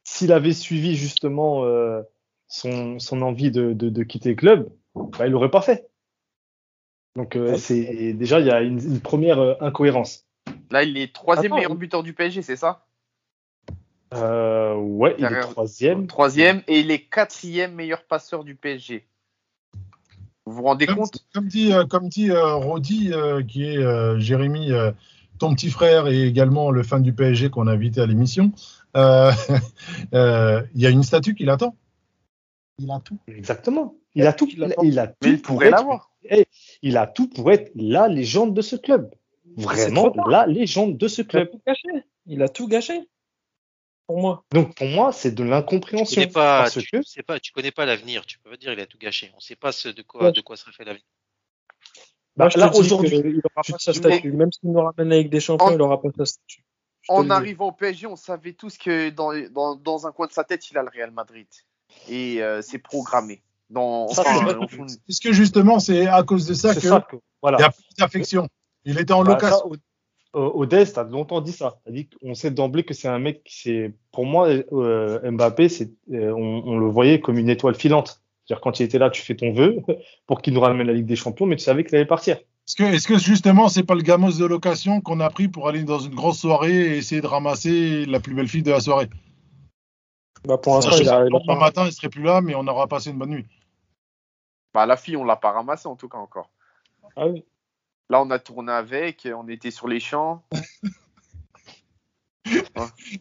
[0.04, 2.02] s'il avait suivi justement euh,
[2.48, 5.88] son, son envie de, de, de quitter le club, bah, il l'aurait pas fait.
[7.16, 10.26] Donc euh, c'est déjà il y a une, une première euh, incohérence.
[10.70, 12.86] Là, il est troisième Attends, meilleur il- buteur du PSG, c'est ça?
[14.14, 16.06] Euh, ouais, il est troisième.
[16.06, 19.06] Troisième, et il est quatrième meilleur passeur du PSG.
[20.46, 23.76] Vous vous rendez Comme, compte comme dit, euh, comme dit euh, Rodi, euh, qui est
[23.78, 24.90] euh, Jérémy, euh,
[25.38, 28.52] ton petit frère et également le fan du PSG qu'on a invité à l'émission,
[28.96, 29.30] euh,
[30.14, 31.76] euh, il y a une statue qui l'attend.
[32.78, 33.18] Il a tout.
[33.28, 33.94] Exactement.
[34.14, 34.48] Il a tout.
[34.52, 36.10] Il a Il a, pas- il a tout il pour pourrait être- l'avoir.
[36.24, 36.46] Eh,
[36.82, 39.10] il a tout pour être la légende de ce club.
[39.56, 41.50] Vraiment la légende de ce Il a club.
[41.50, 41.88] tout gâché.
[42.26, 43.08] Il a tout gâché.
[44.10, 44.42] Pour moi.
[44.50, 46.20] Donc pour moi, c'est de Tu l'incompréhension.
[46.22, 48.26] connais pas, Parce tu, que sais pas, tu connais pas l'avenir.
[48.26, 49.30] Tu peux pas dire il a tout gâché.
[49.36, 50.32] On sait pas ce de quoi, Ouais.
[50.32, 51.04] de quoi serait fait l'avenir.
[52.36, 54.32] bah, là aujourd'hui, il n'aura pas sa statue.
[54.32, 56.64] Même s'il nous ramène avec des champions, En- il n'aura pas sa statue.
[57.08, 60.42] En arrivant au PSG, on savait tous que dans, dans, dans un coin de sa
[60.42, 61.46] tête, il a le Real Madrid.
[62.08, 63.42] Et euh, c'est programmé.
[63.68, 64.54] Dans, Ça, enfin, c'est vrai.
[64.56, 66.90] au fond- Est-ce que justement c'est à cause de ça qu'il
[67.40, 67.58] voilà.
[67.58, 68.48] n'y a plus d'affection
[68.84, 69.72] Il était en Bah, location.
[69.72, 69.78] ça,
[70.32, 71.80] Odès, t'as longtemps dit ça.
[71.84, 75.68] T'as dit qu'on sait d'emblée que c'est un mec qui c'est pour moi euh, Mbappé,
[75.68, 78.22] c'est euh, on, on le voyait comme une étoile filante.
[78.44, 79.76] C'est-à-dire quand il était là, tu fais ton vœu
[80.26, 82.36] pour qu'il nous ramène la Ligue des Champions, mais tu savais qu'il allait partir.
[82.36, 85.68] Est-ce que, est-ce que justement c'est pas le gamos de location qu'on a pris pour
[85.68, 88.80] aller dans une grosse soirée et essayer de ramasser la plus belle fille de la
[88.80, 89.08] soirée?
[90.44, 91.24] Bah, pour l'instant, il a,
[91.56, 93.46] matin il serait plus là, mais on aura passé une bonne nuit.
[94.72, 96.50] bah, la fille, on l'a pas ramassée en tout cas encore.
[97.16, 97.44] Ah oui.
[98.10, 100.42] Là, on a tourné avec, on était sur les champs.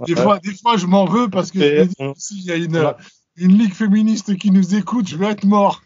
[0.07, 2.44] Des fois, des fois je m'en veux parce que Et je me dis, on- s'il
[2.45, 2.98] y a une, a-
[3.38, 5.84] une ligue féministe qui nous écoute, je vais être mort.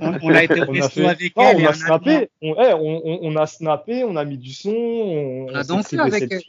[0.00, 1.62] On, on a été au On a resto fait, avec Non, elle.
[1.62, 5.54] on a snappé, on, eh, on, a snappé, on a mis du son, on, On
[5.54, 6.42] a dansé avec elle.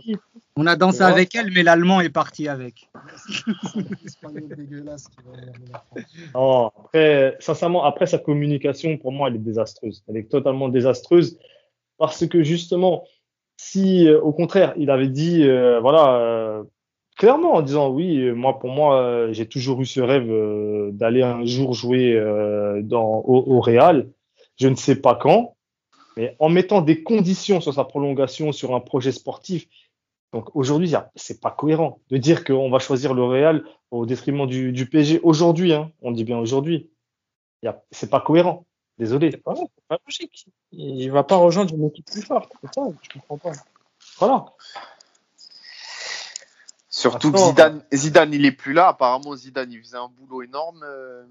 [0.57, 2.89] On a dansé avec elle, mais l'allemand est parti avec.
[6.33, 10.03] Non, après, sincèrement, après sa communication, pour moi, elle est désastreuse.
[10.09, 11.37] Elle est totalement désastreuse
[11.99, 13.03] parce que justement,
[13.57, 16.63] si euh, au contraire, il avait dit, euh, voilà, euh,
[17.17, 20.31] clairement en disant oui, moi, pour moi, j'ai toujours eu ce rêve
[20.93, 22.15] d'aller un jour jouer
[22.81, 24.09] dans, au, Real.
[24.57, 25.55] Je ne sais pas quand,
[26.15, 29.67] mais en mettant des conditions sur sa prolongation, sur un projet sportif.
[30.31, 34.71] Donc aujourd'hui, c'est pas cohérent de dire qu'on va choisir le Real au détriment du,
[34.71, 35.73] du PSG aujourd'hui.
[35.73, 36.89] Hein, on dit bien aujourd'hui.
[37.91, 38.65] C'est pas cohérent.
[38.99, 39.31] Désolé.
[39.31, 40.47] C'est pas, c'est pas logique.
[40.71, 42.51] Il va pas rejoindre une équipe plus forte.
[42.61, 43.57] C'est ça, je comprends pas.
[44.19, 44.45] Voilà.
[46.89, 47.37] Surtout que.
[47.37, 48.89] Zidane, Zidane, il est plus là.
[48.89, 51.23] Apparemment, Zidane, il faisait un boulot énorme euh,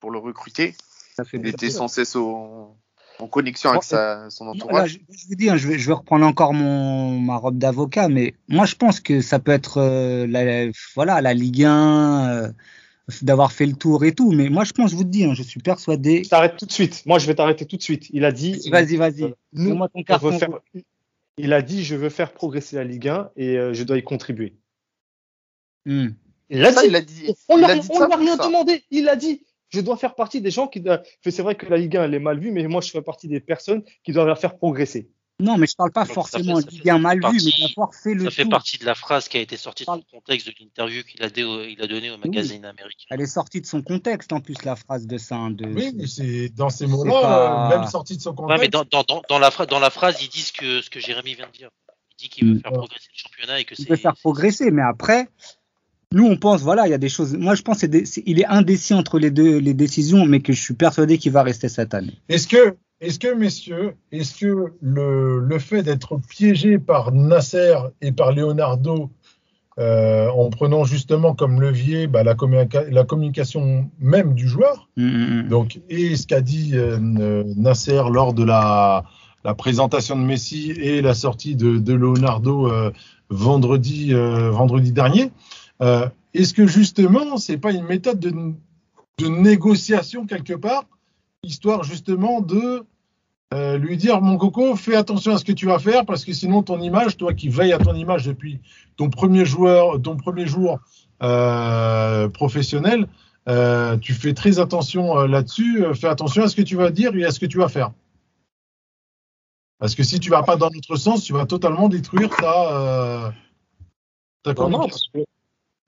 [0.00, 0.74] pour le recruter.
[1.14, 2.74] Ça fait Il était sans cesse au-
[3.18, 5.00] en connexion avec sa, son Là, entourage.
[5.08, 8.08] je, je vous dis, hein, je, vais, je vais reprendre encore mon, ma robe d'avocat,
[8.08, 12.52] mais moi je pense que ça peut être euh, la, voilà, la Ligue 1, euh,
[13.22, 15.42] d'avoir fait le tour et tout, mais moi je pense, je vous dis, hein, je
[15.42, 16.24] suis persuadé.
[16.24, 17.04] Je t'arrête tout de suite.
[17.06, 18.08] Moi, je vais t'arrêter tout de suite.
[18.10, 18.68] Il a dit.
[18.70, 19.22] Vas-y, vas-y.
[19.24, 20.48] euh, nous, ton on carton faire-
[21.38, 24.02] Il a dit, je veux faire progresser la Ligue 1 et euh, je dois y
[24.02, 24.56] contribuer.
[25.84, 26.08] Hmm.
[26.50, 26.88] Il l'a Ça, dit.
[26.88, 27.34] il a dit.
[27.48, 28.46] On il a dit rien ça.
[28.46, 28.82] demandé.
[28.90, 29.42] Il a dit.
[29.68, 30.80] Je dois faire partie des gens qui.
[30.80, 33.02] doivent- C'est vrai que la Ligue 1, elle est mal vue, mais moi, je fais
[33.02, 35.10] partie des personnes qui doivent la faire progresser.
[35.38, 37.66] Non, mais je parle pas Donc, ça forcément fait- ça fait 1 mal vu, mais
[37.68, 38.50] d'avoir fait le Ça fait tour.
[38.52, 41.26] partie de la phrase qui a été sortie de son contexte de l'interview qu'il a,
[41.68, 43.04] il a donnée au magazine américain.
[43.10, 45.34] Elle est sortie de son contexte en plus, la phrase de ça.
[45.36, 45.66] hein, de...
[45.66, 48.62] Oui, mais c'est dans ces mots-là, pas- euh, même sorti de son Ouais, contexte.
[48.62, 51.00] mais dans, dans, dans, dans la phrase, dans la phrase, ils disent que ce que
[51.00, 51.68] Jérémy vient de dire.
[52.18, 52.60] Il dit qu'il veut Mm.
[52.62, 53.88] faire progresser le championnat et que il c'est.
[53.88, 55.28] peut faire c'est- progresser, mais après,
[56.12, 57.34] nous on pense, voilà, il y a des choses.
[57.36, 60.62] Moi je pense qu'il il est indécis entre les deux les décisions, mais que je
[60.62, 62.14] suis persuadé qu'il va rester cette année.
[62.30, 68.12] Est-ce que, est-ce que, messieurs, est-ce que le, le fait d'être piégé par Nasser et
[68.12, 69.10] par Leonardo,
[69.78, 75.04] euh, en prenant justement comme levier bah, la, communica- la communication même du joueur, Mm,
[75.04, 75.48] mm, mm.
[75.48, 76.98] donc, et ce qu'a dit euh,
[77.56, 79.04] Nasser lors de la,
[79.44, 82.90] la présentation de Messi et la sortie de, de Leonardo euh,
[83.28, 85.32] vendredi, vendredi dernier,
[86.32, 90.84] est-ce que justement, c'est pas une méthode de, de négociation quelque part,
[91.42, 92.84] histoire justement de
[93.54, 96.32] euh, lui dire mon coco, fais attention à ce que tu vas faire parce que
[96.32, 98.60] sinon ton image, toi qui veilles à ton image depuis
[98.96, 100.80] ton premier joueur, ton premier jour
[101.22, 103.06] euh, professionnel,
[103.48, 105.84] euh, tu fais très attention là-dessus.
[105.94, 107.92] fais attention à ce que tu vas dire et à ce que tu vas faire.
[109.78, 113.32] Parce que si tu vas pas dans notre sens, tu vas totalement détruire ta,
[114.42, 114.88] ta Non, non, communication.
[114.88, 115.30] parce que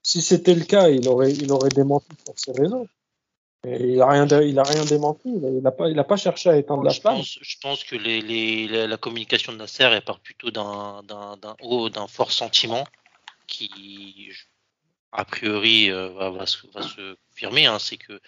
[0.03, 2.87] si c'était le cas, il aurait, il aurait démenti pour ses raisons.
[3.67, 5.29] Et il a rien, il a rien démenti.
[5.35, 7.17] Il a, il a pas, il a pas cherché à éteindre la Je flamme.
[7.17, 11.01] pense, je pense que les, les, la, communication de Nasser elle part plutôt d'un
[11.61, 12.85] haut, d'un fort sentiment
[13.47, 14.31] qui,
[15.11, 17.65] a priori, euh, va, va se, va se confirmer.
[17.65, 17.79] hein.
[17.79, 18.21] C'est que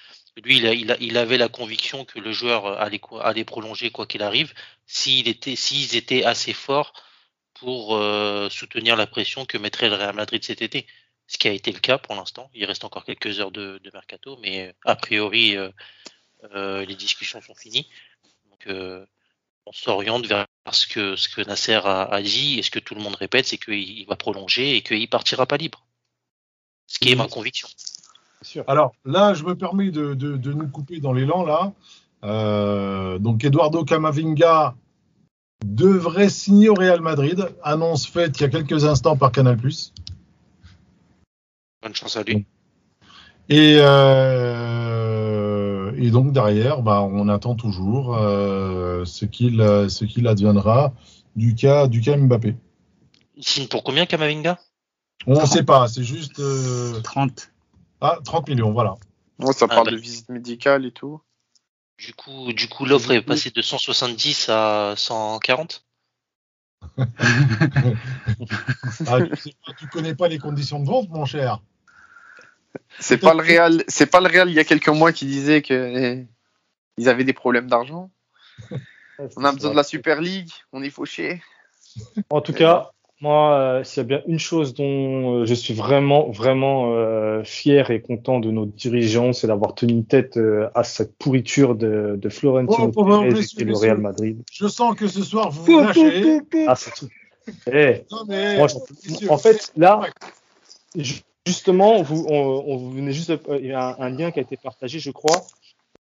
[0.43, 4.05] lui, il, a, il, a- il avait la conviction que le joueur allait, prolonger quoi
[4.07, 4.53] qu'il arrive,
[5.07, 6.91] était, s'ils étaient assez forts
[7.53, 10.87] pour euh, soutenir la pression que mettrait le Real Madrid cet été.
[11.31, 12.49] Ce qui a été le cas pour l'instant.
[12.53, 15.69] Il reste encore quelques heures de, de mercato, mais euh, a priori, euh,
[16.53, 17.87] euh, les discussions sont finies.
[18.49, 18.75] Donc,
[19.65, 22.95] on s'oriente vers ce que, ce que Nasser a, a dit et ce que tout
[22.95, 25.85] le monde répète, c'est qu'il il va prolonger et qu'il partira pas libre.
[26.87, 27.69] Ce qui est ma conviction.
[28.41, 28.65] Sûr.
[28.67, 31.71] Alors là, je me permets de, de- de nous couper dans l'élan là.
[32.25, 34.75] Euh, donc Eduardo Camavinga
[35.65, 37.47] devrait signer au Real Madrid.
[37.63, 39.57] Annonce faite il y a quelques instants par Canal+.
[41.81, 42.45] Bonne chance à lui.
[43.49, 43.77] Et,
[44.81, 49.57] euh, et donc derrière, bah, on attend toujours euh, ce qu'il
[49.89, 50.93] ce qu'il adviendra
[51.35, 52.55] du cas du cas Mbappé.
[53.35, 54.59] Il signe pour combien Kamavinga
[55.27, 57.51] On ne sait pas, c'est juste euh, 30.
[58.01, 58.95] ah, 30 millions, voilà.
[59.39, 59.91] Ouais, ça Ah, parle bah.
[59.91, 61.19] de visite médicale et tout.
[61.97, 65.83] Du coup, du coup, l'offre est passée de 170 à 140.
[69.07, 71.61] Ah, tu, sais pas- tu connais pas les conditions de vente, mon cher?
[72.99, 75.61] C'est pas le Real, c'est pas le Real il y a quelques mois qui disait
[75.61, 76.27] que eh,
[76.97, 78.09] ils avaient des problèmes d'argent.
[79.35, 81.41] On a besoin de la Super League, on est fauché.
[82.29, 85.73] En tout cas, moi, euh, s'il y a bien une chose dont euh, je suis
[85.73, 90.83] vraiment, vraiment euh, fier et content de nos dirigeants, c'est d'avoir tenu tête euh, à
[90.83, 93.75] cette pourriture de, de Florentino Oh, Pérez et le.
[93.75, 94.41] Real Madrid.
[94.51, 96.39] Je sens que ce soir vous vous lâchez.
[96.67, 97.09] Ah, c'est tout.
[97.71, 100.01] Eh, Non, mais, moi, je- en fait, là,
[100.95, 101.15] je,
[101.47, 104.41] Justement, vous, on, on vous venez juste, de- il y a un, lien qui a
[104.43, 105.41] été partagé, je crois.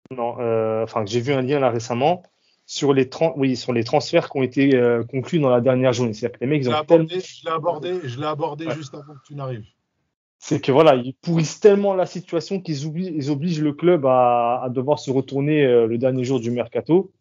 [0.10, 2.24] Non, euh, enfin, j'ai vu un lien là récemment
[2.66, 5.92] sur les, tran- oui, sur les transferts qui ont été euh, conclus dans la dernière
[5.94, 6.14] journée.
[6.14, 8.66] C'est-à-dire que les mecs, Je ils l'ai tellement abordé, je l'ai abordé, je l'ai abordé
[8.68, 8.76] Ouais.
[8.76, 9.66] juste avant que tu n'arrives.
[10.40, 14.70] c'est que voilà, ils pourrissent tellement la situation qu'ils ils obligent le club à, à
[14.70, 17.12] devoir se retourner euh, le dernier jour du mercato.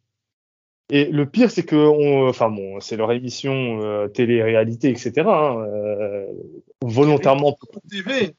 [0.89, 5.13] Et le pire, c'est que, on, enfin bon, c'est leur émission euh, télé-réalité, etc.
[5.27, 6.27] hein, euh,
[6.81, 7.57] volontairement,
[7.91, 8.35] TV,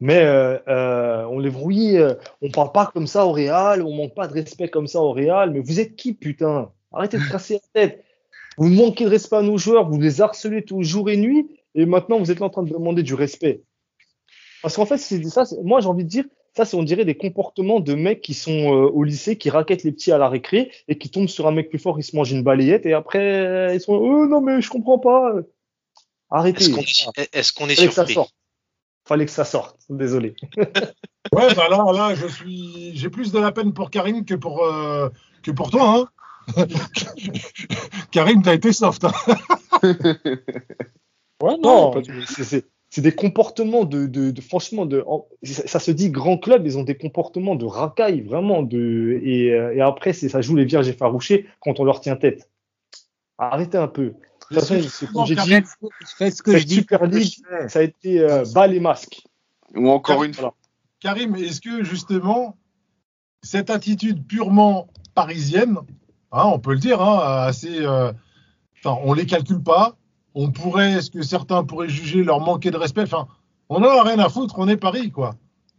[0.00, 1.98] mais euh, euh, on les brouille,
[2.42, 5.12] on parle pas comme ça au Real, on manque pas de respect comme ça au
[5.12, 5.52] Real.
[5.52, 6.70] Mais vous êtes qui, putain?
[6.92, 8.04] Arrêtez de casser la tête.
[8.58, 11.86] Vous manquez de respect à nos joueurs, vous les harcelez tous jour et nuit, et
[11.86, 13.62] maintenant vous êtes là en train de demander du respect.
[14.62, 15.44] Parce qu'en fait, c'est ça.
[15.62, 16.24] Moi, j'ai envie de dire,
[16.56, 19.82] ça, c'est on dirait des comportements de mecs qui sont euh, au lycée, qui raquettent
[19.84, 22.16] les petits à la récré et qui tombent sur un mec plus fort, ils se
[22.16, 25.34] mangent une balayette et après euh, ils sont, oh non mais je comprends pas.
[26.30, 26.64] Arrêtez.
[26.64, 28.34] Est-ce qu'on est, est Fallait que ça sorte.
[29.06, 29.76] Fallait que ça sorte.
[29.90, 30.34] Désolé.
[31.32, 34.64] Ouais, bah là, là, je suis, j'ai plus de la peine pour Karim que pour,
[34.64, 35.08] euh,
[35.42, 36.08] que pour toi,
[36.46, 36.64] hein.
[38.12, 39.02] Karim, t'as été soft.
[39.04, 39.12] Hein.
[41.42, 42.62] Ouais, non, Non, pas de-
[42.96, 46.66] c'est- des comportements de, de, de- franchement de en- ça, ça se dit grand club,
[46.66, 50.56] ils ont des comportements de racaille vraiment de et, euh, et après c'est ça joue
[50.56, 52.48] les vierges effarouchées quand on leur tient tête.
[53.38, 54.04] Arrêtez un peu.
[54.04, 54.14] De
[54.56, 56.74] toute façon, c'est comme j'ai dit, ce que cette je dis.
[56.76, 57.34] Super League,
[57.68, 59.22] ça a été euh, bas les masques.
[59.74, 60.50] Ou encore une Voilà.
[60.50, 60.56] fois.
[61.00, 62.56] Karim, est-ce que justement,
[63.42, 65.78] cette attitude purement parisienne,
[66.32, 68.12] hein, on peut le dire, hein, assez, euh,
[68.78, 69.96] enfin, on les calcule pas.
[70.38, 73.02] On pourrait, est-ce que certains pourraient juger leur manquer de respect?
[73.02, 73.26] Enfin,
[73.70, 75.34] on en a rien à foutre, on est Paris, quoi.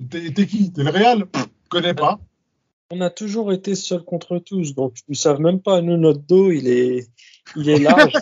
[0.09, 0.73] T'es t'es qui?
[0.73, 1.25] T'es le Real?
[1.27, 2.19] Pff, Connais pas.
[2.91, 5.81] On a toujours été seul contre tous, donc ils savent même pas.
[5.81, 7.07] Nous, notre dos, il est,
[7.55, 8.13] il est large.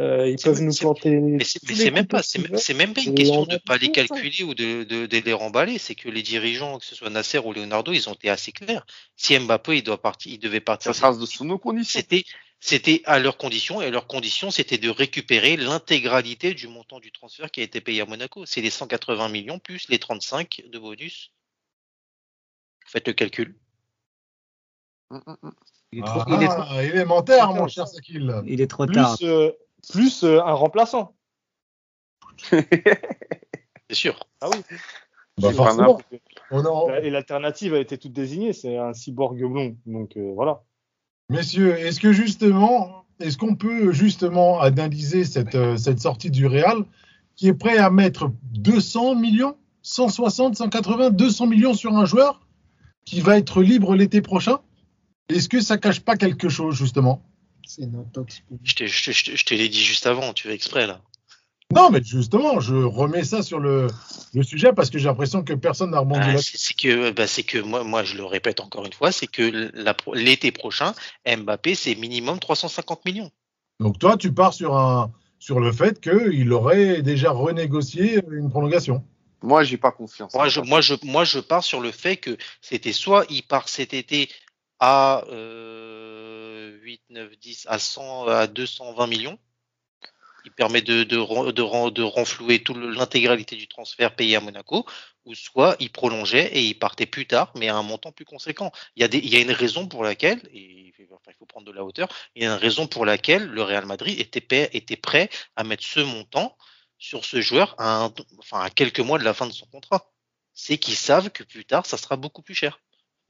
[0.00, 1.10] Euh, ils C'est- peuvent nous c'est- planter.
[1.10, 2.60] Mais c'est même pas, c'est même- veulent.
[2.60, 5.18] c'est même pas une question on de a pas les calculer ou de, de, de
[5.18, 8.30] les remballer, c'est que les dirigeants, que ce soit Nasser ou Leonardo, ils ont été
[8.30, 8.86] assez clairs.
[9.16, 11.98] Si Mbappé il doit partir, il devait partir, Ça sera sous nos conditions.
[11.98, 12.22] c'était
[12.60, 17.50] c'était à leurs conditions et leurs conditions c'était de récupérer l'intégralité du montant du transfert
[17.50, 18.46] qui a été payé à Monaco.
[18.46, 21.32] C'est les 180 millions plus les 35 de bonus.
[22.86, 23.54] Faites le calcul.
[25.10, 25.50] Mm, mm, mm.
[25.92, 28.42] Il est trop, Ah, il est trop- élémentaire, mon cher Sakil.
[28.46, 29.16] il est trop Plus, tard.
[29.22, 29.52] euh,
[29.90, 31.14] plus euh, un remplaçant.
[32.50, 34.18] C'est sûr.
[34.40, 34.58] Ah oui.
[35.38, 35.98] Bah, forcément.
[37.02, 39.76] Et l'alternative a été toute désignée, c'est un cyborg blond.
[39.86, 40.62] Donc euh, voilà.
[41.30, 46.84] Messieurs, est-ce que justement, est-ce qu'on peut justement analyser cette, euh, cette sortie du Real
[47.36, 52.46] qui est prêt à mettre 200 millions, 160, 180, 200 millions sur un joueur
[53.04, 54.58] qui va être libre l'été prochain?
[55.28, 57.22] Est-ce que ça cache pas quelque chose justement?
[57.66, 57.82] C'est.
[58.64, 60.86] Je te, je, te- je te- je te l'ai dit juste avant, tu fais exprès
[60.86, 61.02] là.
[61.74, 63.88] Non, mais justement, je remets ça sur le,
[64.32, 66.40] le sujet parce que j'ai l'impression que personne n'a rebondi Ah, là.
[66.42, 69.70] c'est que, bah, c'est que moi, moi, je le répète encore une fois, c'est que
[70.14, 70.94] l'été prochain,
[71.26, 73.30] Mbappé, c'est minimum 350 millions.
[73.80, 79.04] Donc toi, tu pars sur, un, sur le fait qu'il aurait déjà renégocié une prolongation.
[79.42, 80.34] Moi, j'ai pas confiance.
[80.34, 83.68] Moi, je, moi, je, moi, je pars sur le fait que c'était soit il part
[83.68, 84.30] cet été
[84.80, 89.38] à euh, 8, 9, 10, à 100, à 220 millions.
[90.48, 94.86] Il permet de, de, de, ren- de renflouer toute l'intégralité du transfert payé à Monaco,
[95.26, 98.72] ou soit il prolongeait et il partait plus tard, mais à un montant plus conséquent.
[98.96, 101.44] Il y a, des, il y a une raison pour laquelle, et enfin, il faut
[101.44, 104.70] prendre de la hauteur, il y a une raison pour laquelle le Real Madrid était,
[104.72, 106.56] était prêt à mettre ce montant
[106.98, 110.10] sur ce joueur à, un- enfin, à quelques mois de la fin de son contrat.
[110.54, 112.80] C'est qu'ils savent que plus tard, ça sera beaucoup plus cher.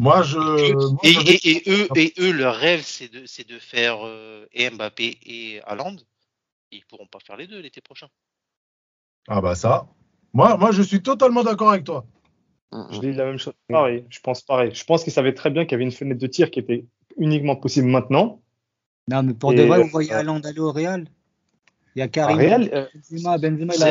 [0.00, 0.38] Moi, je.
[0.38, 4.06] moi, Et, je et- et eux, et eux, leur rêve, c'est de, c'est de faire
[4.06, 5.96] euh, et Mbappé et Haaland.
[6.70, 8.08] Ils pourront pas faire les deux l'été prochain.
[9.28, 9.88] Ah bah ça.
[10.32, 12.04] Moi, moi, je suis totalement d'accord avec toi.
[12.90, 13.54] Je dis la même chose.
[13.68, 14.74] Pareil, je pense pareil.
[14.74, 16.84] Je pense qu'ils savaient très bien qu'il y avait une fenêtre de tir qui était
[17.16, 18.42] uniquement possible maintenant.
[19.08, 21.08] Non, mais pour Et, de vrai, euh, vous voyez Haaland aller au Real
[21.96, 22.36] Il y a Karim.
[22.36, 23.90] Real, euh, Benzema, Benzema, il a,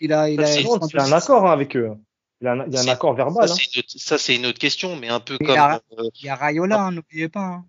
[0.00, 1.76] il a, il a, ça, il c'est- a- il y a un accord hein, avec
[1.76, 1.92] eux.
[2.40, 3.46] Il y a un, il y a un accord verbal.
[3.48, 3.56] Ça, hein.
[3.56, 6.08] c'est une autre- ça, c'est une autre question, mais un peu Il comme, a- euh,
[6.20, 7.62] il y a Rayola, hein, n'oubliez pas.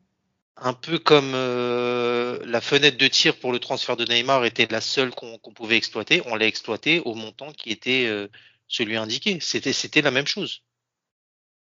[0.62, 4.82] Un peu comme euh, la fenêtre de tir pour le transfert de Neymar était la
[4.82, 6.22] seule qu'on pouvait exploiter.
[6.26, 8.28] On l'a exploité au montant qui était euh,
[8.68, 9.40] celui indiqué.
[9.40, 10.64] C'était, la même chose.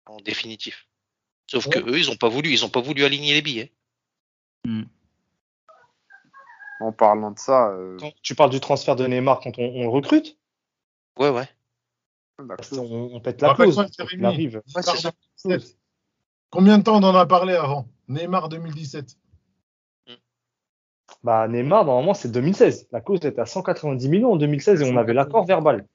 [0.06, 0.88] En définitif.
[1.50, 1.92] Sauf que Ouais.
[1.92, 3.74] eux, ils ont pas voulu, ils ont pas voulu aligner les billets.
[6.80, 9.84] En parlant de ça, euh, Quand tu parles du transfert de Neymar quand on, on
[9.84, 10.38] le recrute,
[11.18, 11.50] Ouais, ouais.
[12.40, 13.80] on, on pète la clause.
[13.80, 14.62] Arrive.
[14.76, 14.82] Ouais.
[14.84, 15.78] 2017.
[16.50, 17.88] Combien de temps on en a parlé avant?
[18.08, 19.18] Neymar 2017.
[21.24, 22.88] Bah, Neymar, normalement, c'est 2016.
[22.92, 25.86] La clause était à 190 millions en 2016 et on avait l'accord verbal.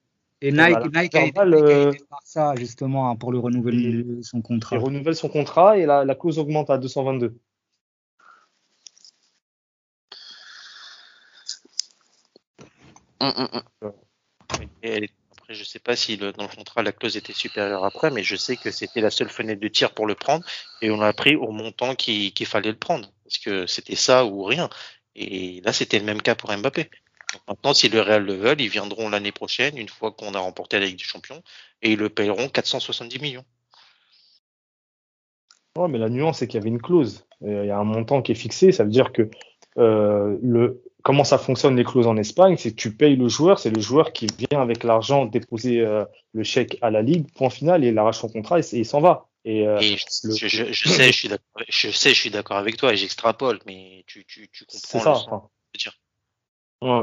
[0.40, 3.16] Et Voilà, Nike, Nike a été verbal, Nike a euh, été par ça, justement, hein,
[3.16, 4.78] pour le renouveler son Il contrat.
[4.78, 7.38] renouvelle son contrat et la, la clause augmente à 222.
[13.20, 13.92] Hum, hum, hum.
[14.82, 15.08] Et
[15.52, 18.56] je sais pas si dans le contrat la clause était supérieure après, mais je sais
[18.56, 20.44] que c'était la seule fenêtre de tir pour le prendre
[20.80, 24.44] et on l'a pris au montant qu'il fallait le prendre parce que c'était ça ou
[24.44, 24.68] rien.
[25.14, 26.90] Et là, c'était le même cas pour Mbappé.
[27.48, 30.78] Maintenant, si le Real le veut, ils viendront l'année prochaine, une fois qu'on a remporté
[30.78, 31.42] la Ligue des Champions,
[31.80, 33.44] et ils le payeront 470 millions.
[35.76, 37.26] Ouais, mais la nuance, c'est qu'il y avait une clause.
[37.42, 38.72] Euh, Il y a un montant qui est fixé.
[38.72, 39.30] Ça veut dire que
[39.78, 43.58] euh, le, comment ça fonctionne les clauses en Espagne, c'est que tu payes le joueur,
[43.58, 47.50] c'est le joueur qui vient avec l'argent déposer euh, le chèque à la ligue, point
[47.50, 49.28] final, et il arrache son contrat et, et il s'en va.
[49.44, 52.20] Et, euh, Et je, le- je, je- je sais, je suis d'accord, je sais, je
[52.20, 55.10] suis d'accord avec toi et j'extrapole, mais tu, tu, tu c'est comprends ça.
[55.10, 55.48] le sens enfin.
[55.78, 55.92] dire.
[56.80, 57.02] Ouais.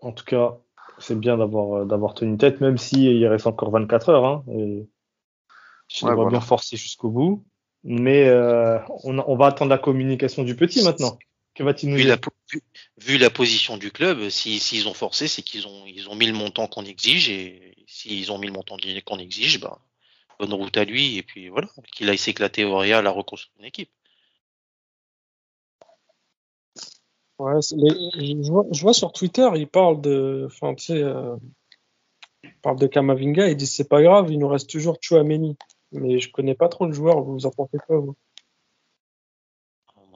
[0.00, 0.56] En tout cas,
[0.98, 4.24] c'est bien d'avoir euh, d'avoir tenu tête, même si il reste encore 24 heures.
[4.24, 4.86] Hein, et
[5.88, 6.30] je Ouais, voilà.
[6.30, 7.44] bien forcer jusqu'au bout.
[7.84, 11.16] Mais euh, on, on va attendre la communication du petit maintenant.
[11.56, 12.20] Que va-t-il nous Vu dire la,
[12.52, 12.62] vu,
[12.98, 16.26] vu la position du club, si s'ils ont forcé, c'est qu'ils ont ils ont mis
[16.26, 18.76] le montant qu'on exige et s'ils ont mis le montant
[19.06, 19.78] qu'on exige, bah,
[20.38, 23.64] bonne route à lui et puis voilà, qu'il aille s'éclater au Real à reconstruire une
[23.64, 23.90] équipe.
[27.38, 31.36] Ouais, les- je, vois, je vois sur Twitter, il parle de, enfin, tu sais, euh,
[32.44, 35.56] il parle de Kamavinga, il dit c'est pas grave, il nous reste toujours Chouameni.
[35.92, 38.16] Mais je connais pas trop le joueur, vous en pensez quoi, vous?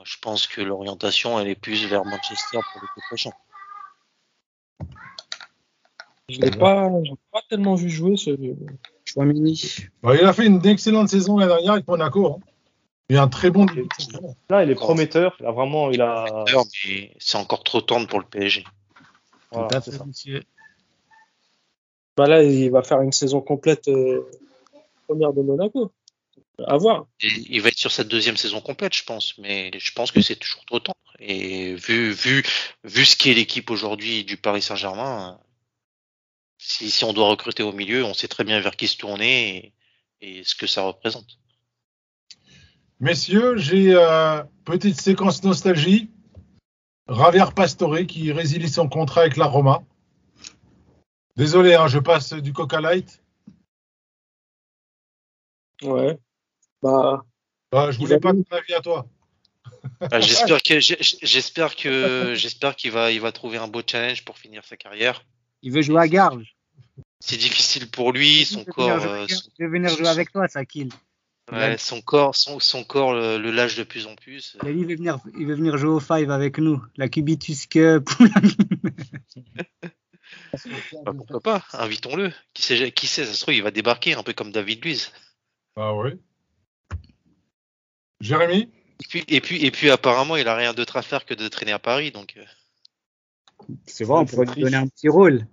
[0.00, 3.30] Moi, je pense que l'orientation elle est plus vers Manchester pour l'été prochain.
[6.30, 8.30] Je l'ai pas, je l'ai pas tellement vu jouer ce.
[9.04, 9.60] Chouameni.
[10.02, 12.26] Bah, il a fait une excellente saison l'année dernière avec Monaco.
[12.28, 12.38] hein.
[13.10, 13.86] Il a un très bon début.
[14.48, 15.36] Là, il est prometteur.
[15.38, 16.46] Vraiment, il a.
[16.86, 18.64] Mais c'est encore trop tendre pour le PSG.
[19.52, 20.06] Voilà, c'est ça.
[22.16, 24.26] Bah là, il va faire une saison complète euh,
[25.06, 25.92] première de Monaco.
[26.66, 27.06] À voir.
[27.22, 30.20] Et il va être sur sa deuxième saison complète, je pense, mais je pense que
[30.20, 30.96] c'est toujours trop tendre.
[31.18, 32.42] Et vu, vu,
[32.84, 35.38] vu ce qu'est l'équipe aujourd'hui du Paris Saint-Germain,
[36.58, 39.72] si, si on doit recruter au milieu, on sait très bien vers qui se tourner
[40.20, 41.38] et, et ce que ça représente.
[43.00, 46.10] Messieurs, j'ai euh, petite séquence nostalgie.
[47.08, 49.82] Javier Pastore qui résilie son contrat avec la Roma.
[51.36, 53.22] Désolé, hein, je passe du Coca Light.
[55.82, 56.18] Ouais.
[56.82, 57.24] Bah,
[57.72, 59.06] Bah, je voulais pas ton avis à toi.
[60.10, 64.38] Ah, J'espère que j'espère que j'espère qu'il va il va trouver un beau challenge pour
[64.38, 65.24] finir sa carrière.
[65.62, 66.56] Il veut jouer à Garges.
[67.20, 69.90] C'est difficile pour lui, son Il veut corps, venir euh, jouer- son, il veut venir
[69.96, 70.88] jouer avec toi, ça kill.
[71.52, 74.56] ouais, son corps, son, son corps le, le lâche de plus en plus.
[74.66, 76.82] Et lui, il veut venir, il veut venir jouer au five avec nous.
[76.96, 78.08] La Cubitus Cup.
[81.04, 82.32] Bah, pourquoi pas Invitons-le.
[82.54, 85.12] Qui sait, qui sait, ça se trouve, il va débarquer un peu comme David Luiz.
[85.76, 86.12] Ah oui.
[88.20, 88.68] Jérémy
[89.00, 91.48] Et puis, et puis, et puis, apparemment, il a rien d'autre à faire que de
[91.48, 92.34] traîner à Paris, donc.
[92.36, 92.44] euh,
[93.86, 95.46] C'est vrai, on pourrait lui donner un petit rôle.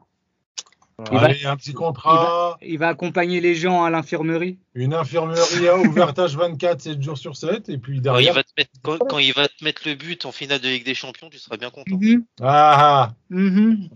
[1.11, 4.57] Il va- Allez, un petit contrat, Il va accompagner les gens à l'infirmerie.
[4.73, 8.33] une infirmerie ouverte H24, 7 jours sur 7, et puis quand, il derrière.
[8.33, 10.85] va te mettre, quand, quand il va te mettre le but en finale de Ligue
[10.85, 11.97] des Champions, tu seras bien content.
[12.01, 13.15] Mhm, Ah, ah.
[13.29, 13.89] mhm.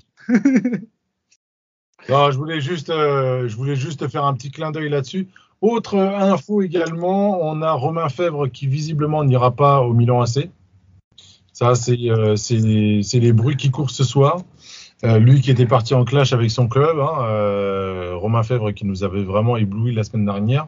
[2.10, 5.28] Non, je voulais juste, euh, je voulais juste faire un petit clin d'œil là-dessus.
[5.62, 10.50] Autre info également, on a Romain Fèvre qui visiblement n'ira pas au Milan AC.
[11.54, 14.42] Ça, c'est euh, c'est- les bruits qui courent ce soir.
[15.04, 18.86] Euh, lui qui était parti en clash avec son club, hein, euh, Romain Fèvre qui
[18.86, 20.68] nous avait vraiment ébloui la semaine dernière.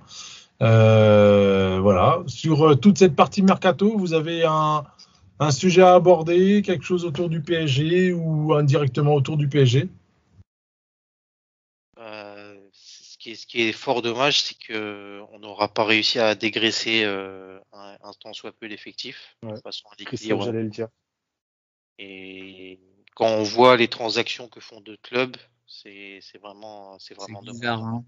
[0.59, 2.19] Voilà.
[2.27, 4.83] Sur toute cette partie mercato, vous avez un,
[5.39, 9.89] un sujet à aborder, quelque chose autour du PSG ou indirectement autour du PSG
[11.99, 16.19] Euh, ce, qui est, ce qui est fort dommage, c'est que on n'aura pas réussi
[16.19, 19.53] à dégraisser euh, un, un tant soit peu l'effectif Ouais.
[19.53, 20.43] de façon à Christophe, l'équilibre.
[20.45, 20.87] j'allais le dire.
[21.99, 22.79] Et
[23.15, 25.37] quand on voit les transactions que font d'autres clubs,
[25.67, 27.61] c'est vraiment, c'est vraiment dommage.
[27.61, 27.83] bizarre.
[27.83, 28.03] hein.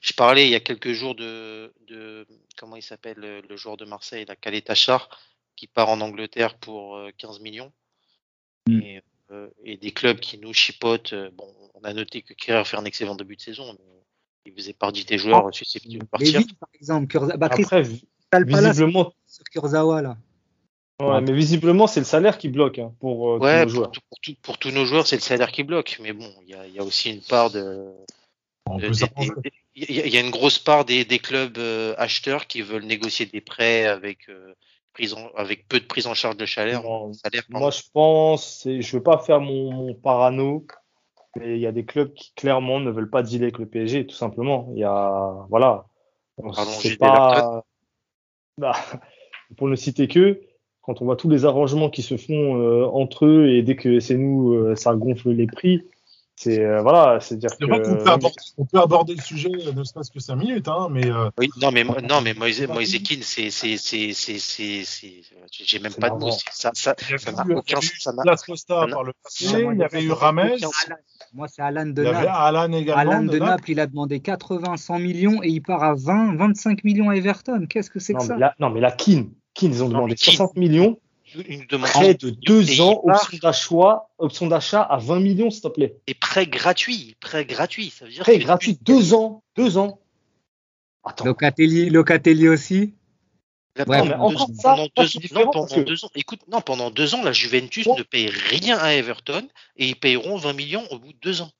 [0.00, 2.26] Je parlais il y a quelques jours de, de
[2.56, 5.08] comment il s'appelle le, le joueur de Marseille, la Khaled Tachar,
[5.54, 7.72] qui part en Angleterre pour euh, 15 millions.
[8.68, 8.80] Mm.
[8.82, 11.12] Et, euh, et des clubs qui nous chipotent.
[11.12, 14.02] euh, Bon, on a noté que Kerr fait un excellent début de saison, mais
[14.46, 16.40] il faisait partie des joueurs susceptibles de partir.
[16.60, 17.06] Par exemple.
[17.08, 17.36] Kurza...
[17.36, 17.82] Bah, Chris Après,
[18.44, 20.16] visiblement, sur Kurzawa, là.
[21.00, 23.70] ouais, mais visiblement, c'est le salaire qui bloque hein, pour euh, tous Ouais, nos pour,
[23.74, 23.90] joueurs.
[23.90, 25.98] tout- pour, tout- pour tous nos joueurs, c'est le salaire qui bloque.
[26.02, 27.92] Mais bon, il y a, il y a aussi une part de,
[28.78, 28.84] Il
[29.76, 32.84] y, a- il y a une grosse part des, des clubs euh, acheteurs qui veulent
[32.84, 34.54] négocier des prêts avec euh,
[34.92, 36.82] prise en- avec peu de prise en charge de salaire.
[36.82, 37.64] Non, salaire pardon.
[37.66, 40.66] Moi, je pense, c'est- je veux pas faire mon, mon parano,
[41.38, 44.06] mais il y a des clubs qui clairement ne veulent pas dealer avec le PSG,
[44.06, 44.68] tout simplement.
[44.72, 45.86] Il y a, voilà,
[46.38, 47.64] On- Pardon, pas,
[48.58, 48.74] bah,
[49.56, 50.40] pour ne citer que,
[50.82, 54.00] quand on voit tous les arrangements qui se font euh, entre eux et dès que
[54.00, 55.82] c'est nous, euh, ça gonfle les prix.
[56.38, 59.22] C'est euh, voilà, c'est dire C'est vrai qu'on peut, que aborder, on peut aborder le
[59.22, 62.60] sujet ne serait-ce que 5 minutes, hein, mais euh, Oui, non, mais, non, mais Moise,
[62.68, 66.30] Moise Kean, c'est, c'est, c'est, c'est, j'ai même pas de mots.
[66.50, 67.78] Ça, ça, il y a ça eu, n'a aucun,
[68.12, 70.50] n'a Las Costa par le passé, il y avait eu Rames,
[71.32, 72.28] Moi, c'est Alan de Naples.
[72.30, 73.00] Alan également.
[73.12, 73.50] Alan de de Naples.
[73.52, 77.66] Naples, il a demandé 80-100 millions et il part à 20-25 millions à Everton.
[77.66, 78.34] Qu'est-ce que c'est que ça?
[78.34, 80.98] mais là, non, mais la Keane, Keane, ils ont demandé mais Keane- 60 millions,
[81.48, 85.68] une demande près de deux ans, option d'achat, option d'achat à 20 millions, s'il te
[85.68, 85.96] plaît.
[86.06, 87.90] Et prêt gratuit, prêt gratuit.
[87.90, 90.00] Ça veut dire Prêt gratuit, deux ans, deux ans.
[91.04, 92.94] Attends, Locatelli, Locatelli aussi.
[93.76, 95.68] Là, Ouais, non, pendant mais deux encore ans- ça, pendant deux ans- différent non, parce
[95.70, 98.94] pendant que- deux ans, écoute, non, pendant deux ans, la Juventus ne paye rien à
[98.94, 99.46] Everton
[99.76, 101.50] et ils payeront 20 millions au bout de deux ans.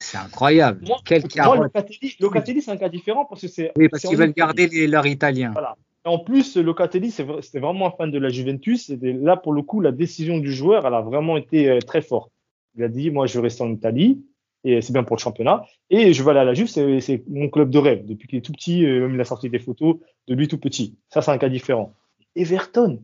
[0.00, 0.84] C'est incroyable.
[0.86, 1.60] moi, Quel moi carotte.
[1.60, 3.72] Locatelli, Locatelli, c'est un cas différent parce que c'est.
[3.76, 5.50] Oui, parce qu'ils en veulent garder les- leur italien.
[5.52, 5.76] Voilà.
[6.08, 8.90] En plus, Locatelli, c'était vraiment un fan de la Juventus.
[8.90, 12.02] Et là, pour le coup, la décision du joueur, elle a vraiment été euh, très
[12.02, 12.32] forte.
[12.76, 14.22] Il a dit, moi, je veux rester en Italie,
[14.64, 15.64] et c'est bien pour le championnat.
[15.90, 18.06] Et je veux aller à la Juve, c'est mon club de rêve.
[18.06, 20.58] Depuis qu'il est tout petit, euh, même il a sorti des photos de lui tout
[20.58, 20.96] petit.
[21.08, 21.92] Ça, c'est un cas différent.
[22.36, 23.00] Everton,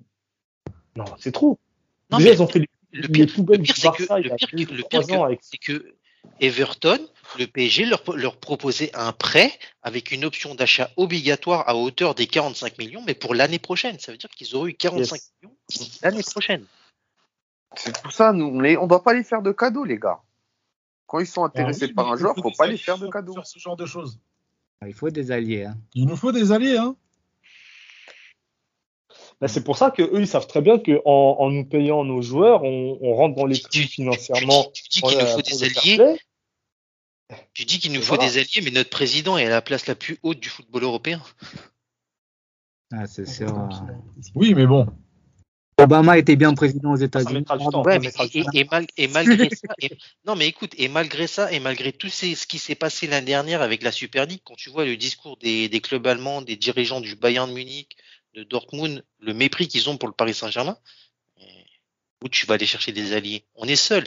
[0.97, 1.59] non, c'est trop.
[2.10, 3.86] Non, Déjà, mais ils ont fait les, le les pire, poubelles le pire, du que,
[3.86, 5.94] Barça il a le avec que
[6.40, 6.98] Everton,
[7.38, 9.52] le PSG leur, leur proposait un prêt
[9.82, 13.98] avec une option d'achat obligatoire à hauteur des 45 millions, mais pour l'année prochaine.
[13.98, 15.32] Ça veut dire qu'ils auraient eu 45 Yes.
[15.42, 15.56] millions
[16.02, 16.66] l'année prochaine.
[17.76, 20.20] C'est pour ça, nous, on ne doit pas les faire de cadeaux, les gars.
[21.06, 22.76] Quand ils sont Ah intéressés oui, par un il joueur, faut faut des pas les
[22.76, 23.34] faire de cadeaux.
[23.34, 24.20] faire ce genre de choses.
[24.86, 25.64] Il faut des alliés.
[25.64, 25.76] hein.
[25.94, 26.96] Il nous faut des alliés, hein.
[29.44, 32.02] Ben, c'est pour ça que eux, ils savent très bien que en, en nous payant
[32.02, 34.70] nos joueurs, on, on rentre dans les prix tu- financièrement.
[34.72, 36.16] Tu dis qu'il nous faut des alliés.
[37.52, 38.30] Tu dis qu'il nous faut voilà.
[38.30, 41.22] des alliés, mais notre président est à la place la plus haute du football européen.
[42.90, 43.54] Ah, c'est sûr.
[43.54, 43.92] euh.
[44.34, 44.86] Oui, mais bon.
[45.78, 47.44] Obama était bien président aux États-Unis.
[47.84, 48.10] Ouais, et,
[48.44, 48.50] temps.
[48.54, 49.90] et mal- et malgré ça, et-
[50.24, 53.26] non mais écoute, et malgré ça, et malgré tout ces- ce qui s'est passé l'année
[53.26, 56.56] dernière avec la Super League, quand tu vois le discours des, des clubs allemands, des
[56.56, 57.96] dirigeants du Bayern de Munich,
[58.35, 60.77] de Dortmund, le mépris qu'ils ont pour le Paris Saint-Germain,
[62.23, 63.44] où tu vas aller chercher des alliés?
[63.55, 64.05] On est seul,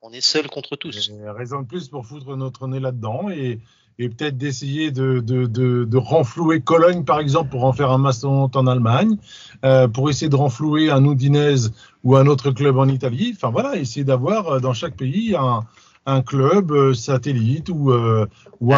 [0.00, 1.10] on est seul contre tous.
[1.10, 3.60] Euh, raison de plus pour foutre notre nez là-dedans et,
[3.98, 7.98] et peut-être d'essayer de, de, de, de renflouer Cologne, par exemple, pour en faire un
[7.98, 9.18] mastodonte en Allemagne,
[9.64, 11.72] euh, pour essayer de renflouer un Udinese
[12.04, 13.32] ou un autre club en Italie.
[13.36, 15.66] Enfin voilà, essayer d'avoir euh, dans chaque pays un,
[16.08, 18.26] un club euh, satellite ou, euh,
[18.60, 18.72] ou.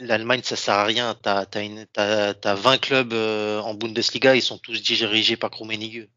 [0.00, 1.14] L'Allemagne, ça sert à rien.
[1.20, 5.50] T'as as une- t'as- t'as 20 clubs euh, en Bundesliga, ils sont tous dirigés par
[5.52, 6.08] Rummenigge.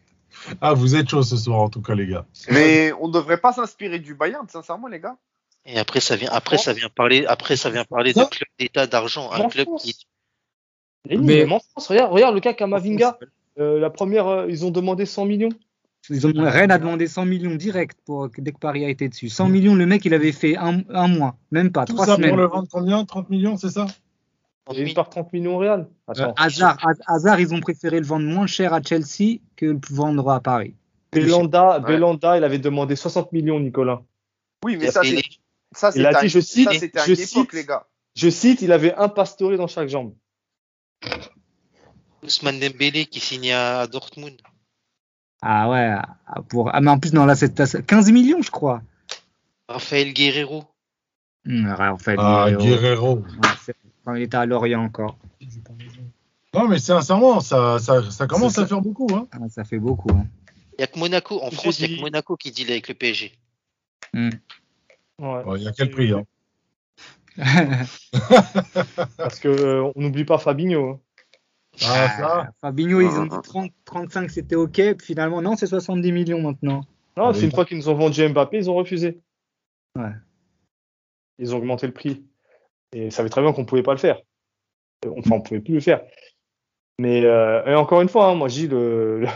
[0.60, 2.26] Ah, vous êtes chaud ce soir en tout cas, les gars.
[2.50, 5.16] Mais on ne devrait pas s'inspirer du Bayern, sincèrement, les gars.
[5.66, 8.26] Et après, ça vient, après, ça vient parler, après, ça vient parler de Non.
[8.26, 9.96] club d'État d'argent, un club qui,
[11.08, 13.18] Mais- même en France, regarde, regarde le cas Kamavinga.
[13.60, 15.54] Euh, la première, euh, ils ont demandé 100 millions.
[16.10, 19.30] Ils ont, Rennes a demandé 100 millions direct pour, dès que Paris a été dessus.
[19.30, 22.16] 100 millions, le mec, il avait fait un, un mois, même pas, Tout trois ça
[22.16, 22.32] semaines.
[22.32, 23.06] pour le vendre combien?
[23.06, 23.86] 30 millions, c'est ça?
[24.74, 25.88] Et il part 30 millions au Real.
[26.18, 29.80] Euh, hasard, ha- hasard, ils ont préféré le vendre moins cher à Chelsea que le
[29.92, 30.76] vendre à Paris.
[31.12, 31.86] Belanda, Ouais.
[31.88, 34.02] Belanda, il avait demandé 60 millions, Nicolas.
[34.66, 35.22] Oui, mais ça, c'est
[35.74, 37.86] ça, Il a c'était à- dit, je cite, ça, je époque, cite, les gars.
[38.16, 40.14] Je cite, il avait un pastoré dans chaque jambe.
[42.24, 44.40] Ousmane Dembélé qui signe à Dortmund.
[45.45, 45.94] Ah ouais,
[46.28, 46.74] ah, pour...
[46.74, 48.82] ah, mais en plus, non, là, c'est 15 millions, je crois.
[49.68, 50.64] Raphaël Guerrero.
[51.45, 53.24] En fait, Ah, Guerrero.
[54.06, 55.18] Ouais, il était à Lorient encore.
[56.53, 59.07] Non, mais sincèrement, ça, ça, ça commence à faire beaucoup.
[59.14, 59.28] Hein.
[59.34, 60.11] Ah, ça fait beaucoup.
[60.15, 60.26] hein.
[60.74, 61.41] Il n'y a que Monaco.
[61.44, 63.34] En France, il n'y a que Monaco qui deal avec le PSG.
[64.14, 64.30] Ouais.
[65.20, 66.24] Bon, Il y a quel prix hein
[69.18, 71.02] Parce que euh, on n'oublie pas Fabinho.
[71.82, 74.74] Ah, ça Ah, Fabinho, ils ont dit 30, 35, c'était OK.
[74.76, 76.82] Puis finalement, non, c'est 70 millions maintenant.
[77.18, 77.45] Non, Ah c'est oui.
[77.45, 79.20] une fois qu'ils nous ont vendu Mbappé, ils ont refusé.
[79.98, 80.12] Ouais.
[81.40, 82.24] Ils ont augmenté le prix.
[82.94, 84.22] Et ils savaient très bien qu'on pouvait pas le faire.
[85.06, 86.02] Euh, Enfin, on pouvait plus le faire.
[87.00, 89.28] Mais euh, et encore une fois, hein, moi je dis le, le,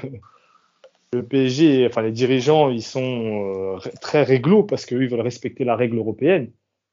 [1.14, 5.64] le PSG, enfin les dirigeants, ils sont euh, très réglo parce qu'eux ils veulent respecter
[5.64, 6.52] la règle européenne.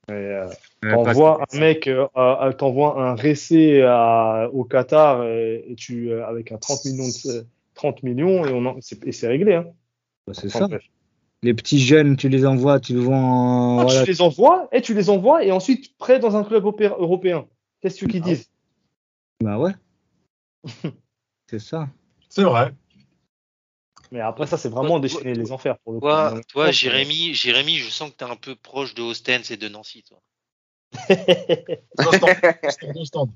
[0.08, 0.46] Et, euh,
[0.82, 6.52] T'envoies un mec, euh, t'envoies un récé à- au Qatar et, et tu euh, avec
[6.52, 9.54] un 30 millions, de- 30 millions et on en- c'est et c'est réglé.
[9.54, 9.66] Hein.
[10.32, 10.68] C'est Enfin, ça.
[10.68, 10.82] bref.
[11.42, 13.78] Les petits jeunes, tu les envoies, tu le vends en.
[13.80, 14.02] Ah, voilà.
[14.04, 17.46] Tu les envoies et tu les envoies et ensuite prêt dans un club opé- européen.
[17.80, 18.50] Qu'est-ce que tu qu'ils disent
[19.42, 19.72] Bah ouais.
[21.50, 21.88] C'est ça.
[22.28, 22.72] C'est vrai.
[24.14, 26.06] Mais après, ça, c'est vraiment déchaîner les enfers pour le coup.
[26.06, 29.50] Toi, Donc, toi Jérémy, Jérémy, je sens que tu es un peu proche de Ostens
[29.50, 30.20] et de Nancy, toi.
[31.98, 32.28] Instant,
[32.62, 33.28] instant, instant.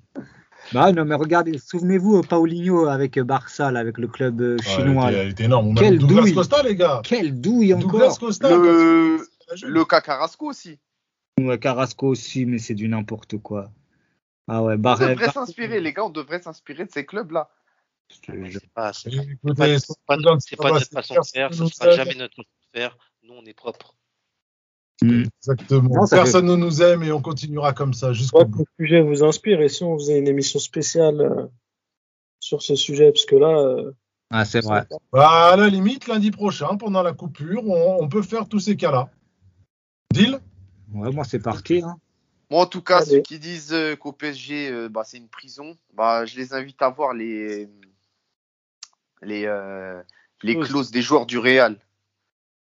[0.72, 4.62] Bah non, mais regardez, souvenez-vous, euh, Paulinho avec Barça, là, avec le club euh, Ouais,
[4.62, 5.10] chinois.
[5.10, 5.66] était- elle était énorme.
[5.68, 6.34] On a Quelle Douglas douille.
[6.34, 7.00] Costa, les gars.
[7.02, 8.18] Quelle douille Douglas encore.
[8.20, 8.48] Costa.
[8.56, 9.26] Le,
[9.64, 10.78] le cas Carrasco aussi.
[11.40, 13.70] Ouais, Carrasco aussi, mais c'est du n'importe quoi.
[14.46, 15.16] Ah ouais, On Barret.
[15.16, 17.48] devrait s'inspirer, les gars, on devrait s'inspirer de ces clubs-là.
[18.10, 19.66] C'est pas, c'est pas, pas,
[20.06, 20.16] pas
[20.72, 22.97] notre façon de faire, ce sera jamais notre façon de faire.
[23.22, 23.94] Nous, on est propre.
[25.02, 25.24] Hmm.
[25.40, 25.94] Exactement.
[25.94, 28.64] Non, Personne ne nous aime et on continuera comme ça Je jusqu'au crois que bout.
[28.78, 31.47] le sujet vous inspire et si on faisait une émission spéciale euh,
[32.40, 33.93] sur ce sujet, parce que là, euh,
[34.30, 34.86] Ah, c'est vrai.
[35.12, 38.76] Bah, à la limite, lundi prochain, pendant la coupure, on, on peut faire tous ces
[38.76, 39.10] cas-là.
[40.12, 40.40] Deal?
[40.93, 41.82] Ouais, moi, c'est parti.
[41.85, 41.97] Hein.
[42.51, 43.10] Moi, en tout cas, Allez.
[43.10, 46.80] ceux qui disent euh, qu'au PSG, euh, bah, c'est une prison, bah, je les invite
[46.80, 47.68] à voir les,
[49.23, 50.03] les, euh,
[50.43, 50.69] les Clauses.
[50.69, 51.78] clauses des joueurs du Real.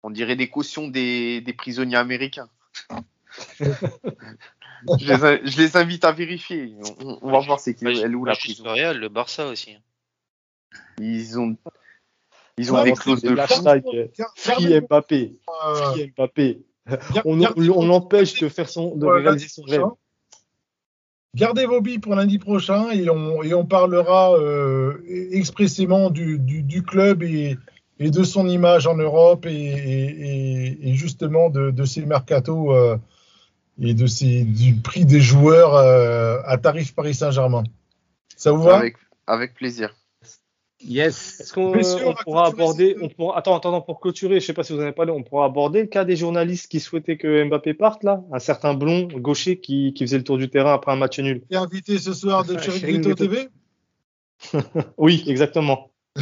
[0.03, 2.49] On dirait des cautions des, des prisonniers américains.
[3.60, 6.76] je, les, in- je les invite à vérifier.
[6.99, 8.64] On, on va voir c'est qui, elle où pas la prison.
[8.65, 9.78] le Real, le Barça aussi.
[10.99, 11.57] Ils ont,
[12.57, 15.40] ils ont Ouais, des clauses de hashtag, euh, Free Mbappé?
[15.65, 16.61] euh, Free Mbappé?
[17.11, 19.86] gar- On, on, l'empêche de faire son, de Ouais, réaliser son rêve.
[21.35, 26.61] Gardez vos billes pour lundi prochain et on, et on parlera euh, expressément du, du,
[26.61, 27.57] du club et,
[27.99, 32.97] et de son image en Europe et, et, justement de, de ses mercatos euh,
[33.81, 37.64] et de ses, du prix des joueurs euh, à tarif Paris Saint-Germain.
[38.38, 38.77] Ça vous va?
[38.77, 39.95] Avec, avec plaisir.
[40.85, 41.39] Yes.
[41.39, 41.72] Est-ce qu'on
[42.10, 44.84] on pourra aborder, on pourra, attends, attends, pour clôturer, je sais pas si vous en
[44.84, 48.22] avez parlé, on pourra aborder le cas des journalistes qui souhaitaient que Mbappé parte là,
[48.31, 51.43] un certain blond gaucher qui, qui faisait le tour du terrain après un match nul.
[51.49, 53.15] T'es invité ce soir de Chiringuito.
[53.15, 53.47] TV
[54.97, 55.89] Oui, exactement.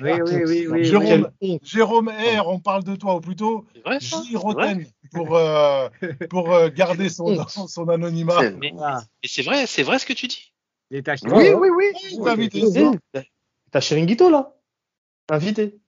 [0.00, 0.84] Oui, oui, oui, oui.
[0.84, 2.38] Jérôme, oui.
[2.38, 4.22] R, on parle de toi, ou plutôt C'est vrai, ça?
[4.22, 4.32] J.
[4.32, 4.38] C'est vrai?
[4.38, 5.88] Roten, pour, euh,
[6.30, 8.38] pour euh, garder son, son anonymat.
[8.38, 8.94] C'est- Mais, mais
[9.24, 10.52] c'est vrai, c'est vrai ce que tu dis.
[10.90, 11.20] les tâches.
[11.24, 11.84] Oui, oui, oui.
[12.52, 13.31] Il est
[13.72, 14.54] T'as Chiringuito là?
[15.30, 15.80] Invité.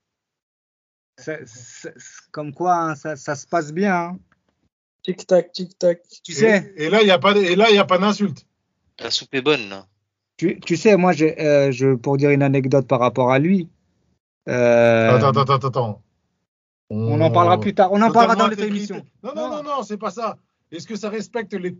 [2.31, 3.95] Comme quoi, hein, ça, ça se passe bien.
[3.95, 4.19] hein.
[5.03, 6.01] tic-tac, tic-tac.
[6.23, 7.85] Tu sais, Et, et là, il n'y a pas, de- et là, il y a
[7.85, 8.45] pas d'insulte.
[8.99, 9.85] La soupe est bonne, là.
[10.37, 13.69] tu, tu sais, moi, je, euh, je, pour dire une anecdote par rapport à lui,
[14.49, 16.01] euh, Attends, attends, attends, attends.
[16.89, 17.91] on en parlera plus tard.
[17.91, 18.95] On en parlera dans émissions.
[18.97, 19.11] intégrité.
[19.23, 20.37] Non, non, non, non, c'est pas ça.
[20.71, 21.77] Est-ce que ça respecte les,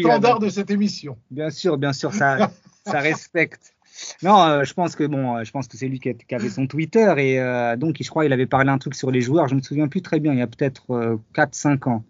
[0.00, 1.18] standards de cette émission?
[1.30, 2.50] Bien sûr, bien sûr, ça,
[2.86, 3.75] ça respecte.
[4.22, 6.34] Non, euh, je pense que bon, euh, je pense que c'est lui qui, a- qui
[6.34, 9.20] avait son Twitter et euh, donc je crois il avait parlé un truc sur les
[9.20, 9.48] joueurs.
[9.48, 10.32] Je me souviens plus très bien.
[10.32, 12.04] Il y a peut-être 4-5 ans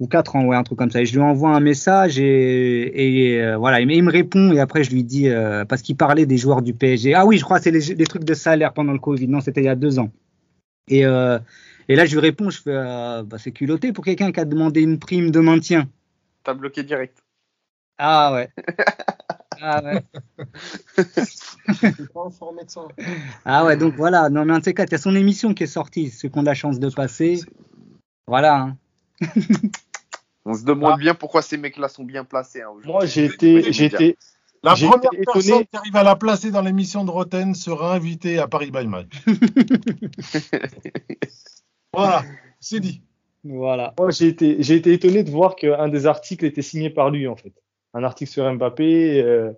[0.00, 1.00] ou 4 ans, ouais, un truc comme ça.
[1.00, 4.52] Et je lui envoie un message et, et, euh, voilà, il, me- il me répond
[4.52, 7.14] et après je lui dis euh, parce qu'il parlait des joueurs du PSG.
[7.14, 9.28] Ah oui, je crois que c'est les, les trucs de salaire pendant le Covid.
[9.28, 10.10] Non, c'était il y a deux ans.
[10.88, 11.38] Et euh,
[11.88, 14.44] et là je lui réponds, je fais euh, bah, c'est culotté pour quelqu'un qui a
[14.44, 15.88] demandé une prime de maintien.
[16.44, 17.18] T'as bloqué direct.
[17.98, 18.48] Ah ouais.
[19.64, 20.02] Ah ouais.
[20.98, 22.80] Je suis pas informé de ça.
[23.44, 25.62] Ah ouais, donc voilà, non mais de ces quatre, il y a son émission qui
[25.62, 27.40] est sortie, ceux qui ont la chance de passer.
[28.26, 28.56] Voilà.
[28.60, 28.76] hein.
[30.44, 30.98] On se demande Ah.
[30.98, 32.62] bien pourquoi ces mecs-là sont bien placés.
[32.62, 32.90] hein, aujourd'hui.
[32.90, 34.16] Moi j'ai été, j'ai été,
[34.64, 35.66] La J'ai première été personne étonné.
[35.70, 39.22] qui arrive à la placer dans l'émission de Roten sera invitée à Paris by Match.
[41.92, 42.24] voilà,
[42.60, 43.02] c'est dit.
[43.44, 43.92] Voilà.
[43.98, 47.26] moi j'ai été, j'ai été étonné de voir qu'un des articles était signé par lui
[47.26, 47.52] en fait.
[47.94, 49.52] Un article sur Mbappé, euh,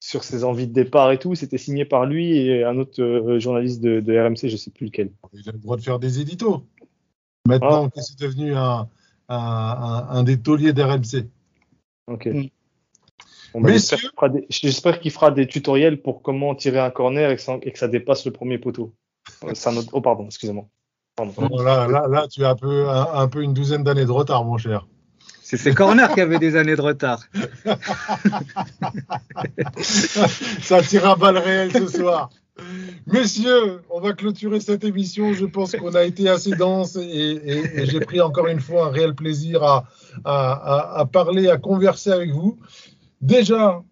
[0.00, 3.38] sur ses envies de départ et tout, c'était signé par lui et un autre euh,
[3.38, 5.10] journaliste de, de RMC, je sais plus lequel.
[5.32, 6.64] Il a le droit de faire des éditos.
[7.46, 7.90] Maintenant Ah.
[7.90, 8.88] que c'est devenu un,
[9.28, 11.26] un, un- un des tauliers d'RMC.
[12.08, 12.26] Ok.
[12.26, 12.44] Mm.
[13.54, 13.70] Bon, bah,
[14.50, 17.78] j'espère qu'il fera des- tutoriels pour comment tirer un corner et que ça, et que
[17.78, 18.92] ça dépasse le premier poteau.
[19.44, 20.66] Euh, c'est un autre- Oh, pardon, excusez-moi.
[21.16, 21.48] Pardon.
[21.58, 24.44] Là, là, là, tu as un peu, un, un peu une douzaine d'années de retard,
[24.44, 24.86] mon cher.
[25.50, 27.24] C'est ces corners qui avaient des années de retard.
[29.80, 32.28] Ça tire à balles réelles ce soir.
[33.06, 35.32] Messieurs, on va clôturer cette émission.
[35.32, 38.88] Je pense qu'on a été assez dense et, et- et j'ai pris encore une fois
[38.88, 39.86] un réel plaisir à,
[40.26, 42.58] à- à- à parler, à converser avec vous.
[43.22, 43.82] Déjà,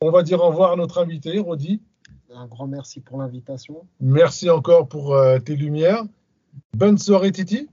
[0.00, 1.82] on va dire au revoir à notre invité, Rodi.
[2.34, 3.82] Un grand merci pour l'invitation.
[4.00, 6.04] Merci encore pour euh, tes lumières.
[6.74, 7.68] Bonne soirée, Titi.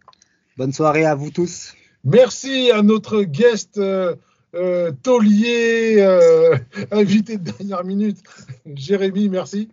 [0.58, 1.74] Bonne soirée à vous tous.
[2.04, 4.16] Merci à notre guest euh,
[4.56, 6.58] euh, taulier, euh,
[6.92, 8.24] invité de dernière minute,
[8.66, 9.30] Jérémy.
[9.30, 9.70] Merci.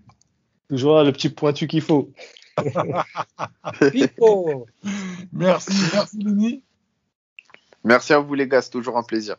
[0.68, 2.10] Toujours le petit pointu qu'il faut.
[3.92, 4.66] Pipo.
[5.32, 6.62] Merci, merci Lini.
[7.84, 8.62] Merci à vous, les gars.
[8.62, 9.36] C'est toujours un plaisir.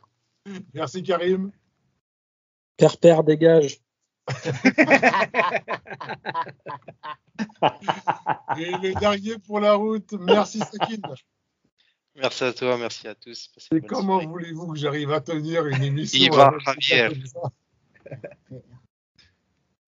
[0.73, 1.51] Merci Karim.
[2.77, 3.81] Père, père, dégage.
[8.57, 11.01] Et le dernier pour la route, merci Sakin.
[12.18, 13.52] Merci à toi, merci à tous.
[13.72, 16.34] Et comment voulez-vous que j'arrive à tenir une émission
[16.81, 17.10] Javier.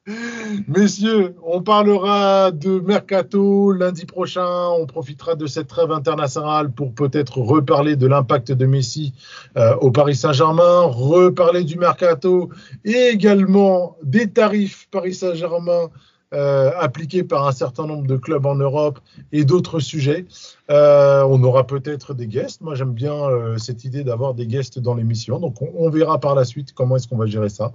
[0.67, 4.69] Messieurs, on parlera de Mercato lundi prochain.
[4.69, 9.13] On profitera de cette trêve internationale pour peut-être reparler de l'impact de Messi
[9.57, 12.49] euh, au Paris Saint-Germain, reparler du Mercato
[12.85, 15.89] et également des tarifs Paris Saint-Germain
[16.33, 18.99] euh, appliqués par un certain nombre de clubs en Europe
[19.31, 20.25] et d'autres sujets.
[20.69, 22.61] Euh, on aura peut-être des guests.
[22.61, 25.39] Moi, j'aime bien euh, cette idée d'avoir des guests dans l'émission.
[25.39, 27.73] Donc, on, verra par la suite comment est-ce qu'on va gérer ça.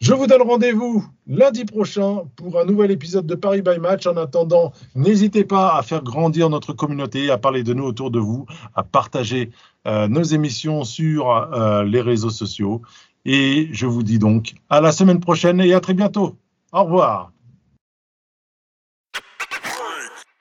[0.00, 4.06] Je vous donne rendez-vous lundi prochain pour un nouvel épisode de Paris by Match.
[4.06, 8.18] En attendant, n'hésitez pas à faire grandir notre communauté, à parler de nous autour de
[8.18, 9.50] vous, à partager
[9.86, 11.48] euh, nos émissions sur
[11.84, 12.82] les réseaux sociaux.
[13.24, 16.36] Et je vous dis donc à la semaine prochaine et à très bientôt.
[16.72, 17.35] Au revoir.